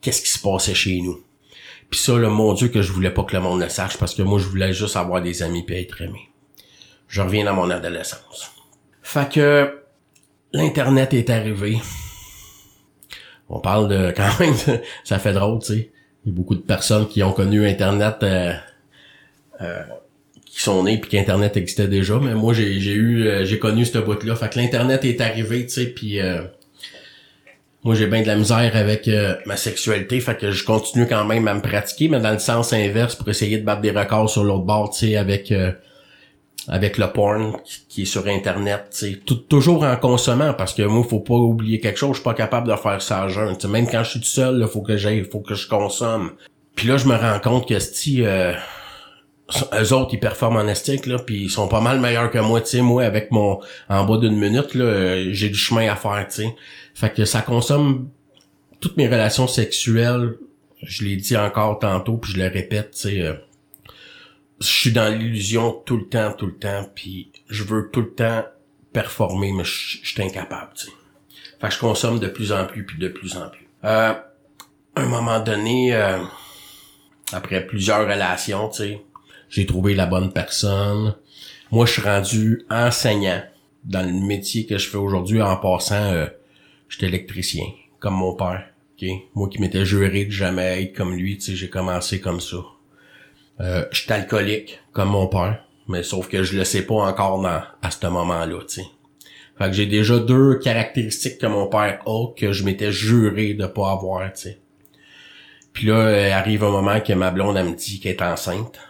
qu'est-ce 0.00 0.22
qui 0.22 0.30
se 0.30 0.38
passait 0.38 0.74
chez 0.74 1.00
nous. 1.00 1.18
Puis 1.90 1.98
ça, 1.98 2.16
là, 2.16 2.28
mon 2.28 2.52
Dieu, 2.52 2.68
que 2.68 2.80
je 2.80 2.92
voulais 2.92 3.10
pas 3.10 3.24
que 3.24 3.34
le 3.34 3.42
monde 3.42 3.60
le 3.60 3.68
sache, 3.68 3.98
parce 3.98 4.14
que 4.14 4.22
moi, 4.22 4.38
je 4.38 4.46
voulais 4.46 4.72
juste 4.72 4.94
avoir 4.94 5.20
des 5.20 5.42
amis 5.42 5.64
puis 5.64 5.74
être 5.74 6.00
aimé 6.02 6.29
je 7.10 7.20
reviens 7.20 7.44
dans 7.44 7.54
mon 7.54 7.68
adolescence. 7.68 8.52
Fait 9.02 9.30
que 9.30 9.80
l'internet 10.52 11.12
est 11.12 11.28
arrivé. 11.28 11.78
On 13.48 13.58
parle 13.58 13.88
de 13.88 14.10
quand 14.16 14.38
même, 14.38 14.54
ça 15.04 15.18
fait 15.18 15.32
drôle, 15.32 15.58
tu 15.58 15.66
sais. 15.66 15.90
Il 16.24 16.30
y 16.30 16.32
a 16.32 16.36
beaucoup 16.36 16.54
de 16.54 16.60
personnes 16.60 17.08
qui 17.08 17.22
ont 17.22 17.32
connu 17.32 17.66
internet, 17.66 18.16
euh, 18.22 18.52
euh, 19.60 19.82
qui 20.44 20.60
sont 20.60 20.84
nées 20.84 20.98
puis 20.98 21.10
qu'internet 21.10 21.56
existait 21.56 21.88
déjà. 21.88 22.18
Mais 22.20 22.34
moi, 22.34 22.52
j'ai, 22.52 22.74
eu, 22.74 23.26
euh, 23.26 23.44
j'ai 23.44 23.58
connu 23.58 23.84
ce 23.86 23.98
bout-là. 23.98 24.36
Fait 24.36 24.50
que 24.50 24.58
l'internet 24.58 25.04
est 25.04 25.20
arrivé, 25.20 25.66
tu 25.66 25.72
sais, 25.72 25.86
puis 25.86 26.20
moi 27.82 27.94
j'ai 27.94 28.06
bien 28.06 28.20
de 28.20 28.26
la 28.26 28.36
misère 28.36 28.76
avec 28.76 29.10
ma 29.46 29.56
sexualité, 29.56 30.20
fait 30.20 30.36
que 30.36 30.50
je 30.50 30.64
continue 30.64 31.06
quand 31.08 31.24
même 31.24 31.48
à 31.48 31.54
me 31.54 31.62
pratiquer, 31.62 32.08
mais 32.08 32.20
dans 32.20 32.32
le 32.32 32.38
sens 32.38 32.74
inverse 32.74 33.14
pour 33.14 33.26
essayer 33.30 33.56
de 33.56 33.64
battre 33.64 33.80
des 33.80 33.90
records 33.90 34.28
sur 34.28 34.44
l'autre 34.44 34.66
bord, 34.66 34.90
tu 34.90 34.98
sais, 34.98 35.16
avec 35.16 35.50
avec 36.68 36.98
le 36.98 37.06
porn 37.08 37.56
qui 37.88 38.02
est 38.02 38.06
sur 38.06 38.26
internet, 38.26 38.86
c'est 38.90 39.20
toujours 39.48 39.82
en 39.84 39.96
consommant 39.96 40.52
parce 40.52 40.74
que 40.74 40.82
moi 40.82 41.04
faut 41.08 41.20
pas 41.20 41.34
oublier 41.34 41.80
quelque 41.80 41.98
chose, 41.98 42.10
je 42.10 42.14
suis 42.16 42.24
pas 42.24 42.34
capable 42.34 42.68
de 42.68 42.76
faire 42.76 43.00
ça 43.00 43.22
à 43.22 43.28
jeun. 43.28 43.56
même 43.68 43.88
quand 43.88 44.04
je 44.04 44.10
suis 44.10 44.20
tout 44.20 44.26
seul, 44.26 44.60
il 44.60 44.68
faut 44.68 44.82
que 44.82 44.96
j'aille, 44.96 45.24
faut 45.24 45.40
que 45.40 45.54
je 45.54 45.68
consomme. 45.68 46.32
Puis 46.74 46.86
là 46.86 46.96
je 46.96 47.06
me 47.06 47.16
rends 47.16 47.40
compte 47.40 47.68
que 47.68 47.78
si 47.78 48.24
euh, 48.24 48.52
eux 49.80 49.92
autres 49.92 50.10
ils 50.12 50.20
performent 50.20 50.56
en 50.56 50.68
estique 50.68 51.06
là, 51.06 51.18
puis 51.18 51.44
ils 51.44 51.50
sont 51.50 51.68
pas 51.68 51.80
mal 51.80 51.98
meilleurs 51.98 52.30
que 52.30 52.38
moi, 52.38 52.60
tu 52.60 52.80
moi 52.82 53.04
avec 53.04 53.30
mon 53.30 53.60
en 53.88 54.04
bas 54.04 54.18
d'une 54.18 54.36
minute 54.36 54.74
là, 54.74 54.84
euh, 54.84 55.28
j'ai 55.32 55.48
du 55.48 55.58
chemin 55.58 55.90
à 55.90 55.96
faire, 55.96 56.26
tu. 56.32 56.46
Fait 56.94 57.10
que 57.12 57.24
ça 57.24 57.40
consomme 57.40 58.08
toutes 58.80 58.96
mes 58.96 59.08
relations 59.08 59.46
sexuelles, 59.46 60.34
je 60.82 61.04
l'ai 61.04 61.16
dit 61.16 61.36
encore 61.36 61.78
tantôt 61.78 62.16
puis 62.18 62.32
je 62.32 62.38
le 62.38 62.48
répète, 62.48 62.92
tu 62.92 63.08
sais 63.08 63.22
euh, 63.22 63.34
je 64.60 64.66
suis 64.66 64.92
dans 64.92 65.08
l'illusion 65.08 65.72
tout 65.72 65.96
le 65.96 66.06
temps, 66.06 66.32
tout 66.32 66.46
le 66.46 66.56
temps, 66.56 66.86
puis 66.94 67.30
je 67.48 67.64
veux 67.64 67.90
tout 67.90 68.02
le 68.02 68.12
temps 68.12 68.44
performer, 68.92 69.52
mais 69.52 69.64
je, 69.64 69.98
suis 70.02 70.22
incapable, 70.22 70.72
tu 70.74 70.86
sais. 70.86 70.92
Fait 71.60 71.68
que 71.68 71.74
je 71.74 71.78
consomme 71.78 72.18
de 72.18 72.28
plus 72.28 72.52
en 72.52 72.66
plus, 72.66 72.84
puis 72.84 72.98
de 72.98 73.08
plus 73.08 73.36
en 73.36 73.48
plus. 73.48 73.66
Euh, 73.84 74.12
à 74.94 75.00
un 75.00 75.06
moment 75.06 75.40
donné, 75.40 75.94
euh, 75.94 76.18
après 77.32 77.66
plusieurs 77.66 78.06
relations, 78.08 78.68
tu 78.68 78.76
sais, 78.76 79.02
j'ai 79.48 79.66
trouvé 79.66 79.94
la 79.94 80.06
bonne 80.06 80.32
personne. 80.32 81.14
Moi, 81.70 81.86
je 81.86 81.92
suis 81.92 82.02
rendu 82.02 82.62
enseignant 82.70 83.42
dans 83.84 84.02
le 84.02 84.12
métier 84.12 84.66
que 84.66 84.78
je 84.78 84.88
fais 84.88 84.96
aujourd'hui. 84.96 85.40
En 85.40 85.56
passant, 85.56 86.12
euh, 86.12 86.26
j'étais 86.88 87.06
électricien, 87.06 87.64
comme 87.98 88.14
mon 88.14 88.34
père. 88.34 88.66
ok? 89.00 89.08
Moi 89.34 89.48
qui 89.48 89.60
m'étais 89.60 89.84
juré 89.84 90.24
de 90.24 90.30
jamais 90.30 90.82
être 90.82 90.96
comme 90.96 91.14
lui, 91.14 91.38
tu 91.38 91.44
sais, 91.44 91.56
j'ai 91.56 91.70
commencé 91.70 92.20
comme 92.20 92.40
ça. 92.40 92.58
Euh, 93.60 93.84
je 93.92 94.02
suis 94.02 94.12
alcoolique, 94.12 94.80
comme 94.92 95.10
mon 95.10 95.26
père, 95.26 95.64
mais 95.86 96.02
sauf 96.02 96.28
que 96.28 96.42
je 96.42 96.56
le 96.56 96.64
sais 96.64 96.82
pas 96.82 96.94
encore 96.94 97.40
dans, 97.42 97.62
à 97.82 97.90
ce 97.90 98.06
moment-là, 98.06 98.60
tu 98.62 98.80
sais. 98.80 98.86
Fait 99.58 99.66
que 99.66 99.72
j'ai 99.72 99.86
déjà 99.86 100.18
deux 100.18 100.58
caractéristiques 100.58 101.38
que 101.38 101.46
mon 101.46 101.66
père 101.66 102.00
a 102.06 102.28
que 102.34 102.52
je 102.52 102.64
m'étais 102.64 102.92
juré 102.92 103.52
de 103.52 103.66
pas 103.66 103.92
avoir, 103.92 104.32
tu 104.32 104.40
sais. 104.40 104.58
Puis 105.74 105.86
là, 105.86 105.96
euh, 105.96 106.32
arrive 106.32 106.64
un 106.64 106.70
moment 106.70 107.00
que 107.00 107.12
ma 107.12 107.30
blonde, 107.30 107.56
elle 107.56 107.66
me 107.66 107.76
dit 107.76 108.00
qu'elle 108.00 108.12
est 108.16 108.22
enceinte. 108.22 108.80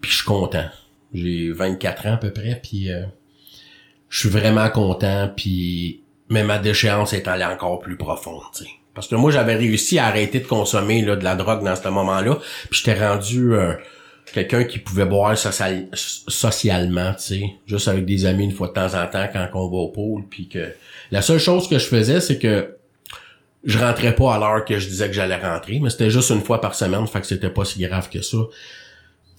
Puis 0.00 0.12
je 0.12 0.16
suis 0.18 0.24
content. 0.24 0.68
J'ai 1.12 1.50
24 1.50 2.06
ans 2.06 2.14
à 2.14 2.16
peu 2.16 2.32
près, 2.32 2.60
puis 2.62 2.92
euh, 2.92 3.04
je 4.08 4.20
suis 4.20 4.28
vraiment 4.28 4.68
content, 4.70 5.32
puis 5.36 6.02
mais 6.28 6.44
ma 6.44 6.58
déchéance 6.58 7.12
est 7.12 7.28
allée 7.28 7.44
encore 7.44 7.80
plus 7.80 7.96
profonde, 7.96 8.42
tu 8.54 8.64
sais. 8.64 8.70
Parce 8.94 9.08
que 9.08 9.16
moi, 9.16 9.30
j'avais 9.30 9.56
réussi 9.56 9.98
à 9.98 10.06
arrêter 10.06 10.40
de 10.40 10.46
consommer 10.46 11.02
là, 11.02 11.16
de 11.16 11.24
la 11.24 11.34
drogue 11.34 11.64
dans 11.64 11.74
ce 11.74 11.88
moment-là. 11.88 12.38
Puis 12.70 12.82
j'étais 12.84 13.06
rendu 13.06 13.54
euh, 13.54 13.74
quelqu'un 14.32 14.64
qui 14.64 14.78
pouvait 14.78 15.04
boire 15.04 15.36
socialement, 15.36 17.12
tu 17.14 17.22
sais. 17.22 17.44
Juste 17.66 17.88
avec 17.88 18.04
des 18.04 18.24
amis 18.24 18.44
une 18.44 18.52
fois 18.52 18.68
de 18.68 18.72
temps 18.72 18.94
en 18.94 19.06
temps 19.06 19.26
quand 19.32 19.48
on 19.54 19.68
va 19.68 19.76
au 19.76 19.88
pôle. 19.88 20.24
Puis 20.30 20.48
que 20.48 20.72
la 21.10 21.22
seule 21.22 21.38
chose 21.40 21.68
que 21.68 21.78
je 21.78 21.86
faisais, 21.86 22.20
c'est 22.20 22.38
que 22.38 22.76
je 23.64 23.78
rentrais 23.78 24.14
pas 24.14 24.34
à 24.34 24.38
l'heure 24.38 24.64
que 24.64 24.78
je 24.78 24.88
disais 24.88 25.08
que 25.08 25.14
j'allais 25.14 25.36
rentrer. 25.36 25.80
Mais 25.80 25.90
c'était 25.90 26.10
juste 26.10 26.30
une 26.30 26.42
fois 26.42 26.60
par 26.60 26.74
semaine, 26.74 27.06
fait 27.06 27.20
que 27.20 27.26
c'était 27.26 27.50
pas 27.50 27.64
si 27.64 27.80
grave 27.80 28.08
que 28.10 28.22
ça. 28.22 28.38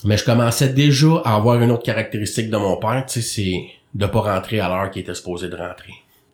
Mais 0.04 0.18
je 0.18 0.26
commençais 0.26 0.70
déjà 0.70 1.22
à 1.24 1.36
avoir 1.36 1.62
une 1.62 1.72
autre 1.72 1.84
caractéristique 1.84 2.50
de 2.50 2.58
mon 2.58 2.78
père, 2.78 3.06
tu 3.08 3.22
sais, 3.22 3.28
c'est 3.28 3.62
de 3.94 4.06
pas 4.06 4.20
rentrer 4.20 4.60
à 4.60 4.68
l'heure 4.68 4.92
qu'il 4.92 5.02
était 5.02 5.14
supposé 5.14 5.48
de 5.48 5.56
rentrer. 5.56 5.94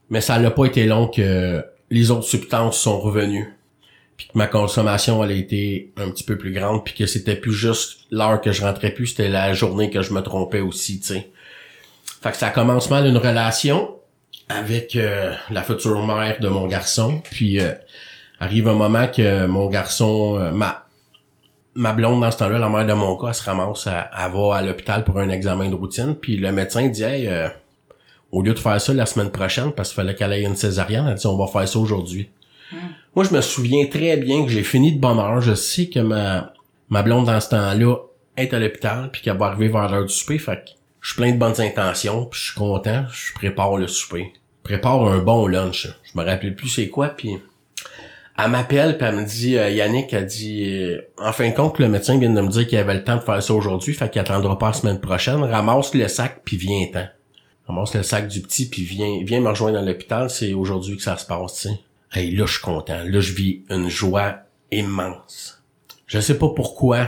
Mais 0.09 0.19
ça 0.19 0.39
n'a 0.39 0.51
pas 0.51 0.65
été 0.65 0.85
long 0.85 1.07
que 1.07 1.63
les 1.91 2.09
autres 2.09 2.25
substances 2.25 2.79
sont 2.79 2.99
revenues 2.99 3.53
puis 4.17 4.27
que 4.27 4.37
ma 4.37 4.47
consommation 4.47 5.23
elle 5.23 5.31
a 5.31 5.35
été 5.35 5.91
un 5.97 6.09
petit 6.09 6.23
peu 6.23 6.37
plus 6.37 6.51
grande 6.51 6.83
puis 6.83 6.93
que 6.93 7.05
c'était 7.05 7.35
plus 7.35 7.53
juste 7.53 8.05
l'heure 8.09 8.41
que 8.41 8.51
je 8.51 8.63
rentrais 8.63 8.91
plus 8.91 9.07
c'était 9.07 9.29
la 9.29 9.53
journée 9.53 9.89
que 9.89 10.01
je 10.01 10.13
me 10.13 10.21
trompais 10.21 10.61
aussi 10.61 10.99
tu 10.99 11.07
sais. 11.07 11.29
Fait 12.21 12.31
que 12.31 12.37
ça 12.37 12.49
commence 12.49 12.89
mal 12.89 13.05
une 13.05 13.17
relation 13.17 13.95
avec 14.47 14.95
euh, 14.95 15.33
la 15.49 15.63
future 15.63 16.05
mère 16.05 16.39
de 16.39 16.47
mon 16.47 16.67
garçon 16.67 17.21
puis 17.29 17.59
euh, 17.59 17.73
arrive 18.39 18.67
un 18.67 18.73
moment 18.73 19.07
que 19.07 19.45
mon 19.45 19.67
garçon 19.67 20.37
euh, 20.39 20.51
ma 20.51 20.85
ma 21.73 21.93
blonde 21.93 22.21
dans 22.21 22.31
ce 22.31 22.37
temps-là 22.37 22.59
la 22.59 22.69
mère 22.69 22.85
de 22.85 22.93
mon 22.93 23.17
cas 23.17 23.29
elle 23.29 23.33
se 23.33 23.43
ramasse 23.43 23.87
elle, 23.87 24.31
va 24.31 24.55
à 24.55 24.61
l'hôpital 24.61 25.03
pour 25.03 25.19
un 25.19 25.29
examen 25.29 25.69
de 25.69 25.75
routine 25.75 26.15
puis 26.15 26.37
le 26.37 26.51
médecin 26.51 26.87
dit 26.87 27.03
hey 27.03 27.29
au 28.31 28.41
lieu 28.41 28.53
de 28.53 28.59
faire 28.59 28.79
ça 28.79 28.93
la 28.93 29.05
semaine 29.05 29.31
prochaine 29.31 29.71
parce 29.71 29.89
qu'il 29.89 29.95
fallait 29.95 30.15
qu'elle 30.15 30.33
ait 30.33 30.43
une 30.43 30.55
césarienne, 30.55 31.07
elle 31.07 31.15
dit 31.15 31.27
on 31.27 31.37
va 31.37 31.47
faire 31.47 31.67
ça 31.67 31.79
aujourd'hui. 31.79 32.29
Moi, 33.15 33.25
je 33.25 33.35
me 33.35 33.41
souviens 33.41 33.85
très 33.87 34.15
bien 34.17 34.45
que 34.45 34.49
j'ai 34.49 34.63
fini 34.63 34.93
de 34.93 34.99
bonne 34.99 35.19
heure. 35.19 35.41
Je 35.41 35.53
sais 35.53 35.87
que 35.87 35.99
ma, 35.99 36.53
ma 36.89 37.03
blonde 37.03 37.25
dans 37.25 37.39
ce 37.41 37.49
temps-là 37.49 37.97
est 38.37 38.53
à 38.53 38.59
l'hôpital 38.59 39.09
puis 39.11 39.21
qu'elle 39.21 39.37
va 39.37 39.47
arriver 39.47 39.67
vers 39.67 39.89
l'heure 39.89 40.05
du 40.05 40.13
souper. 40.13 40.39
Fait 40.39 40.55
que 40.55 40.71
je 41.01 41.09
suis 41.09 41.17
plein 41.17 41.31
de 41.31 41.37
bonnes 41.37 41.59
intentions 41.59 42.25
puis 42.25 42.39
je 42.39 42.45
suis 42.51 42.55
content. 42.55 43.03
Je 43.11 43.33
prépare 43.33 43.75
le 43.75 43.87
souper. 43.87 44.31
Prépare 44.63 45.05
un 45.05 45.17
bon 45.17 45.47
lunch. 45.47 45.89
Je 46.03 46.17
me 46.17 46.23
rappelle 46.23 46.55
plus 46.55 46.69
c'est 46.69 46.87
quoi 46.87 47.09
puis 47.09 47.39
elle 48.37 48.51
m'appelle 48.51 48.97
puis 48.97 49.07
elle 49.07 49.15
me 49.15 49.25
dit 49.25 49.57
euh, 49.57 49.69
Yannick 49.69 50.13
a 50.13 50.21
dit 50.21 50.63
euh, 50.65 51.01
en 51.17 51.33
fin 51.33 51.49
de 51.49 51.53
compte 51.53 51.79
le 51.79 51.89
médecin 51.89 52.17
vient 52.17 52.29
de 52.29 52.41
me 52.41 52.47
dire 52.47 52.65
qu'il 52.65 52.77
avait 52.77 52.93
le 52.93 53.03
temps 53.03 53.17
de 53.17 53.21
faire 53.21 53.43
ça 53.43 53.53
aujourd'hui 53.53 53.93
fait 53.93 54.09
qu'il 54.09 54.21
attendra 54.21 54.57
pas 54.57 54.67
la 54.67 54.73
semaine 54.73 54.99
prochaine 55.01 55.43
ramasse 55.43 55.93
le 55.93 56.07
sac 56.07 56.41
puis 56.45 56.57
viens-t'en 56.57 57.05
ramasse 57.71 57.95
le 57.95 58.03
sac 58.03 58.27
du 58.27 58.41
petit 58.41 58.69
puis 58.69 58.83
viens, 58.83 59.23
viens 59.23 59.41
me 59.41 59.49
rejoindre 59.49 59.79
dans 59.79 59.85
l'hôpital, 59.85 60.29
c'est 60.29 60.53
aujourd'hui 60.53 60.97
que 60.97 61.03
ça 61.03 61.17
se 61.17 61.25
passe, 61.25 61.55
tu 61.55 61.69
sais. 61.69 61.79
Hey, 62.13 62.35
là, 62.35 62.45
je 62.45 62.53
suis 62.53 62.61
content. 62.61 63.01
Là, 63.05 63.19
je 63.21 63.33
vis 63.33 63.63
une 63.69 63.89
joie 63.89 64.39
immense. 64.71 65.63
Je 66.07 66.19
sais 66.19 66.37
pas 66.37 66.49
pourquoi, 66.49 67.07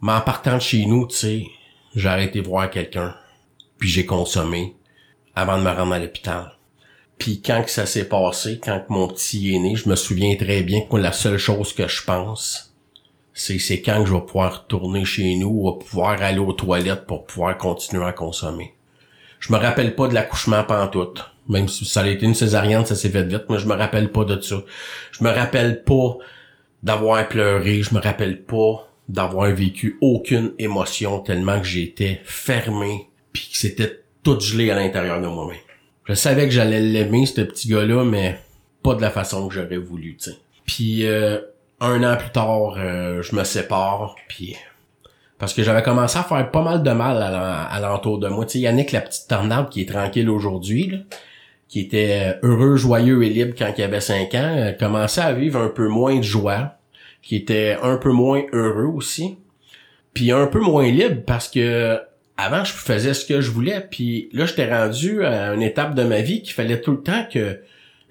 mais 0.00 0.12
en 0.12 0.20
partant 0.20 0.56
de 0.56 0.62
chez 0.62 0.86
nous, 0.86 1.06
tu 1.08 1.16
sais, 1.16 1.46
j'ai 1.94 2.08
arrêté 2.08 2.40
voir 2.40 2.70
quelqu'un, 2.70 3.14
puis 3.78 3.88
j'ai 3.88 4.06
consommé 4.06 4.76
avant 5.34 5.58
de 5.58 5.64
me 5.64 5.70
rendre 5.70 5.92
à 5.92 5.98
l'hôpital. 5.98 6.52
Puis 7.18 7.40
quand 7.40 7.62
que 7.62 7.70
ça 7.70 7.86
s'est 7.86 8.08
passé, 8.08 8.60
quand 8.62 8.84
mon 8.88 9.08
petit 9.08 9.54
est 9.54 9.58
né, 9.58 9.76
je 9.76 9.88
me 9.88 9.96
souviens 9.96 10.34
très 10.36 10.62
bien 10.62 10.82
que 10.82 10.96
la 10.96 11.12
seule 11.12 11.38
chose 11.38 11.72
que 11.72 11.86
je 11.86 12.02
pense, 12.04 12.74
c'est 13.34 13.58
c'est 13.58 13.80
quand 13.80 14.02
que 14.02 14.08
je 14.08 14.14
vais 14.14 14.20
pouvoir 14.20 14.62
retourner 14.62 15.04
chez 15.04 15.34
nous 15.36 15.66
ou 15.66 15.72
pouvoir 15.72 16.20
aller 16.22 16.38
aux 16.38 16.52
toilettes 16.52 17.06
pour 17.06 17.24
pouvoir 17.24 17.56
continuer 17.58 18.04
à 18.04 18.12
consommer. 18.12 18.74
Je 19.42 19.52
me 19.52 19.58
rappelle 19.58 19.96
pas 19.96 20.06
de 20.06 20.14
l'accouchement 20.14 20.62
pantoute. 20.62 21.28
Même 21.48 21.66
si 21.66 21.84
ça 21.84 22.02
a 22.02 22.06
été 22.06 22.24
une 22.24 22.34
césarienne, 22.34 22.86
ça 22.86 22.94
s'est 22.94 23.08
fait 23.08 23.24
vite, 23.24 23.44
mais 23.50 23.58
je 23.58 23.66
me 23.66 23.74
rappelle 23.74 24.12
pas 24.12 24.24
de 24.24 24.40
ça. 24.40 24.62
Je 25.10 25.24
me 25.24 25.30
rappelle 25.30 25.82
pas 25.82 26.16
d'avoir 26.84 27.28
pleuré, 27.28 27.82
je 27.82 27.92
me 27.92 28.00
rappelle 28.00 28.42
pas 28.42 28.88
d'avoir 29.08 29.50
vécu 29.50 29.98
aucune 30.00 30.52
émotion 30.60 31.18
tellement 31.18 31.58
que 31.60 31.66
j'étais 31.66 32.20
fermé 32.24 33.08
puis 33.32 33.48
que 33.50 33.58
c'était 33.58 34.00
tout 34.22 34.38
gelé 34.38 34.70
à 34.70 34.76
l'intérieur 34.76 35.20
de 35.20 35.26
moi-même. 35.26 35.58
Je 36.04 36.14
savais 36.14 36.44
que 36.44 36.54
j'allais 36.54 36.80
l'aimer 36.80 37.26
ce 37.26 37.40
petit 37.40 37.68
gars-là 37.68 38.04
mais 38.04 38.38
pas 38.84 38.94
de 38.94 39.02
la 39.02 39.10
façon 39.10 39.48
que 39.48 39.54
j'aurais 39.54 39.76
voulu, 39.76 40.16
tu 40.16 40.30
sais. 40.30 40.36
Puis 40.64 41.04
euh, 41.04 41.40
un 41.80 42.04
an 42.04 42.16
plus 42.16 42.30
tard, 42.30 42.76
euh, 42.78 43.22
je 43.22 43.34
me 43.34 43.42
sépare 43.42 44.14
puis 44.28 44.56
parce 45.42 45.54
que 45.54 45.64
j'avais 45.64 45.82
commencé 45.82 46.16
à 46.16 46.22
faire 46.22 46.52
pas 46.52 46.62
mal 46.62 46.84
de 46.84 46.90
mal 46.92 47.20
à 47.20 47.80
l'entour 47.80 48.20
de 48.20 48.28
moi. 48.28 48.46
Tu 48.46 48.52
sais, 48.52 48.58
Yannick, 48.60 48.92
la 48.92 49.00
petite 49.00 49.26
tornade 49.26 49.70
qui 49.70 49.80
est 49.80 49.88
tranquille 49.88 50.30
aujourd'hui, 50.30 51.04
qui 51.66 51.80
était 51.80 52.38
heureux, 52.44 52.76
joyeux 52.76 53.24
et 53.24 53.28
libre 53.28 53.52
quand 53.58 53.72
il 53.76 53.82
avait 53.82 54.00
5 54.00 54.32
ans, 54.36 54.56
euh, 54.56 54.70
commençait 54.70 55.20
à 55.20 55.32
vivre 55.32 55.58
un 55.58 55.66
peu 55.66 55.88
moins 55.88 56.18
de 56.18 56.22
joie, 56.22 56.76
qui 57.22 57.34
était 57.34 57.76
un 57.82 57.96
peu 57.96 58.12
moins 58.12 58.42
heureux 58.52 58.84
aussi, 58.84 59.36
puis 60.14 60.30
un 60.30 60.46
peu 60.46 60.60
moins 60.60 60.88
libre 60.88 61.22
parce 61.26 61.48
que 61.48 61.98
avant, 62.36 62.62
je 62.62 62.72
faisais 62.72 63.12
ce 63.12 63.26
que 63.26 63.40
je 63.40 63.50
voulais, 63.50 63.80
puis 63.80 64.28
là, 64.32 64.46
j'étais 64.46 64.72
rendu 64.72 65.24
à 65.24 65.54
une 65.54 65.62
étape 65.62 65.96
de 65.96 66.04
ma 66.04 66.20
vie 66.20 66.42
qu'il 66.42 66.54
fallait 66.54 66.80
tout 66.80 66.92
le 66.92 67.02
temps 67.02 67.26
que 67.28 67.58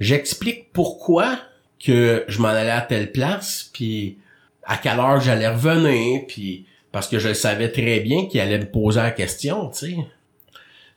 j'explique 0.01 0.73
pourquoi 0.73 1.39
que 1.81 2.25
je 2.27 2.41
m'en 2.41 2.49
allais 2.49 2.71
à 2.71 2.81
telle 2.81 3.13
place, 3.13 3.69
puis 3.71 4.17
à 4.65 4.75
quelle 4.75 4.99
heure 4.99 5.21
j'allais 5.21 5.47
revenir, 5.47 6.23
puis 6.27 6.65
parce 6.91 7.07
que 7.07 7.19
je 7.19 7.33
savais 7.33 7.69
très 7.69 7.99
bien 7.99 8.27
qu'il 8.27 8.39
allait 8.39 8.59
me 8.59 8.69
poser 8.69 9.01
la 9.01 9.11
question, 9.11 9.69
tu 9.69 9.77
sais. 9.77 9.95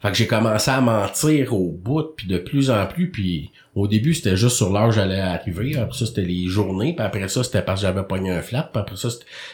Fait 0.00 0.10
que 0.10 0.16
j'ai 0.16 0.26
commencé 0.26 0.70
à 0.70 0.82
mentir 0.82 1.54
au 1.54 1.70
bout, 1.70 2.14
puis 2.14 2.26
de 2.26 2.36
plus 2.36 2.70
en 2.70 2.86
plus, 2.86 3.10
puis 3.10 3.52
au 3.74 3.88
début, 3.88 4.12
c'était 4.12 4.36
juste 4.36 4.56
sur 4.56 4.70
l'heure 4.70 4.88
que 4.88 4.94
j'allais 4.94 5.20
arriver, 5.20 5.76
après 5.78 5.96
ça, 5.96 6.04
c'était 6.04 6.22
les 6.22 6.46
journées, 6.46 6.94
puis 6.94 7.04
après 7.04 7.26
ça, 7.28 7.42
c'était 7.42 7.62
parce 7.62 7.80
que 7.80 7.86
j'avais 7.86 8.02
pogné 8.02 8.30
un 8.30 8.42
flap, 8.42 8.70
puis 8.72 8.82
après 8.82 8.96
ça, 8.96 9.08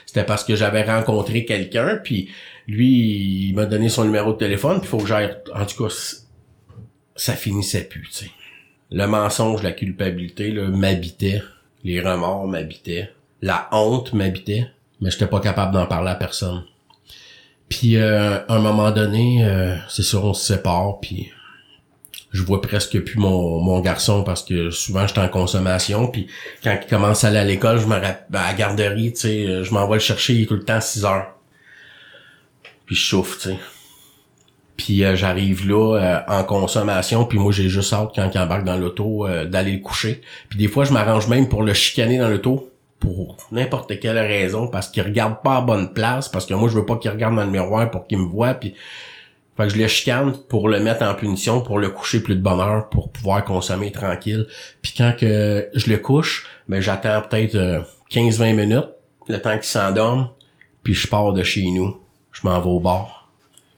c'était 0.07 0.25
parce 0.25 0.43
que 0.43 0.57
j'avais 0.57 0.83
rencontré 0.83 1.45
quelqu'un, 1.45 2.01
puis 2.03 2.31
lui, 2.67 3.49
il 3.49 3.55
m'a 3.55 3.67
donné 3.67 3.89
son 3.89 4.05
numéro 4.05 4.33
de 4.33 4.39
téléphone, 4.39 4.81
puis 4.81 4.89
faut 4.89 4.99
que 4.99 5.07
j'aille... 5.07 5.37
En 5.55 5.65
tout 5.67 5.85
cas, 5.85 5.95
ça 7.15 7.35
finissait 7.35 7.85
plus, 7.85 8.09
tu 8.09 8.25
sais. 8.25 8.31
Le 8.91 9.07
mensonge, 9.07 9.63
la 9.63 9.71
culpabilité, 9.71 10.51
là, 10.51 10.67
m'habitait. 10.67 11.43
Les 11.85 12.01
remords 12.01 12.49
m'habitaient. 12.49 13.11
La 13.41 13.69
honte 13.71 14.13
m'habitait. 14.15 14.67
Mais 15.01 15.11
j'étais 15.11 15.27
pas 15.27 15.41
capable 15.41 15.73
d'en 15.73 15.87
parler 15.87 16.11
à 16.11 16.15
personne. 16.15 16.65
Puis 17.71 17.97
euh, 17.97 18.45
à 18.47 18.55
un 18.55 18.59
moment 18.59 18.91
donné, 18.91 19.45
euh, 19.45 19.77
c'est 19.89 20.03
sûr, 20.03 20.25
on 20.25 20.35
se 20.35 20.45
sépare, 20.45 20.99
puis 21.01 21.31
je 22.33 22.43
vois 22.43 22.61
presque 22.61 23.01
plus 23.01 23.19
mon, 23.19 23.61
mon 23.61 23.81
garçon 23.81 24.23
parce 24.23 24.43
que 24.43 24.71
souvent 24.71 25.07
j'étais 25.07 25.21
en 25.21 25.29
consommation 25.29 26.07
puis 26.07 26.29
quand 26.63 26.79
il 26.81 26.89
commence 26.89 27.25
à 27.25 27.29
aller 27.29 27.39
à 27.39 27.45
l'école 27.45 27.81
je 27.81 27.87
me 27.87 27.95
rappelle 27.95 28.25
à 28.35 28.47
la 28.47 28.55
garderie 28.55 29.13
tu 29.13 29.21
sais 29.21 29.65
je 29.65 29.75
m'envoie 29.75 29.97
le 29.97 30.01
chercher 30.01 30.35
il 30.35 30.43
est 30.43 30.47
tout 30.47 30.55
le 30.55 30.65
temps 30.65 30.75
à 30.75 30.81
6 30.81 31.05
heures. 31.05 31.35
Puis 32.87 32.95
je 32.95 33.01
chauffe 33.01 33.39
tu 33.39 33.49
sais. 33.49 33.57
Puis 34.77 35.05
euh, 35.05 35.17
j'arrive 35.17 35.69
là 35.69 36.25
en 36.29 36.45
consommation 36.45 37.25
puis 37.25 37.39
moi 37.39 37.53
j'ai 37.53 37.69
juste 37.69 37.93
hâte 37.93 38.11
quand 38.15 38.31
il 38.33 38.39
embarque 38.39 38.65
dans 38.65 38.77
l'auto 38.77 39.27
d'aller 39.47 39.73
le 39.73 39.81
coucher. 39.81 40.21
Puis 40.49 40.59
des 40.59 40.69
fois 40.69 40.85
je 40.85 40.93
m'arrange 40.93 41.27
même 41.29 41.49
pour 41.49 41.63
le 41.63 41.75
chicaner 41.75 42.19
dans 42.19 42.29
l'auto 42.29 42.70
pour 43.01 43.37
n'importe 43.51 43.99
quelle 43.99 44.19
raison 44.19 44.69
parce 44.69 44.89
qu'il 44.89 45.03
regarde 45.03 45.43
pas 45.43 45.57
à 45.57 45.61
bonne 45.63 45.93
place 45.93 46.29
parce 46.29 46.47
que 46.47 46.55
moi 46.55 46.69
je 46.69 46.75
veux 46.75 46.87
pas 46.87 46.97
qu'il 46.97 47.11
regarde 47.11 47.35
dans 47.35 47.45
le 47.45 47.51
miroir 47.51 47.91
pour 47.91 48.07
qu'il 48.07 48.19
me 48.19 48.27
voit 48.27 48.55
puis 48.55 48.75
fait 49.57 49.65
que 49.65 49.75
je 49.75 49.79
le 49.79 49.89
chicane 49.89 50.35
pour 50.49 50.69
le 50.69 50.81
mettre 50.81 51.03
en 51.03 51.15
punition 51.15 51.63
pour 51.63 51.79
le 51.79 51.89
coucher 51.89 52.21
plus 52.21 52.37
de 52.37 52.43
bonne 52.43 52.61
heure 52.61 52.89
pour 52.91 53.11
pouvoir 53.11 53.45
consommer 53.45 53.91
tranquille. 53.91 54.47
Puis 54.83 54.95
quand 54.97 55.15
que 55.19 55.69
je 55.75 55.91
le 55.91 55.97
couche 55.97 56.47
ben 56.69 56.81
j'attends 56.81 57.23
peut-être 57.23 57.85
15 58.11 58.39
20 58.39 58.53
minutes 58.53 58.89
le 59.29 59.41
temps 59.41 59.55
qu'il 59.55 59.65
s'endorme 59.65 60.29
puis 60.83 60.95
je 60.95 61.09
pars 61.09 61.33
de 61.33 61.43
chez 61.43 61.71
nous. 61.71 61.99
Je 62.33 62.47
m'en 62.47 62.61
vais 62.61 62.69
au 62.69 62.81
bar. 62.81 63.31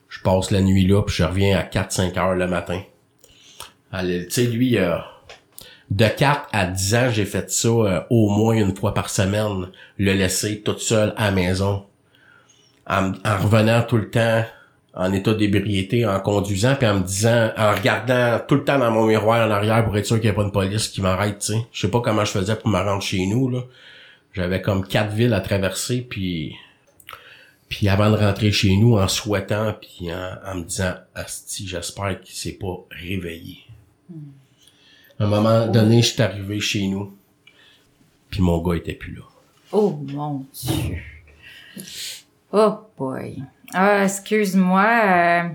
Je 0.09 0.21
passe 0.21 0.51
la 0.51 0.61
nuit 0.61 0.85
là 0.85 1.01
puis 1.01 1.15
je 1.15 1.23
reviens 1.23 1.57
à 1.57 1.63
4 1.63 1.91
5 1.91 2.17
heures 2.17 2.35
le 2.35 2.47
matin. 2.47 2.81
Tu 3.99 4.25
sais 4.29 4.45
lui 4.47 4.77
euh, 4.77 4.97
de 5.93 6.07
4 6.07 6.49
à 6.51 6.65
10 6.65 6.95
ans, 6.95 7.09
j'ai 7.11 7.25
fait 7.25 7.51
ça 7.51 7.67
euh, 7.67 8.01
au 8.09 8.29
moins 8.29 8.55
une 8.55 8.75
fois 8.75 8.95
par 8.95 9.09
semaine, 9.09 9.67
le 9.99 10.13
laisser 10.13 10.61
tout 10.61 10.79
seul 10.79 11.13
à 11.17 11.25
la 11.25 11.31
maison, 11.31 11.85
en, 12.87 13.11
revenant 13.23 13.83
tout 13.83 13.97
le 13.97 14.09
temps 14.09 14.43
en 14.95 15.13
état 15.13 15.33
d'ébriété, 15.35 16.05
en 16.05 16.19
conduisant, 16.19 16.75
puis 16.75 16.87
en 16.87 16.95
me 16.95 17.03
disant, 17.03 17.51
en 17.57 17.73
regardant 17.73 18.39
tout 18.47 18.55
le 18.55 18.63
temps 18.63 18.79
dans 18.79 18.91
mon 18.91 19.05
miroir 19.05 19.47
en 19.47 19.51
arrière 19.51 19.85
pour 19.85 19.95
être 19.97 20.05
sûr 20.05 20.17
qu'il 20.17 20.25
n'y 20.25 20.31
a 20.31 20.33
pas 20.33 20.43
une 20.43 20.51
police 20.51 20.87
qui 20.87 21.01
m'arrête, 21.01 21.39
tu 21.39 21.53
sais. 21.53 21.67
Je 21.71 21.81
sais 21.81 21.89
pas 21.89 22.01
comment 22.01 22.25
je 22.25 22.31
faisais 22.31 22.55
pour 22.55 22.69
me 22.69 22.79
rendre 22.79 23.01
chez 23.01 23.25
nous. 23.27 23.51
J'avais 24.33 24.61
comme 24.61 24.85
quatre 24.85 25.13
villes 25.13 25.33
à 25.33 25.41
traverser, 25.41 26.01
puis 26.01 26.55
puis 27.69 27.89
avant 27.89 28.11
de 28.11 28.17
rentrer 28.17 28.51
chez 28.51 28.75
nous, 28.77 28.97
en 28.97 29.07
souhaitant, 29.07 29.73
puis 29.79 30.11
en, 30.11 30.55
me 30.55 30.63
disant, 30.63 30.93
Asti, 31.15 31.67
j'espère 31.67 32.19
qu'il 32.21 32.35
s'est 32.35 32.57
pas 32.59 32.85
réveillé. 32.91 33.59
Hmm. 34.09 34.42
À 35.19 35.25
un 35.25 35.27
moment 35.27 35.67
donné, 35.67 36.01
je 36.01 36.13
suis 36.13 36.21
arrivé 36.21 36.59
chez 36.59 36.87
nous, 36.87 37.15
puis 38.29 38.41
mon 38.41 38.61
gars 38.61 38.75
était 38.75 38.93
plus 38.93 39.13
là. 39.13 39.21
Oh 39.71 39.99
mon 40.11 40.45
Dieu. 40.53 40.97
Oh 42.51 42.73
boy. 42.97 43.41
Ah, 43.73 44.03
excuse-moi, 44.03 44.87
euh, 45.05 45.49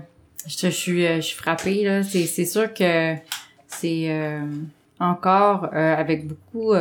je, 0.45 0.67
suis, 0.67 1.05
euh, 1.05 1.17
je 1.17 1.21
suis 1.21 1.37
frappée 1.37 1.83
là. 1.83 2.03
C'est, 2.03 2.25
c'est 2.25 2.45
sûr 2.45 2.73
que 2.73 3.15
c'est 3.67 4.11
euh, 4.11 4.45
encore 4.99 5.73
avec 5.73 6.27
beaucoup 6.27 6.73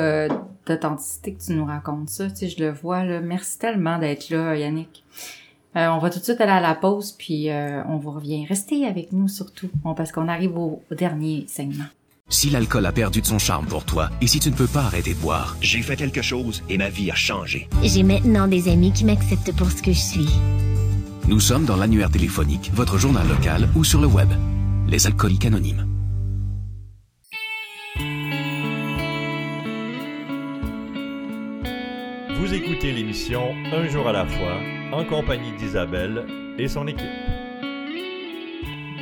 d'authenticité 0.67 1.35
que 1.35 1.43
tu 1.43 1.53
nous 1.53 1.65
racontes 1.65 2.09
ça. 2.09 2.29
Tu 2.31 2.37
sais, 2.37 2.49
je 2.49 2.61
le 2.65 2.73
vois 2.73 3.05
là. 3.05 3.21
Merci 3.21 3.59
tellement 3.59 3.99
d'être 3.99 4.31
là, 4.31 4.57
Yannick. 4.57 5.05
on 5.75 5.99
va 5.99 6.11
tout 6.11 6.19
de 6.19 6.25
suite 6.25 6.41
aller 6.41 6.51
à 6.51 6.61
la 6.61 6.75
pause, 6.75 7.13
puis 7.13 7.49
on 7.89 7.99
vous 7.99 8.11
revient. 8.11 8.45
Restez 8.47 8.87
avec 8.87 9.13
nous 9.13 9.29
surtout, 9.29 9.71
parce 9.97 10.11
qu'on 10.11 10.27
arrive 10.27 10.59
au 10.59 10.83
dernier 10.91 11.45
segment. 11.47 11.85
Si 12.31 12.51
l'alcool 12.51 12.85
a 12.85 12.93
perdu 12.93 13.23
de 13.23 13.27
son 13.27 13.39
charme 13.39 13.67
pour 13.67 13.85
toi 13.85 14.11
et 14.21 14.27
si 14.27 14.39
tu 14.39 14.51
ne 14.51 14.55
peux 14.55 14.67
pas 14.67 14.83
arrêter 14.83 15.15
de 15.15 15.19
boire, 15.19 15.57
j'ai 15.63 15.81
fait 15.81 15.97
quelque 15.97 16.21
chose 16.21 16.63
et 16.69 16.77
ma 16.77 16.91
vie 16.91 17.11
a 17.11 17.15
changé. 17.15 17.69
J'ai 17.83 18.03
maintenant 18.03 18.47
des 18.47 18.69
amis 18.69 18.93
qui 18.93 19.05
m'acceptent 19.07 19.57
pour 19.57 19.71
ce 19.71 19.83
que 19.83 19.93
je 19.93 19.99
suis. 19.99 20.29
Nous 21.27 21.41
sommes 21.41 21.65
dans 21.65 21.77
l'annuaire 21.77 22.11
téléphonique, 22.11 22.71
votre 22.75 22.99
journal 22.99 23.27
local 23.29 23.69
ou 23.75 23.83
sur 23.83 24.01
le 24.01 24.07
web. 24.07 24.29
Les 24.89 25.07
alcooliques 25.07 25.47
anonymes. 25.47 25.87
Vous 32.39 32.55
écoutez 32.55 32.93
l'émission 32.93 33.55
Un 33.73 33.89
jour 33.89 34.07
à 34.07 34.13
la 34.13 34.27
fois 34.27 34.59
en 34.93 35.05
compagnie 35.05 35.53
d'Isabelle 35.59 36.25
et 36.59 36.69
son 36.69 36.87
équipe. 36.87 37.28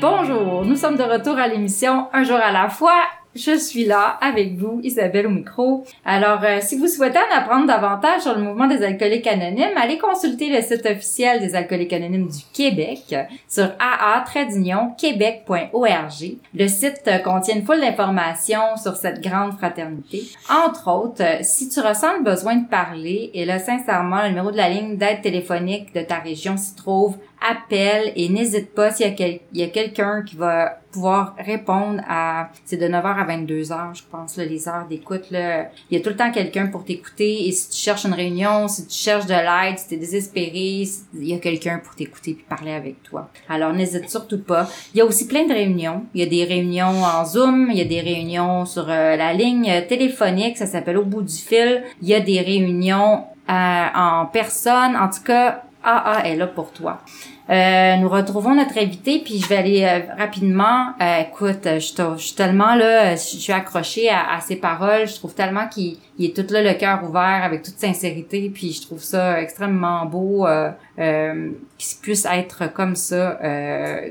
Bonjour, 0.00 0.64
nous 0.66 0.76
sommes 0.76 0.96
de 0.96 1.02
retour 1.02 1.38
à 1.38 1.48
l'émission 1.48 2.08
Un 2.12 2.22
jour 2.22 2.36
à 2.36 2.52
la 2.52 2.68
fois 2.68 3.00
je 3.36 3.58
suis 3.58 3.84
là 3.84 4.16
avec 4.20 4.56
vous, 4.56 4.80
Isabelle 4.82 5.26
au 5.26 5.30
micro. 5.30 5.84
Alors, 6.04 6.42
euh, 6.44 6.58
si 6.60 6.76
vous 6.76 6.88
souhaitez 6.88 7.18
en 7.18 7.36
apprendre 7.36 7.66
davantage 7.66 8.22
sur 8.22 8.36
le 8.36 8.42
mouvement 8.42 8.66
des 8.66 8.82
alcooliques 8.82 9.26
anonymes, 9.26 9.76
allez 9.76 9.98
consulter 9.98 10.48
le 10.48 10.62
site 10.62 10.86
officiel 10.86 11.40
des 11.40 11.54
alcooliques 11.54 11.92
anonymes 11.92 12.28
du 12.28 12.42
Québec 12.52 13.14
sur 13.48 13.70
aa-québec.org. 13.78 16.36
Le 16.54 16.68
site 16.68 17.02
euh, 17.08 17.18
contient 17.18 17.56
une 17.56 17.64
foule 17.64 17.80
d'informations 17.80 18.76
sur 18.82 18.96
cette 18.96 19.22
grande 19.22 19.56
fraternité. 19.58 20.24
Entre 20.50 20.90
autres, 20.90 21.22
euh, 21.22 21.38
si 21.42 21.68
tu 21.68 21.80
ressens 21.80 22.18
le 22.18 22.24
besoin 22.24 22.56
de 22.56 22.66
parler, 22.66 23.30
et 23.34 23.44
là, 23.44 23.58
sincèrement, 23.58 24.22
le 24.22 24.28
numéro 24.28 24.50
de 24.50 24.56
la 24.56 24.68
ligne 24.68 24.96
d'aide 24.96 25.22
téléphonique 25.22 25.94
de 25.94 26.00
ta 26.00 26.18
région 26.18 26.56
s'y 26.56 26.74
trouve 26.74 27.16
appelle 27.40 28.12
et 28.16 28.28
n'hésite 28.28 28.74
pas 28.74 28.90
s'il 28.90 29.14
y 29.52 29.62
a, 29.62 29.68
quelqu'un 29.68 30.22
qui 30.22 30.36
va 30.36 30.80
pouvoir 30.96 31.34
répondre 31.38 32.00
à 32.08 32.48
c'est 32.64 32.78
de 32.78 32.86
9h 32.86 33.04
à 33.04 33.26
22h 33.36 33.94
je 33.94 34.02
pense 34.10 34.38
les 34.38 34.66
heures 34.66 34.86
d'écoute 34.88 35.26
il 35.30 35.68
y 35.90 35.96
a 35.96 36.00
tout 36.00 36.08
le 36.08 36.16
temps 36.16 36.32
quelqu'un 36.32 36.68
pour 36.68 36.86
t'écouter 36.86 37.46
et 37.46 37.52
si 37.52 37.68
tu 37.68 37.76
cherches 37.76 38.06
une 38.06 38.14
réunion 38.14 38.66
si 38.66 38.86
tu 38.86 38.96
cherches 38.96 39.26
de 39.26 39.34
l'aide 39.34 39.78
si 39.78 39.88
tu 39.88 39.94
es 39.94 39.96
désespéré 39.98 40.88
il 41.12 41.28
y 41.28 41.34
a 41.34 41.38
quelqu'un 41.38 41.80
pour 41.84 41.94
t'écouter 41.94 42.32
puis 42.32 42.46
parler 42.48 42.72
avec 42.72 43.02
toi. 43.02 43.28
Alors 43.46 43.74
n'hésite 43.74 44.08
surtout 44.08 44.40
pas. 44.40 44.66
Il 44.94 44.98
y 44.98 45.00
a 45.02 45.04
aussi 45.04 45.26
plein 45.26 45.46
de 45.46 45.52
réunions. 45.52 46.04
Il 46.14 46.20
y 46.20 46.24
a 46.24 46.26
des 46.26 46.44
réunions 46.44 47.04
en 47.04 47.26
Zoom 47.26 47.68
il 47.70 47.76
y 47.76 47.82
a 47.82 47.84
des 47.84 48.00
réunions 48.00 48.64
sur 48.64 48.88
euh, 48.88 49.16
la 49.16 49.34
ligne 49.34 49.84
téléphonique 49.86 50.56
ça 50.56 50.64
s'appelle 50.64 50.96
au 50.96 51.04
bout 51.04 51.22
du 51.22 51.34
fil. 51.34 51.84
Il 52.00 52.08
y 52.08 52.14
a 52.14 52.20
des 52.20 52.40
réunions 52.40 53.24
euh, 53.50 53.86
en 53.94 54.24
personne. 54.32 54.96
En 54.96 55.10
tout 55.10 55.24
cas 55.24 55.62
AA 55.84 56.28
est 56.28 56.36
là 56.36 56.46
pour 56.46 56.72
toi. 56.72 57.00
Euh, 57.48 57.96
nous 57.96 58.08
retrouvons 58.08 58.54
notre 58.54 58.76
invité, 58.78 59.20
puis 59.20 59.38
je 59.40 59.46
vais 59.46 59.56
aller 59.56 59.84
euh, 59.84 60.00
rapidement. 60.18 60.92
Euh, 61.00 61.20
écoute, 61.20 61.64
je, 61.64 62.16
suis 62.16 62.34
tellement 62.34 62.74
là, 62.74 63.14
je 63.14 63.20
suis 63.20 63.52
accrochée 63.52 64.08
à, 64.08 64.34
à, 64.34 64.40
ses 64.40 64.56
paroles. 64.56 65.06
Je 65.06 65.14
trouve 65.14 65.32
tellement 65.32 65.68
qu'il 65.68 65.96
est 66.24 66.34
tout 66.34 66.46
là, 66.50 66.62
le 66.62 66.72
cœur 66.78 67.04
ouvert, 67.04 67.42
avec 67.44 67.62
toute 67.62 67.78
sincérité, 67.78 68.50
puis 68.52 68.72
je 68.72 68.82
trouve 68.82 69.02
ça 69.02 69.40
extrêmement 69.40 70.06
beau 70.06 70.46
euh, 70.46 70.70
qu'il 70.96 71.98
puisse 72.00 72.24
être 72.24 72.72
comme 72.72 72.96
ça 72.96 73.38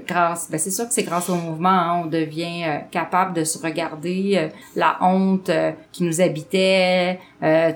grâce. 0.07 0.49
Ben 0.51 0.59
c'est 0.59 0.69
sûr 0.69 0.87
que 0.87 0.93
c'est 0.93 1.03
grâce 1.03 1.29
au 1.29 1.35
mouvement, 1.35 1.69
hein, 1.69 2.01
on 2.03 2.05
devient 2.05 2.63
capable 2.91 3.33
de 3.33 3.43
se 3.43 3.57
regarder 3.57 4.49
la 4.75 4.97
honte 5.01 5.49
qui 5.91 6.03
nous 6.03 6.21
habitait, 6.21 7.19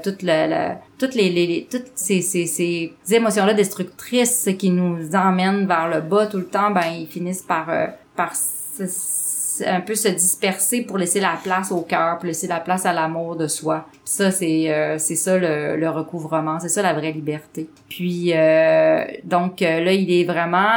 toute 0.03 0.21
le, 0.21 0.75
toutes 0.99 1.15
les, 1.15 1.29
les, 1.29 1.67
toutes 1.69 1.91
ces, 1.95 2.21
ces, 2.21 2.45
ces 2.45 2.93
émotions 3.11 3.45
là 3.45 3.53
destructrices 3.53 4.49
qui 4.59 4.69
nous 4.69 5.15
emmènent 5.15 5.65
vers 5.65 5.89
le 5.89 6.01
bas 6.01 6.27
tout 6.27 6.37
le 6.37 6.47
temps, 6.47 6.71
ben 6.71 6.87
ils 6.91 7.07
finissent 7.07 7.41
par 7.41 7.69
euh, 7.69 7.87
par 8.15 8.33
un 9.65 9.81
peu 9.81 9.95
se 9.95 10.07
disperser 10.07 10.83
pour 10.83 10.97
laisser 10.97 11.19
la 11.19 11.37
place 11.43 11.71
au 11.71 11.81
cœur, 11.81 12.17
pour 12.17 12.27
laisser 12.27 12.47
la 12.47 12.59
place 12.59 12.85
à 12.85 12.93
l'amour 12.93 13.35
de 13.35 13.47
soi. 13.47 13.85
Ça 14.09 14.31
c'est 14.31 14.73
euh, 14.73 14.97
c'est 14.97 15.15
ça 15.15 15.37
le, 15.37 15.87
recouvrement, 15.89 16.59
c'est 16.59 16.69
ça 16.69 16.81
la 16.81 16.93
vraie 16.93 17.11
liberté. 17.11 17.69
Puis 17.89 18.31
euh, 18.33 19.05
donc 19.23 19.59
là 19.59 19.93
il 19.93 20.11
est 20.11 20.23
vraiment 20.23 20.67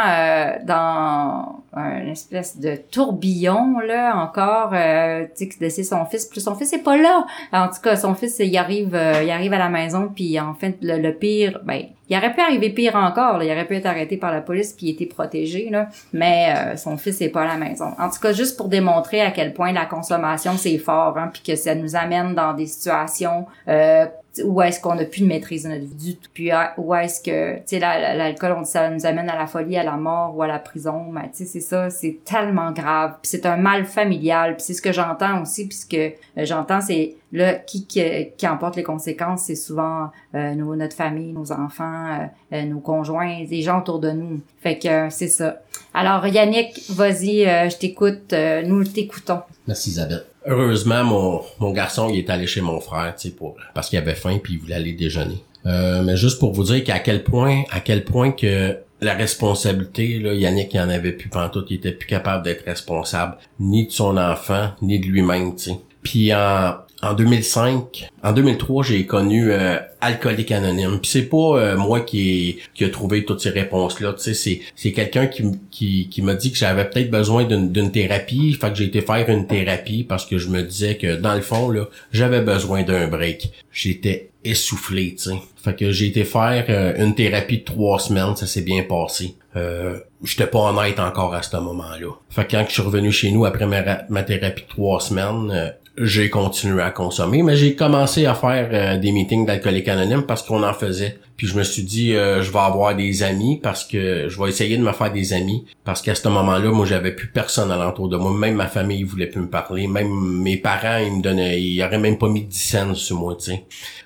dans 0.66 1.62
un 1.74 2.06
espèce 2.06 2.58
de 2.58 2.76
tourbillon 2.90 3.78
là 3.80 4.14
encore 4.16 4.72
euh, 4.74 5.24
tu 5.36 5.46
sais 5.46 5.56
de 5.58 5.64
laisser 5.64 5.84
son 5.84 6.04
fils 6.04 6.26
plus 6.26 6.40
son 6.40 6.54
fils 6.54 6.72
est 6.74 6.82
pas 6.82 6.96
là 6.96 7.24
en 7.52 7.68
tout 7.68 7.80
cas 7.82 7.96
son 7.96 8.14
fils 8.14 8.38
il 8.40 8.56
arrive 8.58 8.94
euh, 8.94 9.22
il 9.22 9.30
arrive 9.30 9.54
à 9.54 9.58
la 9.58 9.70
maison 9.70 10.10
puis 10.14 10.38
en 10.38 10.54
fait 10.54 10.76
le, 10.82 11.12
pire 11.12 11.60
ben 11.64 11.84
il 12.10 12.16
aurait 12.16 12.34
pu 12.34 12.40
arriver 12.40 12.70
pire 12.70 12.94
encore 12.96 13.38
là. 13.38 13.44
il 13.44 13.50
aurait 13.50 13.66
pu 13.66 13.76
être 13.76 13.86
arrêté 13.86 14.18
par 14.18 14.32
la 14.32 14.42
police 14.42 14.74
puis 14.74 14.90
était 14.90 15.06
protégé 15.06 15.70
là 15.70 15.88
mais 16.12 16.54
euh, 16.54 16.76
son 16.76 16.98
fils 16.98 17.22
est 17.22 17.30
pas 17.30 17.42
à 17.42 17.46
la 17.46 17.56
maison 17.56 17.92
en 17.98 18.10
tout 18.10 18.20
cas 18.20 18.34
juste 18.34 18.58
pour 18.58 18.68
démontrer 18.68 19.22
à 19.22 19.30
quel 19.30 19.54
point 19.54 19.72
la 19.72 19.86
consommation 19.86 20.52
c'est 20.58 20.76
fort 20.76 21.16
hein, 21.16 21.30
puis 21.32 21.42
que 21.42 21.56
ça 21.56 21.74
nous 21.74 21.96
amène 21.96 22.34
dans 22.34 22.52
des 22.52 22.66
situations 22.66 23.21
euh, 23.68 24.06
où 24.44 24.62
est-ce 24.62 24.80
qu'on 24.80 24.98
a 24.98 25.04
plus 25.04 25.22
de 25.22 25.26
maîtrise 25.26 25.64
de 25.64 25.68
notre 25.68 25.84
vie 25.84 25.94
du 25.94 26.16
tout. 26.16 26.30
Puis 26.32 26.50
ah, 26.50 26.74
où 26.78 26.94
est-ce 26.94 27.22
que, 27.22 27.56
tu 27.56 27.62
sais, 27.66 27.78
l'alcool, 27.78 28.64
ça 28.64 28.88
nous 28.88 29.04
amène 29.04 29.28
à 29.28 29.36
la 29.36 29.46
folie, 29.46 29.76
à 29.76 29.84
la 29.84 29.96
mort 29.96 30.36
ou 30.36 30.42
à 30.42 30.46
la 30.46 30.58
prison. 30.58 31.06
Mais 31.10 31.30
tu 31.30 31.38
sais, 31.38 31.44
c'est 31.44 31.60
ça, 31.60 31.90
c'est 31.90 32.18
tellement 32.24 32.72
grave. 32.72 33.16
Puis 33.22 33.30
c'est 33.30 33.46
un 33.46 33.56
mal 33.56 33.84
familial. 33.84 34.56
Puis 34.56 34.64
c'est 34.64 34.74
ce 34.74 34.82
que 34.82 34.92
j'entends 34.92 35.42
aussi, 35.42 35.66
puisque 35.66 35.94
euh, 35.94 36.10
j'entends, 36.38 36.80
c'est 36.80 37.16
là 37.32 37.54
qui, 37.54 37.86
qui, 37.86 38.02
qui 38.36 38.46
emporte 38.46 38.76
les 38.76 38.82
conséquences, 38.82 39.44
c'est 39.44 39.56
souvent 39.56 40.10
euh, 40.34 40.54
notre 40.54 40.94
famille, 40.94 41.32
nos 41.32 41.50
enfants, 41.52 42.20
euh, 42.20 42.26
euh, 42.56 42.64
nos 42.64 42.80
conjoints, 42.80 43.44
les 43.50 43.62
gens 43.62 43.80
autour 43.80 43.98
de 43.98 44.10
nous. 44.10 44.40
Fait 44.60 44.78
que 44.78 45.08
c'est 45.10 45.28
ça. 45.28 45.62
Alors 45.94 46.26
Yannick, 46.26 46.80
vas-y, 46.90 47.44
je 47.44 47.76
t'écoute, 47.76 48.34
nous 48.64 48.84
t'écoutons. 48.84 49.40
Merci 49.66 49.90
Isabelle. 49.90 50.31
Heureusement, 50.46 51.04
mon, 51.04 51.40
mon 51.60 51.70
garçon, 51.70 52.08
il 52.10 52.18
est 52.18 52.30
allé 52.30 52.46
chez 52.46 52.60
mon 52.60 52.80
frère, 52.80 53.14
tu 53.16 53.28
sais, 53.28 53.34
pour, 53.34 53.56
parce 53.74 53.88
qu'il 53.88 53.98
avait 53.98 54.14
faim 54.14 54.38
puis 54.42 54.54
il 54.54 54.58
voulait 54.60 54.74
aller 54.74 54.92
déjeuner. 54.92 55.42
Euh, 55.66 56.02
mais 56.02 56.16
juste 56.16 56.40
pour 56.40 56.52
vous 56.52 56.64
dire 56.64 56.82
qu'à 56.82 56.98
quel 56.98 57.22
point, 57.22 57.62
à 57.70 57.80
quel 57.80 58.04
point 58.04 58.32
que 58.32 58.76
la 59.00 59.14
responsabilité, 59.14 60.18
là, 60.18 60.34
Yannick, 60.34 60.74
il 60.74 60.80
en 60.80 60.88
avait 60.88 61.12
plus 61.12 61.28
pantoute, 61.28 61.66
il 61.70 61.76
était 61.76 61.92
plus 61.92 62.06
capable 62.06 62.44
d'être 62.44 62.64
responsable, 62.64 63.36
ni 63.60 63.86
de 63.86 63.92
son 63.92 64.16
enfant, 64.16 64.70
ni 64.80 64.98
de 64.98 65.06
lui-même, 65.06 65.54
tu 65.54 65.70
sais. 65.70 65.76
Puis 66.02 66.34
en, 66.34 66.74
en 67.02 67.14
2005, 67.14 68.10
en 68.22 68.32
2003, 68.32 68.84
j'ai 68.84 69.06
connu 69.06 69.50
euh, 69.50 69.76
Alcoolique 70.00 70.52
Anonyme. 70.52 71.00
Puis 71.00 71.10
c'est 71.10 71.28
pas 71.28 71.58
euh, 71.58 71.76
moi 71.76 72.00
qui, 72.00 72.58
qui 72.74 72.84
a 72.84 72.90
trouvé 72.90 73.24
toutes 73.24 73.40
ces 73.40 73.50
réponses-là. 73.50 74.12
Tu 74.12 74.34
sais, 74.34 74.60
c'est, 74.76 74.92
quelqu'un 74.92 75.26
qui, 75.26 75.42
qui, 75.72 76.08
qui 76.08 76.22
m'a 76.22 76.34
dit 76.34 76.52
que 76.52 76.58
j'avais 76.58 76.88
peut-être 76.88 77.10
besoin 77.10 77.44
d'une, 77.44 77.90
thérapie. 77.90 78.52
Fait 78.52 78.70
que 78.70 78.76
j'ai 78.76 78.84
été 78.84 79.00
faire 79.00 79.28
une 79.28 79.48
thérapie 79.48 80.04
parce 80.04 80.24
que 80.26 80.38
je 80.38 80.48
me 80.48 80.62
disais 80.62 80.96
que 80.96 81.16
dans 81.16 81.34
le 81.34 81.40
fond, 81.40 81.70
là, 81.70 81.88
j'avais 82.12 82.40
besoin 82.40 82.84
d'un 82.84 83.08
break. 83.08 83.50
J'étais 83.72 84.30
essoufflé, 84.44 85.16
tu 85.16 85.30
sais. 85.30 85.36
Fait 85.56 85.74
que 85.74 85.90
j'ai 85.90 86.06
été 86.06 86.24
faire 86.24 86.66
euh, 86.68 86.94
une 87.04 87.14
thérapie 87.14 87.58
de 87.58 87.64
trois 87.64 87.98
semaines, 87.98 88.36
ça 88.36 88.46
s'est 88.46 88.62
bien 88.62 88.82
passé. 88.82 89.36
Euh, 89.56 89.98
j'étais 90.22 90.46
pas 90.46 90.58
honnête 90.58 90.98
encore 90.98 91.34
à 91.34 91.42
ce 91.42 91.56
moment-là. 91.56 92.12
Fait 92.30 92.44
que 92.44 92.52
quand 92.52 92.64
je 92.66 92.72
suis 92.72 92.82
revenu 92.82 93.12
chez 93.12 93.30
nous 93.30 93.44
après 93.44 93.66
ma, 93.66 94.04
ma 94.08 94.22
thérapie 94.22 94.62
de 94.62 94.68
trois 94.68 95.00
semaines, 95.00 95.72
j'ai 95.98 96.30
continué 96.30 96.82
à 96.82 96.90
consommer, 96.90 97.42
mais 97.42 97.56
j'ai 97.56 97.74
commencé 97.74 98.26
à 98.26 98.34
faire 98.34 98.68
euh, 98.72 98.98
des 98.98 99.12
meetings 99.12 99.44
d'alcooliques 99.44 99.88
anonymes 99.88 100.24
parce 100.26 100.42
qu'on 100.42 100.62
en 100.62 100.72
faisait. 100.72 101.18
Puis 101.36 101.46
je 101.46 101.56
me 101.56 101.62
suis 101.62 101.82
dit, 101.82 102.14
euh, 102.14 102.42
je 102.42 102.50
vais 102.52 102.58
avoir 102.58 102.94
des 102.94 103.22
amis 103.22 103.58
parce 103.62 103.84
que 103.84 104.28
je 104.28 104.40
vais 104.40 104.48
essayer 104.48 104.76
de 104.76 104.82
me 104.82 104.92
faire 104.92 105.12
des 105.12 105.32
amis 105.32 105.64
parce 105.84 106.02
qu'à 106.02 106.14
ce 106.14 106.28
moment-là, 106.28 106.70
moi, 106.70 106.86
j'avais 106.86 107.12
plus 107.12 107.28
personne 107.28 107.70
alentour 107.70 108.08
de 108.08 108.16
moi. 108.16 108.32
Même 108.32 108.54
ma 108.54 108.66
famille 108.66 109.02
voulait 109.02 109.26
plus 109.26 109.40
me 109.40 109.48
parler. 109.48 109.86
Même 109.86 110.10
mes 110.10 110.56
parents, 110.56 110.98
ils 110.98 111.12
me 111.12 111.22
donnaient, 111.22 111.60
ils 111.60 111.82
auraient 111.82 111.98
même 111.98 112.18
pas 112.18 112.28
mis 112.28 112.44
10 112.44 112.58
cents 112.58 112.94
sur 112.94 113.18
moi, 113.18 113.36
tu 113.36 113.52
sais. 113.52 113.64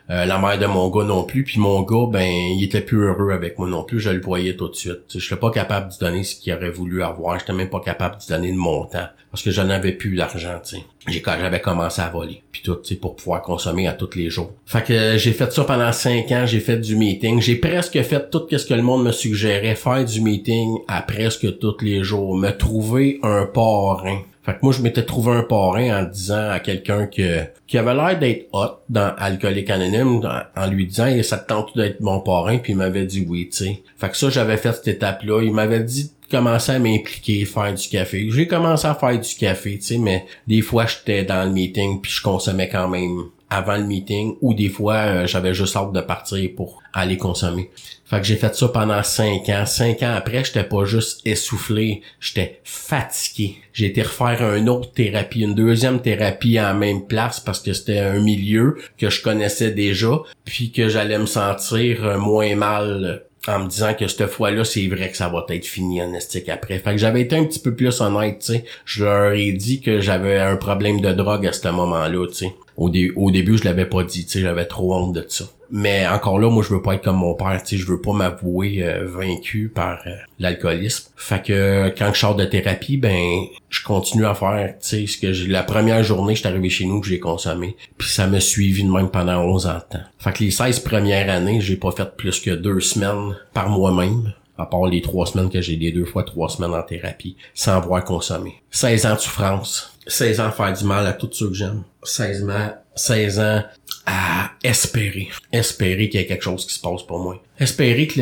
Euh, 0.08 0.24
la 0.24 0.38
mère 0.38 0.58
de 0.58 0.66
mon 0.66 0.88
gars 0.88 1.04
non 1.04 1.24
plus. 1.24 1.42
Puis 1.44 1.58
mon 1.58 1.82
gars, 1.82 2.06
ben, 2.08 2.22
il 2.22 2.62
était 2.62 2.80
plus 2.80 3.04
heureux 3.04 3.32
avec 3.32 3.58
moi 3.58 3.68
non 3.68 3.82
plus. 3.82 3.98
Je 3.98 4.10
le 4.10 4.20
voyais 4.20 4.54
tout 4.54 4.68
de 4.68 4.74
suite. 4.74 5.02
Je 5.12 5.18
suis 5.18 5.36
pas 5.36 5.50
capable 5.50 5.92
de 5.92 5.98
donner 5.98 6.22
ce 6.22 6.36
qu'il 6.36 6.52
aurait 6.54 6.70
voulu 6.70 7.02
avoir. 7.02 7.38
J'étais 7.38 7.52
même 7.52 7.70
pas 7.70 7.80
capable 7.80 8.16
de 8.20 8.26
donner 8.28 8.52
de 8.52 8.56
montant 8.56 9.06
parce 9.30 9.42
que 9.42 9.50
je 9.50 9.60
n'avais 9.60 9.92
plus 9.92 10.16
d'argent, 10.16 10.60
tu 10.64 10.76
sais. 10.76 10.82
J'ai 11.08 11.22
j'avais 11.24 11.60
commencé 11.60 12.00
à 12.00 12.08
voler 12.08 12.42
puis 12.50 12.62
tout, 12.62 12.76
tu 12.76 12.94
sais, 12.94 13.00
pour 13.00 13.16
pouvoir 13.16 13.42
consommer 13.42 13.86
à 13.86 13.92
tous 13.92 14.16
les 14.16 14.30
jours. 14.30 14.52
Fait 14.64 14.82
que 14.82 14.92
euh, 14.92 15.18
j'ai 15.18 15.32
fait 15.32 15.52
ça 15.52 15.64
pendant 15.64 15.92
cinq 15.92 16.32
ans. 16.32 16.46
J'ai 16.46 16.60
fait 16.60 16.78
du 16.78 16.96
J'ai 17.38 17.56
presque 17.56 18.00
fait 18.02 18.30
tout 18.30 18.46
ce 18.50 18.66
que 18.66 18.74
le 18.74 18.82
monde 18.82 19.04
me 19.04 19.12
suggérait. 19.12 19.74
Faire 19.74 20.04
du 20.04 20.20
meeting 20.20 20.78
à 20.88 21.02
presque 21.02 21.58
tous 21.58 21.76
les 21.82 22.02
jours. 22.02 22.36
Me 22.36 22.50
trouver 22.50 23.18
un 23.22 23.46
parrain 23.46 24.20
fait 24.46 24.52
que 24.52 24.58
moi, 24.62 24.72
je 24.72 24.80
m'étais 24.80 25.04
trouvé 25.04 25.32
un 25.32 25.42
parrain 25.42 26.02
en 26.02 26.04
disant 26.04 26.50
à 26.50 26.60
quelqu'un 26.60 27.08
que 27.08 27.40
qui 27.66 27.78
avait 27.78 27.94
l'air 27.94 28.16
d'être 28.16 28.46
hot 28.52 28.78
dans 28.88 29.12
Alcoolique 29.18 29.70
Anonyme, 29.70 30.20
en, 30.54 30.66
lui 30.68 30.86
disant 30.86 31.10
«ça 31.24 31.38
te 31.38 31.48
tente 31.48 31.76
d'être 31.76 32.00
mon 32.00 32.20
parrain?» 32.20 32.58
Puis 32.62 32.74
il 32.74 32.76
m'avait 32.76 33.06
dit 33.06 33.26
oui, 33.28 33.48
tu 33.48 33.56
sais. 33.56 33.82
Fait 33.98 34.08
que 34.08 34.16
ça, 34.16 34.30
j'avais 34.30 34.56
fait 34.56 34.72
cette 34.72 34.86
étape-là. 34.86 35.42
Il 35.42 35.52
m'avait 35.52 35.82
dit 35.82 36.04
de 36.04 36.30
commencer 36.30 36.70
à 36.70 36.78
m'impliquer, 36.78 37.44
faire 37.44 37.74
du 37.74 37.88
café. 37.88 38.28
J'ai 38.30 38.46
commencé 38.46 38.86
à 38.86 38.94
faire 38.94 39.18
du 39.18 39.34
café, 39.34 39.78
tu 39.78 39.82
sais, 39.82 39.98
mais 39.98 40.24
des 40.46 40.62
fois, 40.62 40.86
j'étais 40.86 41.24
dans 41.24 41.42
le 41.42 41.50
meeting 41.50 42.00
puis 42.00 42.12
je 42.12 42.22
consommais 42.22 42.68
quand 42.68 42.86
même 42.86 43.24
avant 43.50 43.76
le 43.76 43.84
meeting 43.84 44.36
ou 44.40 44.54
des 44.54 44.68
fois 44.68 44.94
euh, 44.94 45.26
j'avais 45.26 45.54
juste 45.54 45.76
hâte 45.76 45.92
de 45.92 46.00
partir 46.00 46.50
pour 46.56 46.82
aller 46.92 47.16
consommer. 47.16 47.70
Fait 48.04 48.20
que 48.20 48.26
j'ai 48.26 48.36
fait 48.36 48.54
ça 48.54 48.68
pendant 48.68 49.02
cinq 49.02 49.48
ans. 49.48 49.66
Cinq 49.66 50.02
ans 50.02 50.14
après, 50.16 50.44
j'étais 50.44 50.62
pas 50.62 50.84
juste 50.84 51.22
essoufflé, 51.24 52.02
j'étais 52.20 52.60
fatigué. 52.62 53.56
J'ai 53.72 53.86
été 53.86 54.02
refaire 54.02 54.54
une 54.54 54.68
autre 54.68 54.92
thérapie, 54.92 55.40
une 55.40 55.54
deuxième 55.54 56.00
thérapie 56.00 56.60
en 56.60 56.74
même 56.74 57.06
place 57.06 57.40
parce 57.40 57.60
que 57.60 57.72
c'était 57.72 57.98
un 57.98 58.20
milieu 58.20 58.76
que 58.96 59.10
je 59.10 59.22
connaissais 59.22 59.72
déjà, 59.72 60.20
puis 60.44 60.70
que 60.70 60.88
j'allais 60.88 61.18
me 61.18 61.26
sentir 61.26 62.04
euh, 62.04 62.18
moins 62.18 62.54
mal 62.54 63.24
en 63.48 63.60
me 63.60 63.68
disant 63.68 63.94
que 63.94 64.08
cette 64.08 64.26
fois-là, 64.26 64.64
c'est 64.64 64.86
vrai 64.88 65.10
que 65.10 65.16
ça 65.16 65.28
va 65.28 65.44
être 65.50 65.66
fini 65.66 66.02
en 66.02 66.12
estique 66.14 66.48
après. 66.48 66.78
Fait 66.78 66.92
que 66.92 66.98
j'avais 66.98 67.22
été 67.22 67.36
un 67.36 67.44
petit 67.44 67.60
peu 67.60 67.74
plus 67.74 68.00
honnête, 68.00 68.38
tu 68.40 68.54
sais. 68.54 68.64
Je 68.84 69.04
leur 69.04 69.32
ai 69.32 69.52
dit 69.52 69.80
que 69.80 70.00
j'avais 70.00 70.38
un 70.38 70.56
problème 70.56 71.00
de 71.00 71.12
drogue 71.12 71.46
à 71.46 71.52
ce 71.52 71.68
moment-là, 71.68 72.26
tu 72.28 72.34
sais. 72.34 72.54
Au, 72.76 72.90
au 73.16 73.30
début, 73.30 73.58
je 73.58 73.64
l'avais 73.64 73.86
pas 73.86 74.04
dit, 74.04 74.24
tu 74.24 74.32
sais, 74.32 74.40
j'avais 74.40 74.66
trop 74.66 74.94
honte 74.94 75.14
de 75.14 75.24
ça. 75.28 75.44
Mais 75.70 76.06
encore 76.06 76.38
là, 76.38 76.48
moi, 76.48 76.62
je 76.62 76.72
veux 76.72 76.82
pas 76.82 76.94
être 76.94 77.02
comme 77.02 77.16
mon 77.16 77.34
père, 77.34 77.60
tu 77.62 77.76
sais, 77.76 77.82
je 77.82 77.86
veux 77.86 78.00
pas 78.00 78.12
m'avouer 78.12 78.84
euh, 78.84 79.04
vaincu 79.06 79.70
par 79.74 79.98
euh, 80.06 80.10
l'alcoolisme. 80.38 81.10
Fait 81.16 81.42
que 81.42 81.92
quand 81.96 82.12
je 82.14 82.20
sors 82.20 82.36
de 82.36 82.44
thérapie, 82.44 82.96
ben, 82.96 83.44
je 83.68 83.82
continue 83.82 84.26
à 84.26 84.34
faire, 84.34 84.74
tu 84.80 84.86
sais, 84.86 85.06
ce 85.06 85.18
que 85.18 85.32
j'ai. 85.32 85.48
La 85.48 85.64
première 85.64 86.02
journée, 86.04 86.34
je 86.34 86.40
suis 86.40 86.48
arrivé 86.48 86.68
chez 86.68 86.84
nous 86.84 87.00
que 87.00 87.08
j'ai 87.08 87.18
consommé, 87.18 87.76
puis 87.98 88.08
ça 88.08 88.26
m'a 88.26 88.40
suivi 88.40 88.84
de 88.84 88.90
même 88.90 89.10
pendant 89.10 89.40
11 89.42 89.66
ans 89.66 89.74
de 89.74 89.98
temps. 89.98 90.04
Fait 90.18 90.32
que 90.32 90.44
les 90.44 90.50
16 90.50 90.80
premières 90.80 91.28
années, 91.30 91.60
j'ai 91.60 91.76
pas 91.76 91.90
fait 91.90 92.16
plus 92.16 92.40
que 92.40 92.50
deux 92.50 92.80
semaines 92.80 93.36
par 93.52 93.68
moi-même 93.68 94.32
à 94.58 94.66
part 94.66 94.86
les 94.86 95.02
trois 95.02 95.26
semaines 95.26 95.50
que 95.50 95.60
j'ai 95.60 95.76
des 95.76 95.92
deux 95.92 96.04
fois 96.04 96.22
trois 96.22 96.48
semaines 96.48 96.74
en 96.74 96.82
thérapie, 96.82 97.36
sans 97.54 97.72
avoir 97.72 98.04
consommé. 98.04 98.62
16 98.70 99.06
ans 99.06 99.14
de 99.14 99.20
souffrance, 99.20 99.95
16 100.06 100.40
ans 100.40 100.46
à 100.46 100.50
faire 100.52 100.72
du 100.72 100.84
mal 100.84 101.06
à 101.06 101.12
tous 101.12 101.30
ceux 101.32 101.48
que 101.48 101.54
j'aime, 101.54 101.82
16 102.02 102.48
ans, 102.48 102.74
16 102.94 103.40
ans 103.40 103.62
à 104.06 104.50
espérer. 104.62 105.28
Espérer 105.52 106.08
qu'il 106.08 106.20
y 106.20 106.22
ait 106.22 106.26
quelque 106.26 106.42
chose 106.42 106.66
qui 106.66 106.74
se 106.74 106.80
passe 106.80 107.02
pour 107.02 107.18
moi. 107.18 107.42
Espérer 107.58 108.06
que 108.06 108.20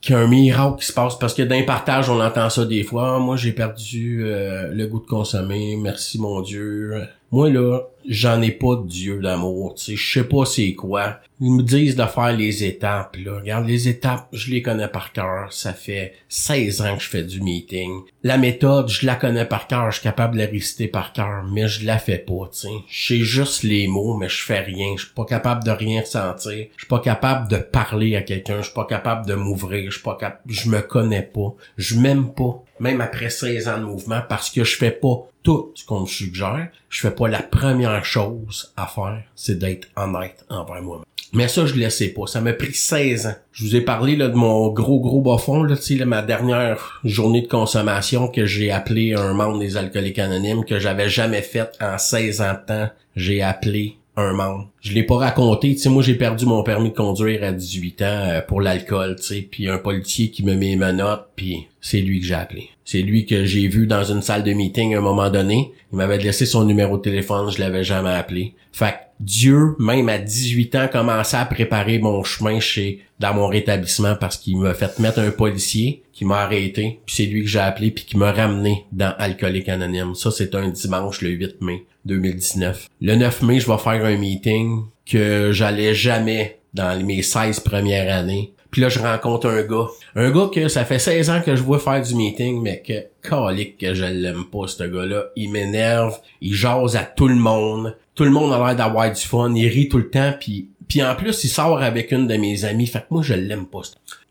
qu'il 0.00 0.14
y 0.14 0.18
a 0.18 0.20
un 0.20 0.28
miracle 0.28 0.78
qui 0.78 0.86
se 0.86 0.92
passe 0.92 1.18
parce 1.18 1.34
que 1.34 1.42
d'un 1.42 1.64
partage 1.64 2.08
on 2.08 2.20
entend 2.20 2.48
ça 2.48 2.64
des 2.64 2.84
fois 2.84 3.16
ah, 3.16 3.18
moi 3.18 3.36
j'ai 3.36 3.50
perdu 3.50 4.22
euh, 4.24 4.72
le 4.72 4.86
goût 4.86 5.00
de 5.00 5.06
consommer 5.06 5.76
merci 5.76 6.20
mon 6.20 6.42
dieu 6.42 7.08
moi 7.30 7.50
là 7.50 7.80
j'en 8.08 8.40
ai 8.40 8.52
pas 8.52 8.76
de 8.76 8.86
dieu 8.86 9.20
d'amour 9.20 9.74
tu 9.74 9.84
sais 9.84 9.96
je 9.96 10.12
sais 10.12 10.28
pas 10.28 10.44
c'est 10.44 10.74
quoi 10.74 11.20
ils 11.38 11.52
me 11.52 11.62
disent 11.62 11.96
de 11.96 12.04
faire 12.04 12.32
les 12.32 12.64
étapes, 12.64 13.16
là. 13.22 13.38
Regarde, 13.38 13.66
les 13.66 13.88
étapes, 13.88 14.26
je 14.32 14.50
les 14.50 14.62
connais 14.62 14.88
par 14.88 15.12
cœur. 15.12 15.52
Ça 15.52 15.74
fait 15.74 16.14
16 16.30 16.80
ans 16.80 16.96
que 16.96 17.02
je 17.02 17.08
fais 17.08 17.22
du 17.24 17.42
meeting. 17.42 18.00
La 18.22 18.38
méthode, 18.38 18.88
je 18.88 19.04
la 19.04 19.16
connais 19.16 19.44
par 19.44 19.66
cœur. 19.66 19.90
Je 19.90 19.98
suis 19.98 20.04
capable 20.04 20.34
de 20.36 20.40
la 20.40 20.46
réciter 20.46 20.88
par 20.88 21.12
cœur, 21.12 21.44
mais 21.44 21.68
je 21.68 21.84
la 21.84 21.98
fais 21.98 22.18
pas, 22.18 22.48
tu 22.52 22.60
sais. 22.60 22.68
Je 22.88 23.06
sais 23.06 23.20
juste 23.20 23.64
les 23.64 23.86
mots, 23.86 24.16
mais 24.16 24.30
je 24.30 24.42
fais 24.42 24.60
rien. 24.60 24.94
Je 24.96 25.04
suis 25.04 25.14
pas 25.14 25.26
capable 25.26 25.62
de 25.62 25.70
rien 25.70 26.02
sentir. 26.04 26.68
Je 26.74 26.78
suis 26.78 26.88
pas 26.88 27.00
capable 27.00 27.48
de 27.48 27.58
parler 27.58 28.16
à 28.16 28.22
quelqu'un. 28.22 28.58
Je 28.58 28.66
suis 28.66 28.74
pas 28.74 28.86
capable 28.86 29.26
de 29.26 29.34
m'ouvrir. 29.34 29.90
Je 29.90 29.96
suis 29.96 30.02
pas 30.02 30.16
capable, 30.16 30.40
je 30.46 30.70
me 30.70 30.80
connais 30.80 31.22
pas. 31.22 31.54
Je 31.76 31.98
m'aime 31.98 32.32
pas. 32.32 32.62
Même 32.78 33.00
après 33.00 33.30
16 33.30 33.68
ans 33.68 33.78
de 33.78 33.84
mouvement, 33.84 34.20
parce 34.28 34.50
que 34.50 34.64
je 34.64 34.76
fais 34.76 34.90
pas 34.90 35.28
tout 35.42 35.72
ce 35.74 35.84
qu'on 35.84 36.00
me 36.00 36.06
suggère. 36.06 36.68
Je 36.88 37.00
fais 37.00 37.10
pas 37.10 37.28
la 37.28 37.42
première 37.42 38.04
chose 38.04 38.72
à 38.76 38.86
faire, 38.86 39.22
c'est 39.34 39.58
d'être 39.58 39.88
honnête 39.96 40.44
envers 40.48 40.82
moi-même. 40.82 41.04
Mais 41.32 41.48
ça, 41.48 41.66
je 41.66 41.74
le 41.74 41.90
sais 41.90 42.08
pas. 42.08 42.26
Ça 42.26 42.40
m'a 42.40 42.52
pris 42.52 42.72
16 42.72 43.26
ans. 43.26 43.34
Je 43.52 43.64
vous 43.64 43.76
ai 43.76 43.80
parlé 43.80 44.16
là, 44.16 44.28
de 44.28 44.34
mon 44.34 44.68
gros 44.68 45.00
gros 45.00 45.20
bas 45.20 45.38
fond, 45.38 45.62
là, 45.62 45.74
là, 45.74 46.04
ma 46.06 46.22
dernière 46.22 47.00
journée 47.04 47.42
de 47.42 47.48
consommation 47.48 48.28
que 48.28 48.46
j'ai 48.46 48.70
appelé 48.70 49.14
un 49.14 49.34
membre 49.34 49.58
des 49.58 49.76
alcooliques 49.76 50.18
anonymes 50.18 50.64
que 50.64 50.78
j'avais 50.78 51.08
jamais 51.08 51.42
fait 51.42 51.70
en 51.80 51.98
16 51.98 52.40
ans 52.40 52.54
de 52.54 52.66
temps. 52.66 52.90
J'ai 53.16 53.42
appelé 53.42 53.98
un 54.16 54.32
membre. 54.32 54.68
Je 54.80 54.92
l'ai 54.92 55.02
pas 55.02 55.16
raconté, 55.16 55.74
tu 55.74 55.88
moi 55.88 56.02
j'ai 56.02 56.14
perdu 56.14 56.46
mon 56.46 56.62
permis 56.62 56.90
de 56.90 56.94
conduire 56.94 57.44
à 57.44 57.52
18 57.52 58.02
ans 58.02 58.04
euh, 58.06 58.40
pour 58.40 58.60
l'alcool, 58.60 59.16
tu 59.16 59.22
sais, 59.22 59.42
puis 59.42 59.68
un 59.68 59.78
policier 59.78 60.30
qui 60.30 60.42
me 60.44 60.54
met 60.54 60.74
mes 60.74 60.76
menottes, 60.76 61.28
puis 61.36 61.66
c'est 61.80 62.00
lui 62.00 62.20
que 62.20 62.26
j'ai 62.26 62.34
appelé. 62.34 62.70
C'est 62.84 63.02
lui 63.02 63.26
que 63.26 63.44
j'ai 63.44 63.68
vu 63.68 63.86
dans 63.86 64.04
une 64.04 64.22
salle 64.22 64.42
de 64.42 64.52
meeting 64.52 64.94
à 64.94 64.98
un 64.98 65.02
moment 65.02 65.28
donné. 65.28 65.72
Il 65.92 65.96
m'avait 65.96 66.18
laissé 66.18 66.46
son 66.46 66.64
numéro 66.64 66.96
de 66.96 67.02
téléphone, 67.02 67.50
je 67.50 67.60
l'avais 67.60 67.84
jamais 67.84 68.10
appelé. 68.10 68.54
Fait 68.72 68.92
que 68.92 68.96
Dieu, 69.20 69.74
même 69.78 70.08
à 70.08 70.18
18 70.18 70.74
ans, 70.76 70.88
commençait 70.90 71.36
à 71.36 71.44
préparer 71.44 71.98
mon 71.98 72.22
chemin 72.22 72.60
chez 72.60 73.02
dans 73.18 73.34
mon 73.34 73.48
rétablissement 73.48 74.14
parce 74.14 74.36
qu'il 74.36 74.58
m'a 74.58 74.74
fait 74.74 74.98
mettre 74.98 75.20
un 75.20 75.30
policier 75.30 76.02
qui 76.12 76.24
m'a 76.24 76.40
arrêté, 76.40 77.00
puis 77.06 77.16
c'est 77.16 77.24
lui 77.26 77.42
que 77.42 77.48
j'ai 77.48 77.58
appelé 77.58 77.90
puis 77.90 78.04
qui 78.04 78.16
m'a 78.16 78.32
ramené 78.32 78.84
dans 78.92 79.14
Alcoolique 79.18 79.68
Anonyme. 79.68 80.14
Ça 80.14 80.30
c'est 80.30 80.54
un 80.54 80.68
dimanche 80.68 81.22
le 81.22 81.30
8 81.30 81.62
mai 81.62 81.84
2019. 82.06 82.88
Le 83.00 83.16
9 83.16 83.42
mai, 83.42 83.60
je 83.60 83.66
vais 83.70 83.78
faire 83.78 84.04
un 84.04 84.16
meeting 84.16 84.84
que 85.04 85.52
j'allais 85.52 85.94
jamais 85.94 86.58
dans 86.74 86.98
mes 87.04 87.22
16 87.22 87.60
premières 87.60 88.14
années. 88.14 88.52
Puis 88.70 88.82
là, 88.82 88.88
je 88.88 88.98
rencontre 88.98 89.48
un 89.48 89.62
gars. 89.62 89.86
Un 90.16 90.30
gars 90.30 90.50
que 90.52 90.68
ça 90.68 90.84
fait 90.84 90.98
16 90.98 91.30
ans 91.30 91.40
que 91.44 91.56
je 91.56 91.62
vois 91.62 91.78
faire 91.78 92.02
du 92.02 92.14
meeting, 92.14 92.60
mais 92.60 92.82
que, 92.86 93.06
calique 93.26 93.78
que 93.78 93.94
je 93.94 94.04
l'aime 94.04 94.44
pas, 94.50 94.66
ce 94.66 94.84
gars-là. 94.84 95.26
Il 95.36 95.50
m'énerve, 95.50 96.18
il 96.40 96.54
jase 96.54 96.96
à 96.96 97.04
tout 97.04 97.28
le 97.28 97.36
monde. 97.36 97.96
Tout 98.14 98.24
le 98.24 98.30
monde 98.30 98.52
a 98.52 98.58
l'air 98.58 98.76
d'avoir 98.76 99.10
du 99.10 99.20
fun, 99.20 99.52
il 99.54 99.68
rit 99.68 99.88
tout 99.88 99.98
le 99.98 100.10
temps, 100.10 100.32
puis 100.38 100.68
puis 100.88 101.02
en 101.02 101.14
plus, 101.14 101.44
il 101.44 101.48
sort 101.48 101.82
avec 101.82 102.12
une 102.12 102.26
de 102.26 102.36
mes 102.36 102.64
amies. 102.64 102.86
Fait 102.86 103.00
que 103.00 103.06
moi, 103.10 103.22
je 103.22 103.34
l'aime 103.34 103.66
pas. 103.66 103.82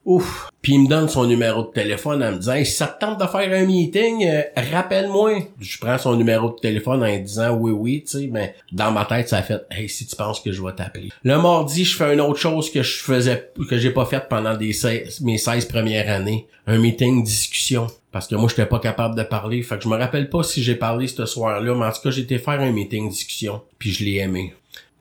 Ouf. 0.06 0.49
Puis 0.62 0.74
il 0.74 0.84
me 0.84 0.88
donne 0.88 1.10
son 1.10 1.26
numéro 1.26 1.64
de 1.64 1.72
téléphone 1.72 2.24
en 2.24 2.32
me 2.32 2.38
disant 2.38 2.56
si 2.64 2.72
ça 2.72 2.88
te 2.88 3.03
tente 3.03 3.20
de 3.20 3.26
faire 3.26 3.51
un 3.51 3.66
meeting, 3.66 4.26
euh, 4.26 4.41
rappelle-moi. 4.72 5.47
Je 5.60 5.78
prends 5.80 5.97
son 5.97 6.16
numéro 6.16 6.49
de 6.49 6.56
téléphone 6.56 7.03
en 7.03 7.18
disant 7.18 7.56
oui 7.56 7.72
oui, 7.72 8.03
tu 8.03 8.20
sais, 8.20 8.30
mais 8.32 8.56
dans 8.72 8.91
ma 8.91 9.06
tête 9.06 9.30
ça 9.30 9.41
fait 9.41 9.66
hey 9.72 9.89
si 9.89 10.06
tu 10.06 10.16
penses 10.16 10.39
que 10.39 10.51
je 10.51 10.64
vais 10.64 10.74
t'appeler. 10.74 11.10
Le 11.24 11.38
mardi, 11.38 11.84
je 11.84 11.95
fais 11.95 12.14
une 12.14 12.22
autre 12.22 12.39
chose 12.39 12.72
que 12.72 12.84
je 12.84 13.03
faisais 13.03 13.51
que 13.68 13.78
j'ai 13.78 13.91
pas 13.91 14.06
fait 14.06 14.28
pendant 14.30 14.56
mes 14.58 14.74
16 14.74 15.66
premières 15.66 16.10
années, 16.10 16.47
un 16.68 16.78
meeting 16.78 17.24
discussion 17.24 17.88
parce 18.16 18.28
que 18.28 18.36
moi 18.36 18.47
j'étais 18.47 18.66
pas 18.66 18.80
capable 18.80 19.14
de 19.16 19.24
parler, 19.24 19.62
fait 19.62 19.76
que 19.76 19.84
je 19.84 19.89
me 19.89 19.97
rappelle 19.97 20.30
pas 20.30 20.41
si 20.41 20.64
j'ai 20.64 20.76
parlé 20.76 21.06
ce 21.10 21.26
soir-là, 21.26 21.76
mais 21.76 21.86
en 21.86 21.91
tout 21.91 21.99
cas, 22.01 22.12
j'étais 22.12 22.38
faire 22.38 22.62
un 22.62 22.72
meeting 22.72 23.10
discussion, 23.10 23.62
puis 23.78 23.91
je 23.91 24.06
l'ai 24.06 24.20
aimé. 24.20 24.53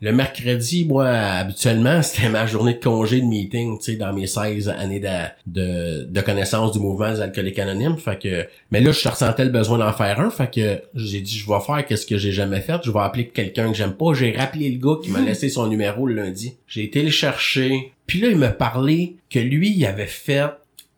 Le 0.04 0.12
mercredi, 0.12 0.84
moi, 0.84 1.08
habituellement, 1.08 2.02
c'était 2.02 2.28
ma 2.28 2.46
journée 2.46 2.74
de 2.74 2.78
congé 2.78 3.22
de 3.22 3.24
meeting, 3.24 3.78
tu 3.78 3.92
sais, 3.92 3.96
dans 3.96 4.12
mes 4.12 4.26
16 4.26 4.68
années 4.68 5.00
de, 5.00 5.08
de, 5.46 6.04
de 6.04 6.20
connaissance 6.20 6.72
du 6.72 6.78
mouvement 6.78 7.10
des 7.10 7.22
alcooliques 7.22 7.58
anonymes. 7.58 7.96
Fait 7.96 8.20
que, 8.20 8.46
mais 8.70 8.82
là, 8.82 8.92
je 8.92 9.08
ressentais 9.08 9.46
le 9.46 9.50
besoin 9.50 9.78
d'en 9.78 9.94
faire 9.94 10.20
un. 10.20 10.28
Fait 10.28 10.52
que 10.52 10.82
j'ai 10.94 11.22
dit, 11.22 11.38
je 11.38 11.46
vais 11.48 11.60
faire 11.66 11.86
qu'est-ce 11.86 12.04
que 12.04 12.18
j'ai 12.18 12.32
jamais 12.32 12.60
fait. 12.60 12.82
Je 12.84 12.90
vais 12.90 13.00
appeler 13.00 13.28
quelqu'un 13.28 13.70
que 13.70 13.78
j'aime 13.78 13.94
pas. 13.94 14.12
J'ai 14.12 14.32
rappelé 14.32 14.70
le 14.70 14.78
gars 14.78 15.00
qui 15.02 15.10
m'a 15.10 15.20
laissé 15.26 15.48
son 15.48 15.68
numéro 15.68 16.06
le 16.06 16.16
lundi. 16.16 16.54
J'ai 16.68 16.84
été 16.84 17.02
le 17.02 17.10
chercher. 17.10 17.92
Puis 18.06 18.20
là, 18.20 18.28
il 18.28 18.36
m'a 18.36 18.50
parlé 18.50 19.16
que 19.30 19.38
lui, 19.38 19.70
il 19.70 19.86
avait 19.86 20.04
fait 20.04 20.50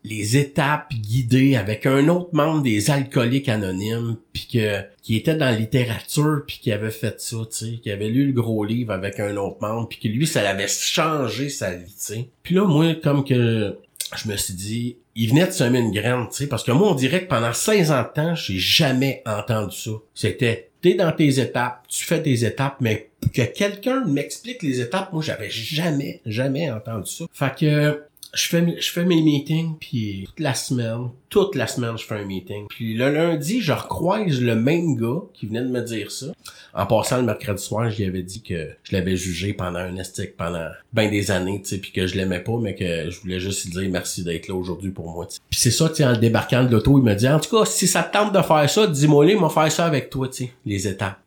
les 0.07 0.37
étapes 0.37 0.93
guidées 0.93 1.57
avec 1.57 1.85
un 1.85 2.09
autre 2.09 2.31
membre 2.33 2.63
des 2.63 2.91
alcooliques 2.91 3.49
anonymes 3.49 4.17
puis 4.33 4.49
que 4.53 4.83
qui 5.03 5.17
était 5.17 5.35
dans 5.35 5.47
la 5.47 5.57
littérature 5.57 6.43
puis 6.47 6.61
qui 6.63 6.71
avait 6.71 6.91
fait 6.91 7.21
ça 7.21 7.39
tu 7.51 7.57
sais 7.57 7.73
qui 7.83 7.91
avait 7.91 8.09
lu 8.09 8.27
le 8.27 8.33
gros 8.33 8.65
livre 8.65 8.93
avec 8.93 9.19
un 9.19 9.37
autre 9.37 9.57
membre 9.61 9.89
puis 9.89 9.99
que 9.99 10.09
lui 10.09 10.27
ça 10.27 10.43
l'avait 10.43 10.69
changé 10.69 11.49
sa 11.49 11.73
vie 11.75 11.87
tu 11.87 12.15
sais. 12.15 12.29
Puis 12.45 12.55
là 12.55 12.65
moi 12.65 12.95
comme 12.95 13.25
que 13.25 13.79
je 14.17 14.29
me 14.29 14.37
suis 14.37 14.55
dit 14.55 14.97
il 15.17 15.31
venait 15.31 15.47
de 15.47 15.51
semer 15.51 15.81
une 15.81 15.91
graine 15.91 16.27
tu 16.31 16.37
sais 16.37 16.47
parce 16.47 16.63
que 16.63 16.73
moi 16.73 16.93
on 16.93 16.95
dirait 16.95 17.25
que 17.25 17.29
pendant 17.29 17.53
16 17.53 17.91
ans 17.91 18.03
de 18.03 18.13
temps 18.15 18.35
j'ai 18.37 18.59
jamais 18.59 19.23
entendu 19.27 19.77
ça. 19.77 19.91
C'était 20.15 20.71
t'es 20.83 20.95
dans 20.95 21.11
tes 21.11 21.41
étapes 21.41 21.85
tu 21.89 22.05
fais 22.05 22.23
tes 22.23 22.45
étapes 22.45 22.77
mais 22.81 23.11
que 23.35 23.43
quelqu'un 23.43 24.05
m'explique 24.05 24.63
les 24.63 24.81
étapes 24.81 25.13
moi 25.13 25.23
j'avais 25.23 25.51
jamais 25.51 26.21
jamais 26.27 26.71
entendu 26.71 27.11
ça. 27.11 27.25
Fait 27.33 27.55
que 27.59 28.03
je 28.37 28.49
fais, 28.49 28.81
je 28.81 28.91
fais 28.91 29.05
mes 29.05 29.23
meetings, 29.23 29.77
puis 29.81 30.25
toute 30.27 30.41
la 30.41 30.55
semaine, 30.55 31.09
toute 31.31 31.55
la 31.55 31.67
semaine, 31.67 31.97
je 31.97 32.05
fais 32.05 32.17
un 32.17 32.25
meeting. 32.25 32.67
Puis 32.69 32.95
le 32.95 33.11
lundi, 33.11 33.61
je 33.61 33.73
recroise 33.73 34.41
le 34.41 34.55
même 34.55 34.97
gars 34.97 35.23
qui 35.33 35.47
venait 35.47 35.63
de 35.63 35.69
me 35.69 35.81
dire 35.81 36.11
ça. 36.11 36.27
En 36.75 36.87
passant 36.87 37.17
le 37.17 37.23
mercredi 37.23 37.63
soir, 37.63 37.91
je 37.91 37.97
lui 37.97 38.05
avais 38.05 38.23
dit 38.23 38.43
que 38.43 38.69
je 38.83 38.95
l'avais 38.95 39.17
jugé 39.17 39.55
pendant 39.55 39.79
un 39.79 39.97
estique 39.97 40.37
pendant 40.37 40.69
ben 40.93 41.11
des 41.11 41.31
années, 41.31 41.63
tu 41.63 41.71
sais, 41.71 41.79
puis 41.79 41.91
que 41.91 42.07
je 42.07 42.17
l'aimais 42.17 42.41
pas, 42.41 42.59
mais 42.61 42.75
que 42.75 43.11
je 43.11 43.21
voulais 43.21 43.41
juste 43.41 43.65
lui 43.65 43.73
dire 43.73 43.91
merci 43.91 44.23
d'être 44.23 44.49
là 44.49 44.55
aujourd'hui 44.55 44.91
pour 44.91 45.11
moi. 45.11 45.27
Puis 45.27 45.59
c'est 45.59 45.71
ça, 45.71 45.89
tu 45.89 46.05
en 46.05 46.17
débarquant 46.17 46.65
de 46.65 46.71
l'auto, 46.71 46.99
il 46.99 47.05
me 47.05 47.15
dit, 47.15 47.29
en 47.29 47.41
tout 47.41 47.57
cas, 47.57 47.65
si 47.65 47.87
ça 47.87 48.03
te 48.03 48.13
tente 48.13 48.35
de 48.35 48.43
faire 48.43 48.69
ça, 48.69 48.87
dis-moi 48.87 49.35
moi 49.37 49.49
faire 49.49 49.73
ça 49.73 49.87
avec 49.87 50.11
toi, 50.11 50.29
tu 50.29 50.45
sais, 50.45 50.53
les 50.67 50.87
étapes. 50.87 51.19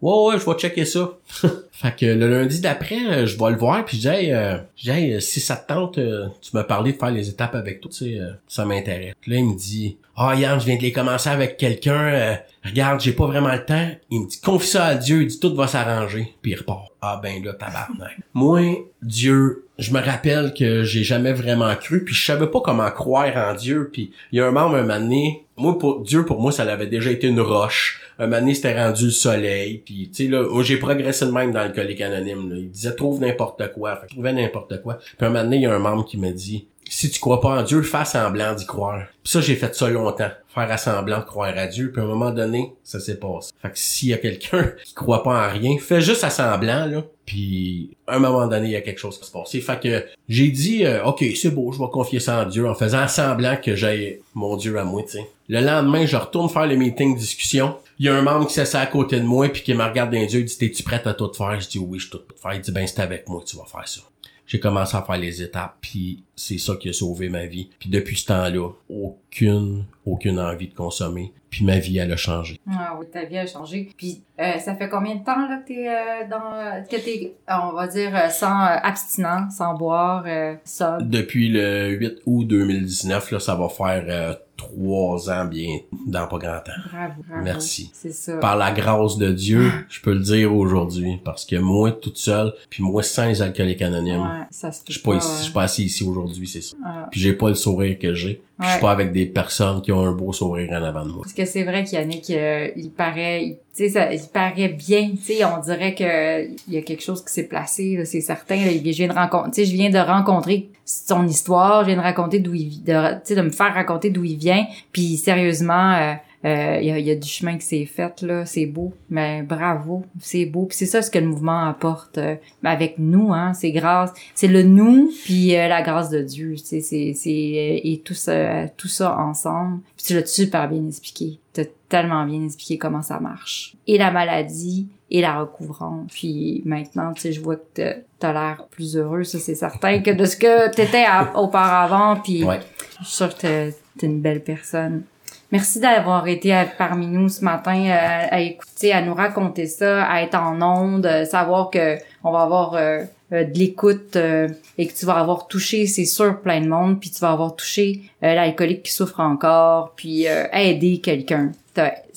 Ouais, 0.00 0.32
ouais, 0.34 0.38
je 0.38 0.46
vais 0.46 0.56
checker 0.56 0.84
ça. 0.84 1.10
fait 1.72 1.96
que 1.96 2.06
le 2.06 2.28
lundi 2.28 2.60
d'après, 2.60 3.04
euh, 3.06 3.26
je 3.26 3.36
vais 3.36 3.50
le 3.50 3.56
voir, 3.56 3.84
puis 3.84 3.96
je 3.96 4.02
dis, 4.02 4.08
hey, 4.08 4.32
euh, 4.32 4.58
euh, 4.88 5.20
si 5.20 5.40
ça 5.40 5.56
te 5.56 5.72
tente, 5.72 5.94
tu 5.94 6.50
m'as 6.54 6.64
parlé 6.64 6.92
de 6.92 6.98
faire 6.98 7.10
les 7.10 7.28
étapes 7.28 7.54
avec 7.54 7.80
toi, 7.80 7.90
tu 7.90 7.98
sais, 7.98 8.20
ça 8.46 8.64
m'intéresse. 8.64 9.14
Là, 9.26 9.36
il 9.36 9.44
me 9.44 9.56
dit, 9.56 9.96
ah, 10.16 10.32
oh, 10.32 10.38
Yann, 10.38 10.60
je 10.60 10.66
viens 10.66 10.76
de 10.76 10.82
les 10.82 10.92
commencer 10.92 11.30
avec 11.30 11.56
quelqu'un, 11.56 12.38
regarde, 12.64 13.00
j'ai 13.00 13.12
pas 13.12 13.26
vraiment 13.26 13.52
le 13.52 13.64
temps. 13.64 13.88
Il 14.10 14.22
me 14.22 14.28
dit, 14.28 14.40
confie 14.40 14.68
ça 14.68 14.86
à 14.86 14.94
Dieu, 14.94 15.22
il 15.22 15.28
dit, 15.28 15.40
tout 15.40 15.54
va 15.54 15.66
s'arranger, 15.66 16.34
puis 16.42 16.52
il 16.52 16.56
repart. 16.56 16.86
Ah 17.00 17.20
ben 17.22 17.44
là, 17.44 17.52
tabarnak. 17.52 18.18
Moi, 18.34 18.88
Dieu, 19.02 19.66
je 19.78 19.92
me 19.92 20.00
rappelle 20.00 20.52
que 20.52 20.82
j'ai 20.82 21.04
jamais 21.04 21.32
vraiment 21.32 21.74
cru, 21.76 22.04
puis 22.04 22.14
je 22.14 22.24
savais 22.24 22.48
pas 22.48 22.60
comment 22.60 22.90
croire 22.90 23.36
en 23.36 23.54
Dieu, 23.54 23.90
puis 23.92 24.10
il 24.32 24.38
y 24.38 24.40
a 24.40 24.46
un 24.46 24.50
membre 24.50 24.76
un 24.76 24.82
moment 24.82 25.00
donné, 25.00 25.44
moi, 25.58 25.78
pour 25.78 26.00
Dieu, 26.00 26.24
pour 26.24 26.40
moi, 26.40 26.52
ça 26.52 26.62
avait 26.62 26.86
déjà 26.86 27.10
été 27.10 27.26
une 27.26 27.40
roche 27.40 28.02
un 28.18 28.26
moment 28.26 28.52
c'était 28.52 28.76
rendu 28.76 29.06
le 29.06 29.10
soleil. 29.10 29.78
Puis, 29.78 30.10
tu 30.12 30.24
sais, 30.24 30.30
là, 30.30 30.44
j'ai 30.62 30.76
progressé 30.76 31.24
de 31.26 31.30
même 31.30 31.52
dans 31.52 31.64
le 31.64 31.72
collègue 31.72 32.02
anonyme. 32.02 32.50
Là. 32.50 32.56
Il 32.58 32.70
disait, 32.70 32.94
trouve 32.94 33.20
n'importe 33.20 33.72
quoi. 33.72 33.96
Fait 33.96 34.08
trouvait 34.08 34.32
n'importe 34.32 34.82
quoi. 34.82 34.98
Puis 34.98 35.26
un 35.26 35.30
moment 35.30 35.50
il 35.50 35.62
y 35.62 35.66
a 35.66 35.74
un 35.74 35.78
membre 35.78 36.04
qui 36.04 36.18
me 36.18 36.32
dit, 36.32 36.66
si 36.88 37.10
tu 37.10 37.20
crois 37.20 37.40
pas 37.40 37.60
en 37.60 37.62
Dieu, 37.62 37.82
fais 37.82 38.04
semblant 38.04 38.54
d'y 38.54 38.66
croire. 38.66 39.04
Puis 39.22 39.32
ça, 39.32 39.40
j'ai 39.40 39.54
fait 39.54 39.74
ça 39.74 39.88
longtemps. 39.88 40.30
Faire 40.48 40.78
semblant 40.78 41.18
de 41.18 41.24
croire 41.24 41.52
à 41.56 41.66
Dieu. 41.66 41.92
Puis 41.92 42.00
à 42.00 42.04
un 42.04 42.08
moment 42.08 42.30
donné, 42.30 42.72
ça 42.82 42.98
s'est 42.98 43.18
passé. 43.18 43.52
Fait 43.62 43.70
que 43.70 43.78
s'il 43.78 44.08
y 44.08 44.14
a 44.14 44.18
quelqu'un 44.18 44.72
qui 44.84 44.94
croit 44.94 45.22
pas 45.22 45.48
en 45.48 45.52
rien, 45.52 45.76
fais 45.78 46.00
juste 46.00 46.28
semblant, 46.28 46.86
là. 46.86 47.04
Puis 47.28 47.90
à 48.06 48.16
un 48.16 48.20
moment 48.20 48.46
donné, 48.46 48.68
il 48.68 48.72
y 48.72 48.76
a 48.76 48.80
quelque 48.80 48.98
chose 48.98 49.18
qui 49.18 49.26
se 49.26 49.30
passe. 49.30 49.50
Fait 49.50 49.80
que 49.80 50.06
j'ai 50.30 50.48
dit, 50.48 50.86
euh, 50.86 51.04
OK, 51.04 51.22
c'est 51.36 51.50
beau, 51.50 51.72
je 51.72 51.78
vais 51.78 51.90
confier 51.92 52.20
ça 52.20 52.42
en 52.42 52.48
Dieu 52.48 52.66
en 52.66 52.74
faisant 52.74 53.06
semblant 53.06 53.56
que 53.62 53.76
j'ai 53.76 54.22
mon 54.34 54.56
Dieu 54.56 54.78
à 54.78 54.84
moi. 54.84 55.02
Le 55.48 55.60
lendemain, 55.60 56.06
je 56.06 56.16
retourne 56.16 56.48
faire 56.48 56.66
le 56.66 56.76
meeting 56.76 57.16
discussion 57.16 57.74
il 57.98 58.06
y 58.06 58.08
a 58.08 58.14
un 58.14 58.22
membre 58.22 58.46
qui 58.46 58.54
s'essaie 58.54 58.78
à 58.78 58.86
côté 58.86 59.18
de 59.18 59.24
moi 59.24 59.48
puis 59.48 59.62
qui 59.62 59.74
me 59.74 59.82
regarde 59.82 60.12
dans 60.12 60.18
les 60.18 60.32
yeux, 60.32 60.40
il 60.40 60.44
dit 60.44 60.56
t'es-tu 60.56 60.82
prête 60.82 61.06
à 61.06 61.14
tout 61.14 61.32
faire? 61.34 61.60
Je 61.60 61.68
dis 61.68 61.78
oui, 61.78 61.98
je 61.98 62.04
suis 62.04 62.12
tout 62.12 62.22
faire. 62.40 62.54
Il 62.54 62.60
dit 62.60 62.70
ben 62.70 62.86
c'est 62.86 63.00
avec 63.00 63.28
moi 63.28 63.40
que 63.40 63.46
tu 63.46 63.56
vas 63.56 63.64
faire 63.64 63.86
ça. 63.88 64.00
J'ai 64.48 64.58
commencé 64.58 64.96
à 64.96 65.02
faire 65.02 65.18
les 65.18 65.42
étapes 65.42 65.76
puis 65.80 66.24
c'est 66.34 66.56
ça 66.56 66.74
qui 66.76 66.88
a 66.88 66.92
sauvé 66.94 67.28
ma 67.28 67.44
vie. 67.44 67.68
Puis 67.78 67.90
depuis 67.90 68.16
ce 68.16 68.26
temps-là, 68.26 68.70
aucune 68.88 69.84
aucune 70.06 70.40
envie 70.40 70.68
de 70.68 70.74
consommer. 70.74 71.32
Puis 71.50 71.66
ma 71.66 71.78
vie 71.78 71.98
elle 71.98 72.12
a 72.12 72.16
changé. 72.16 72.58
Ah 72.70 72.96
oui, 72.98 73.06
ta 73.12 73.24
vie 73.24 73.36
a 73.36 73.46
changé. 73.46 73.90
Puis 73.96 74.22
euh, 74.40 74.58
ça 74.58 74.74
fait 74.74 74.88
combien 74.88 75.16
de 75.16 75.24
temps 75.24 75.46
là 75.46 75.58
que 75.58 75.68
t'es 75.68 75.86
euh, 75.86 76.28
dans 76.30 76.82
que 76.84 76.96
t'es 76.96 77.34
on 77.46 77.72
va 77.72 77.86
dire 77.88 78.16
euh, 78.16 78.30
sans 78.30 78.64
euh, 78.64 78.76
abstinent, 78.82 79.50
sans 79.50 79.74
boire, 79.74 80.24
ça? 80.64 80.96
Depuis 81.02 81.50
le 81.50 81.90
8 81.90 82.22
août 82.24 82.44
2019 82.44 83.32
là, 83.32 83.40
ça 83.40 83.54
va 83.54 83.68
faire 83.68 84.38
trois 84.58 85.30
ans 85.30 85.46
bien 85.46 85.78
dans 86.06 86.26
pas 86.26 86.36
grand 86.36 86.60
temps. 86.60 86.72
Bravo, 86.92 87.22
bravo. 87.26 87.44
Merci. 87.44 87.90
C'est 87.94 88.12
ça. 88.12 88.36
Par 88.36 88.56
la 88.56 88.72
grâce 88.72 89.16
de 89.16 89.32
Dieu, 89.32 89.70
je 89.88 90.02
peux 90.02 90.12
le 90.12 90.20
dire 90.20 90.54
aujourd'hui 90.54 91.18
parce 91.24 91.46
que 91.46 91.56
moi 91.56 91.92
toute 91.92 92.18
seule, 92.18 92.52
puis 92.68 92.82
moi 92.82 93.02
sans 93.02 93.26
les 93.26 93.40
alcooliques 93.40 93.80
anonymes, 93.80 94.20
ouais, 94.20 94.46
ça 94.50 94.70
je 94.86 94.92
suis 94.92 95.00
pas 95.00 95.14
ici, 95.14 95.28
je 95.38 95.42
suis 95.44 95.52
pas 95.52 95.62
assis 95.62 95.84
ici 95.84 96.04
aujourd'hui, 96.04 96.46
c'est 96.46 96.60
ça. 96.60 96.76
Puis 97.10 97.20
j'ai 97.20 97.32
pas 97.32 97.48
le 97.48 97.54
sourire 97.54 97.98
que 97.98 98.12
j'ai. 98.12 98.42
Je 98.60 98.68
suis 98.70 98.80
pas 98.80 98.90
avec 98.90 99.12
des 99.12 99.26
personnes 99.26 99.80
qui 99.82 99.92
ont 99.92 100.04
un 100.04 100.12
beau 100.12 100.32
sourire 100.32 100.70
en 100.72 100.82
avant 100.82 101.04
de 101.04 101.10
moi. 101.10 101.20
Parce 101.22 101.32
que 101.32 101.44
c'est 101.44 101.62
vrai 101.62 101.84
qu'Yannick, 101.84 102.28
euh, 102.30 102.68
il 102.76 102.90
paraît, 102.90 103.58
tu 103.76 103.88
sais, 103.88 104.10
il 104.12 104.28
paraît 104.32 104.68
bien, 104.68 105.10
tu 105.10 105.34
sais, 105.34 105.44
on 105.44 105.60
dirait 105.60 105.94
que 105.94 106.44
il 106.66 106.74
y 106.74 106.76
a 106.76 106.82
quelque 106.82 107.02
chose 107.02 107.24
qui 107.24 107.32
s'est 107.32 107.46
placé, 107.46 108.04
c'est 108.04 108.20
certain. 108.20 108.56
Là, 108.56 108.72
je 108.72 108.96
viens 108.96 109.08
de 109.08 109.12
rencontrer, 109.12 109.50
tu 109.52 109.64
sais, 109.64 109.70
je 109.70 109.76
viens 109.76 109.90
de 109.90 109.98
rencontrer 109.98 110.70
son 110.84 111.26
histoire, 111.26 111.82
je 111.82 111.88
viens 111.88 111.98
de 111.98 112.02
raconter 112.02 112.40
d'où 112.40 112.54
il, 112.54 112.82
de, 112.82 113.14
tu 113.14 113.20
sais, 113.24 113.34
de 113.36 113.42
me 113.42 113.50
faire 113.50 113.72
raconter 113.72 114.10
d'où 114.10 114.24
il 114.24 114.36
vient. 114.36 114.66
Puis 114.92 115.16
sérieusement. 115.16 115.94
Euh, 115.94 116.14
euh, 116.44 116.78
il 116.80 116.86
y, 116.86 116.92
a, 116.92 116.98
y, 116.98 117.10
a, 117.10 117.16
du 117.16 117.28
chemin 117.28 117.58
qui 117.58 117.66
s'est 117.66 117.84
fait 117.84 118.22
là, 118.22 118.46
c'est 118.46 118.66
beau, 118.66 118.92
mais 119.10 119.42
bravo, 119.42 120.04
c'est 120.20 120.46
beau. 120.46 120.66
Puis 120.66 120.76
c'est 120.76 120.86
ça 120.86 121.02
ce 121.02 121.10
que 121.10 121.18
le 121.18 121.26
mouvement 121.26 121.66
apporte 121.66 122.18
euh, 122.18 122.36
avec 122.62 122.98
nous, 122.98 123.32
hein, 123.32 123.54
c'est 123.54 123.72
grâce, 123.72 124.12
c'est 124.34 124.46
le 124.46 124.62
nous 124.62 125.10
puis 125.24 125.56
euh, 125.56 125.66
la 125.66 125.82
grâce 125.82 126.10
de 126.10 126.22
Dieu, 126.22 126.56
c'est 126.56 126.80
c'est 126.80 127.12
c'est 127.14 127.30
et 127.30 128.02
tout 128.04 128.14
ça 128.14 128.68
tout 128.68 128.88
ça 128.88 129.18
ensemble. 129.18 129.80
Puis 129.96 130.06
tu 130.06 130.14
l'as 130.14 130.26
super 130.26 130.68
bien 130.68 130.86
expliqué, 130.86 131.40
t'as 131.52 131.64
tellement 131.88 132.24
bien 132.24 132.44
expliqué 132.44 132.78
comment 132.78 133.02
ça 133.02 133.18
marche. 133.18 133.74
Et 133.88 133.98
la 133.98 134.12
maladie 134.12 134.86
et 135.10 135.20
la 135.20 135.40
recouvrance. 135.40 136.12
Puis 136.12 136.62
maintenant, 136.64 137.12
tu 137.14 137.22
sais, 137.22 137.32
je 137.32 137.40
vois 137.40 137.56
que 137.56 137.96
t'as 138.20 138.32
l'air 138.32 138.66
plus 138.70 138.96
heureux, 138.96 139.24
ça 139.24 139.40
c'est 139.40 139.56
certain, 139.56 140.00
que 140.00 140.10
de 140.12 140.24
ce 140.24 140.36
que 140.36 140.72
t'étais 140.72 141.06
auparavant. 141.34 142.20
Puis 142.22 142.44
ouais. 142.44 142.60
je 143.00 143.06
suis 143.06 143.16
sûre 143.16 143.36
que 143.36 143.70
t'es 143.98 144.06
une 144.06 144.20
belle 144.20 144.44
personne. 144.44 145.02
Merci 145.50 145.80
d'avoir 145.80 146.28
été 146.28 146.52
à- 146.54 146.66
parmi 146.66 147.06
nous 147.06 147.28
ce 147.30 147.42
matin, 147.42 147.74
euh, 147.86 148.26
à 148.30 148.40
écouter, 148.40 148.92
à 148.92 149.00
nous 149.00 149.14
raconter 149.14 149.66
ça, 149.66 150.04
à 150.04 150.20
être 150.22 150.34
en 150.34 150.60
onde, 150.60 151.06
euh, 151.06 151.24
savoir 151.24 151.70
que 151.70 151.96
on 152.22 152.30
va 152.32 152.42
avoir 152.42 152.74
euh, 152.74 153.04
de 153.30 153.58
l'écoute 153.58 154.16
et 154.16 154.86
que 154.86 154.92
tu 154.94 155.04
vas 155.06 155.16
avoir 155.18 155.48
touché, 155.48 155.86
c'est 155.86 156.04
sûr, 156.06 156.40
plein 156.40 156.60
de 156.62 156.68
monde, 156.68 156.98
puis 157.00 157.10
tu 157.10 157.20
vas 157.20 157.30
avoir 157.32 157.54
touché 157.56 158.00
l'alcoolique 158.20 158.82
qui 158.82 158.92
souffre 158.92 159.20
encore, 159.20 159.92
puis 159.96 160.26
euh, 160.26 160.44
aider 160.52 160.98
quelqu'un 160.98 161.52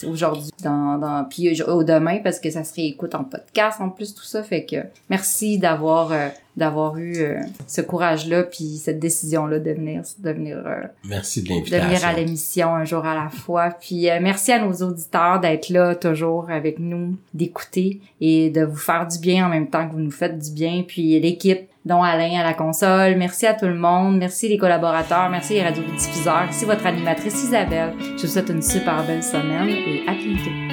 aujourd'hui 0.07 0.49
dans 0.63 0.97
dans 0.97 1.23
puis 1.25 1.61
au 1.63 1.83
demain 1.83 2.19
parce 2.23 2.39
que 2.39 2.49
ça 2.49 2.63
se 2.63 2.73
réécoute 2.73 3.13
en 3.15 3.23
podcast 3.23 3.79
en 3.79 3.89
plus 3.89 4.15
tout 4.15 4.23
ça 4.23 4.43
fait 4.43 4.65
que 4.65 4.77
merci 5.09 5.59
d'avoir 5.59 6.11
euh, 6.11 6.29
d'avoir 6.57 6.97
eu 6.97 7.17
euh, 7.17 7.39
ce 7.67 7.81
courage 7.81 8.27
là 8.27 8.43
puis 8.43 8.77
cette 8.77 8.99
décision 8.99 9.45
là 9.45 9.59
de 9.59 9.71
venir 9.71 10.01
de 10.19 10.31
venir 10.31 10.57
euh, 10.65 10.87
Merci 11.05 11.43
de 11.43 11.47
de 11.47 11.77
venir 11.77 12.05
à 12.05 12.13
l'émission 12.13 12.75
un 12.75 12.83
jour 12.83 13.05
à 13.05 13.15
la 13.15 13.29
fois. 13.29 13.69
Puis 13.79 14.09
euh, 14.09 14.19
merci 14.21 14.51
à 14.51 14.63
nos 14.63 14.73
auditeurs 14.73 15.39
d'être 15.39 15.69
là 15.69 15.95
toujours 15.95 16.49
avec 16.49 16.79
nous, 16.79 17.17
d'écouter 17.33 18.01
et 18.19 18.49
de 18.49 18.63
vous 18.63 18.77
faire 18.77 19.07
du 19.07 19.19
bien 19.19 19.45
en 19.45 19.49
même 19.49 19.69
temps 19.69 19.87
que 19.87 19.93
vous 19.93 19.99
nous 19.99 20.11
faites 20.11 20.37
du 20.37 20.51
bien. 20.51 20.83
Puis 20.85 21.19
l'équipe, 21.19 21.69
dont 21.85 22.03
Alain 22.03 22.39
à 22.39 22.43
la 22.43 22.53
console. 22.53 23.15
Merci 23.17 23.47
à 23.47 23.53
tout 23.53 23.67
le 23.67 23.75
monde. 23.75 24.17
Merci 24.17 24.47
les 24.49 24.57
collaborateurs. 24.57 25.29
Merci 25.29 25.53
les 25.53 25.63
radiodiffuseurs. 25.63 26.49
Ici 26.49 26.65
votre 26.65 26.85
animatrice 26.85 27.43
Isabelle. 27.43 27.93
Je 28.17 28.21
vous 28.21 28.27
souhaite 28.27 28.49
une 28.49 28.61
super 28.61 29.03
belle 29.05 29.23
semaine 29.23 29.69
et 29.69 30.03
à 30.07 30.13
bientôt. 30.13 30.70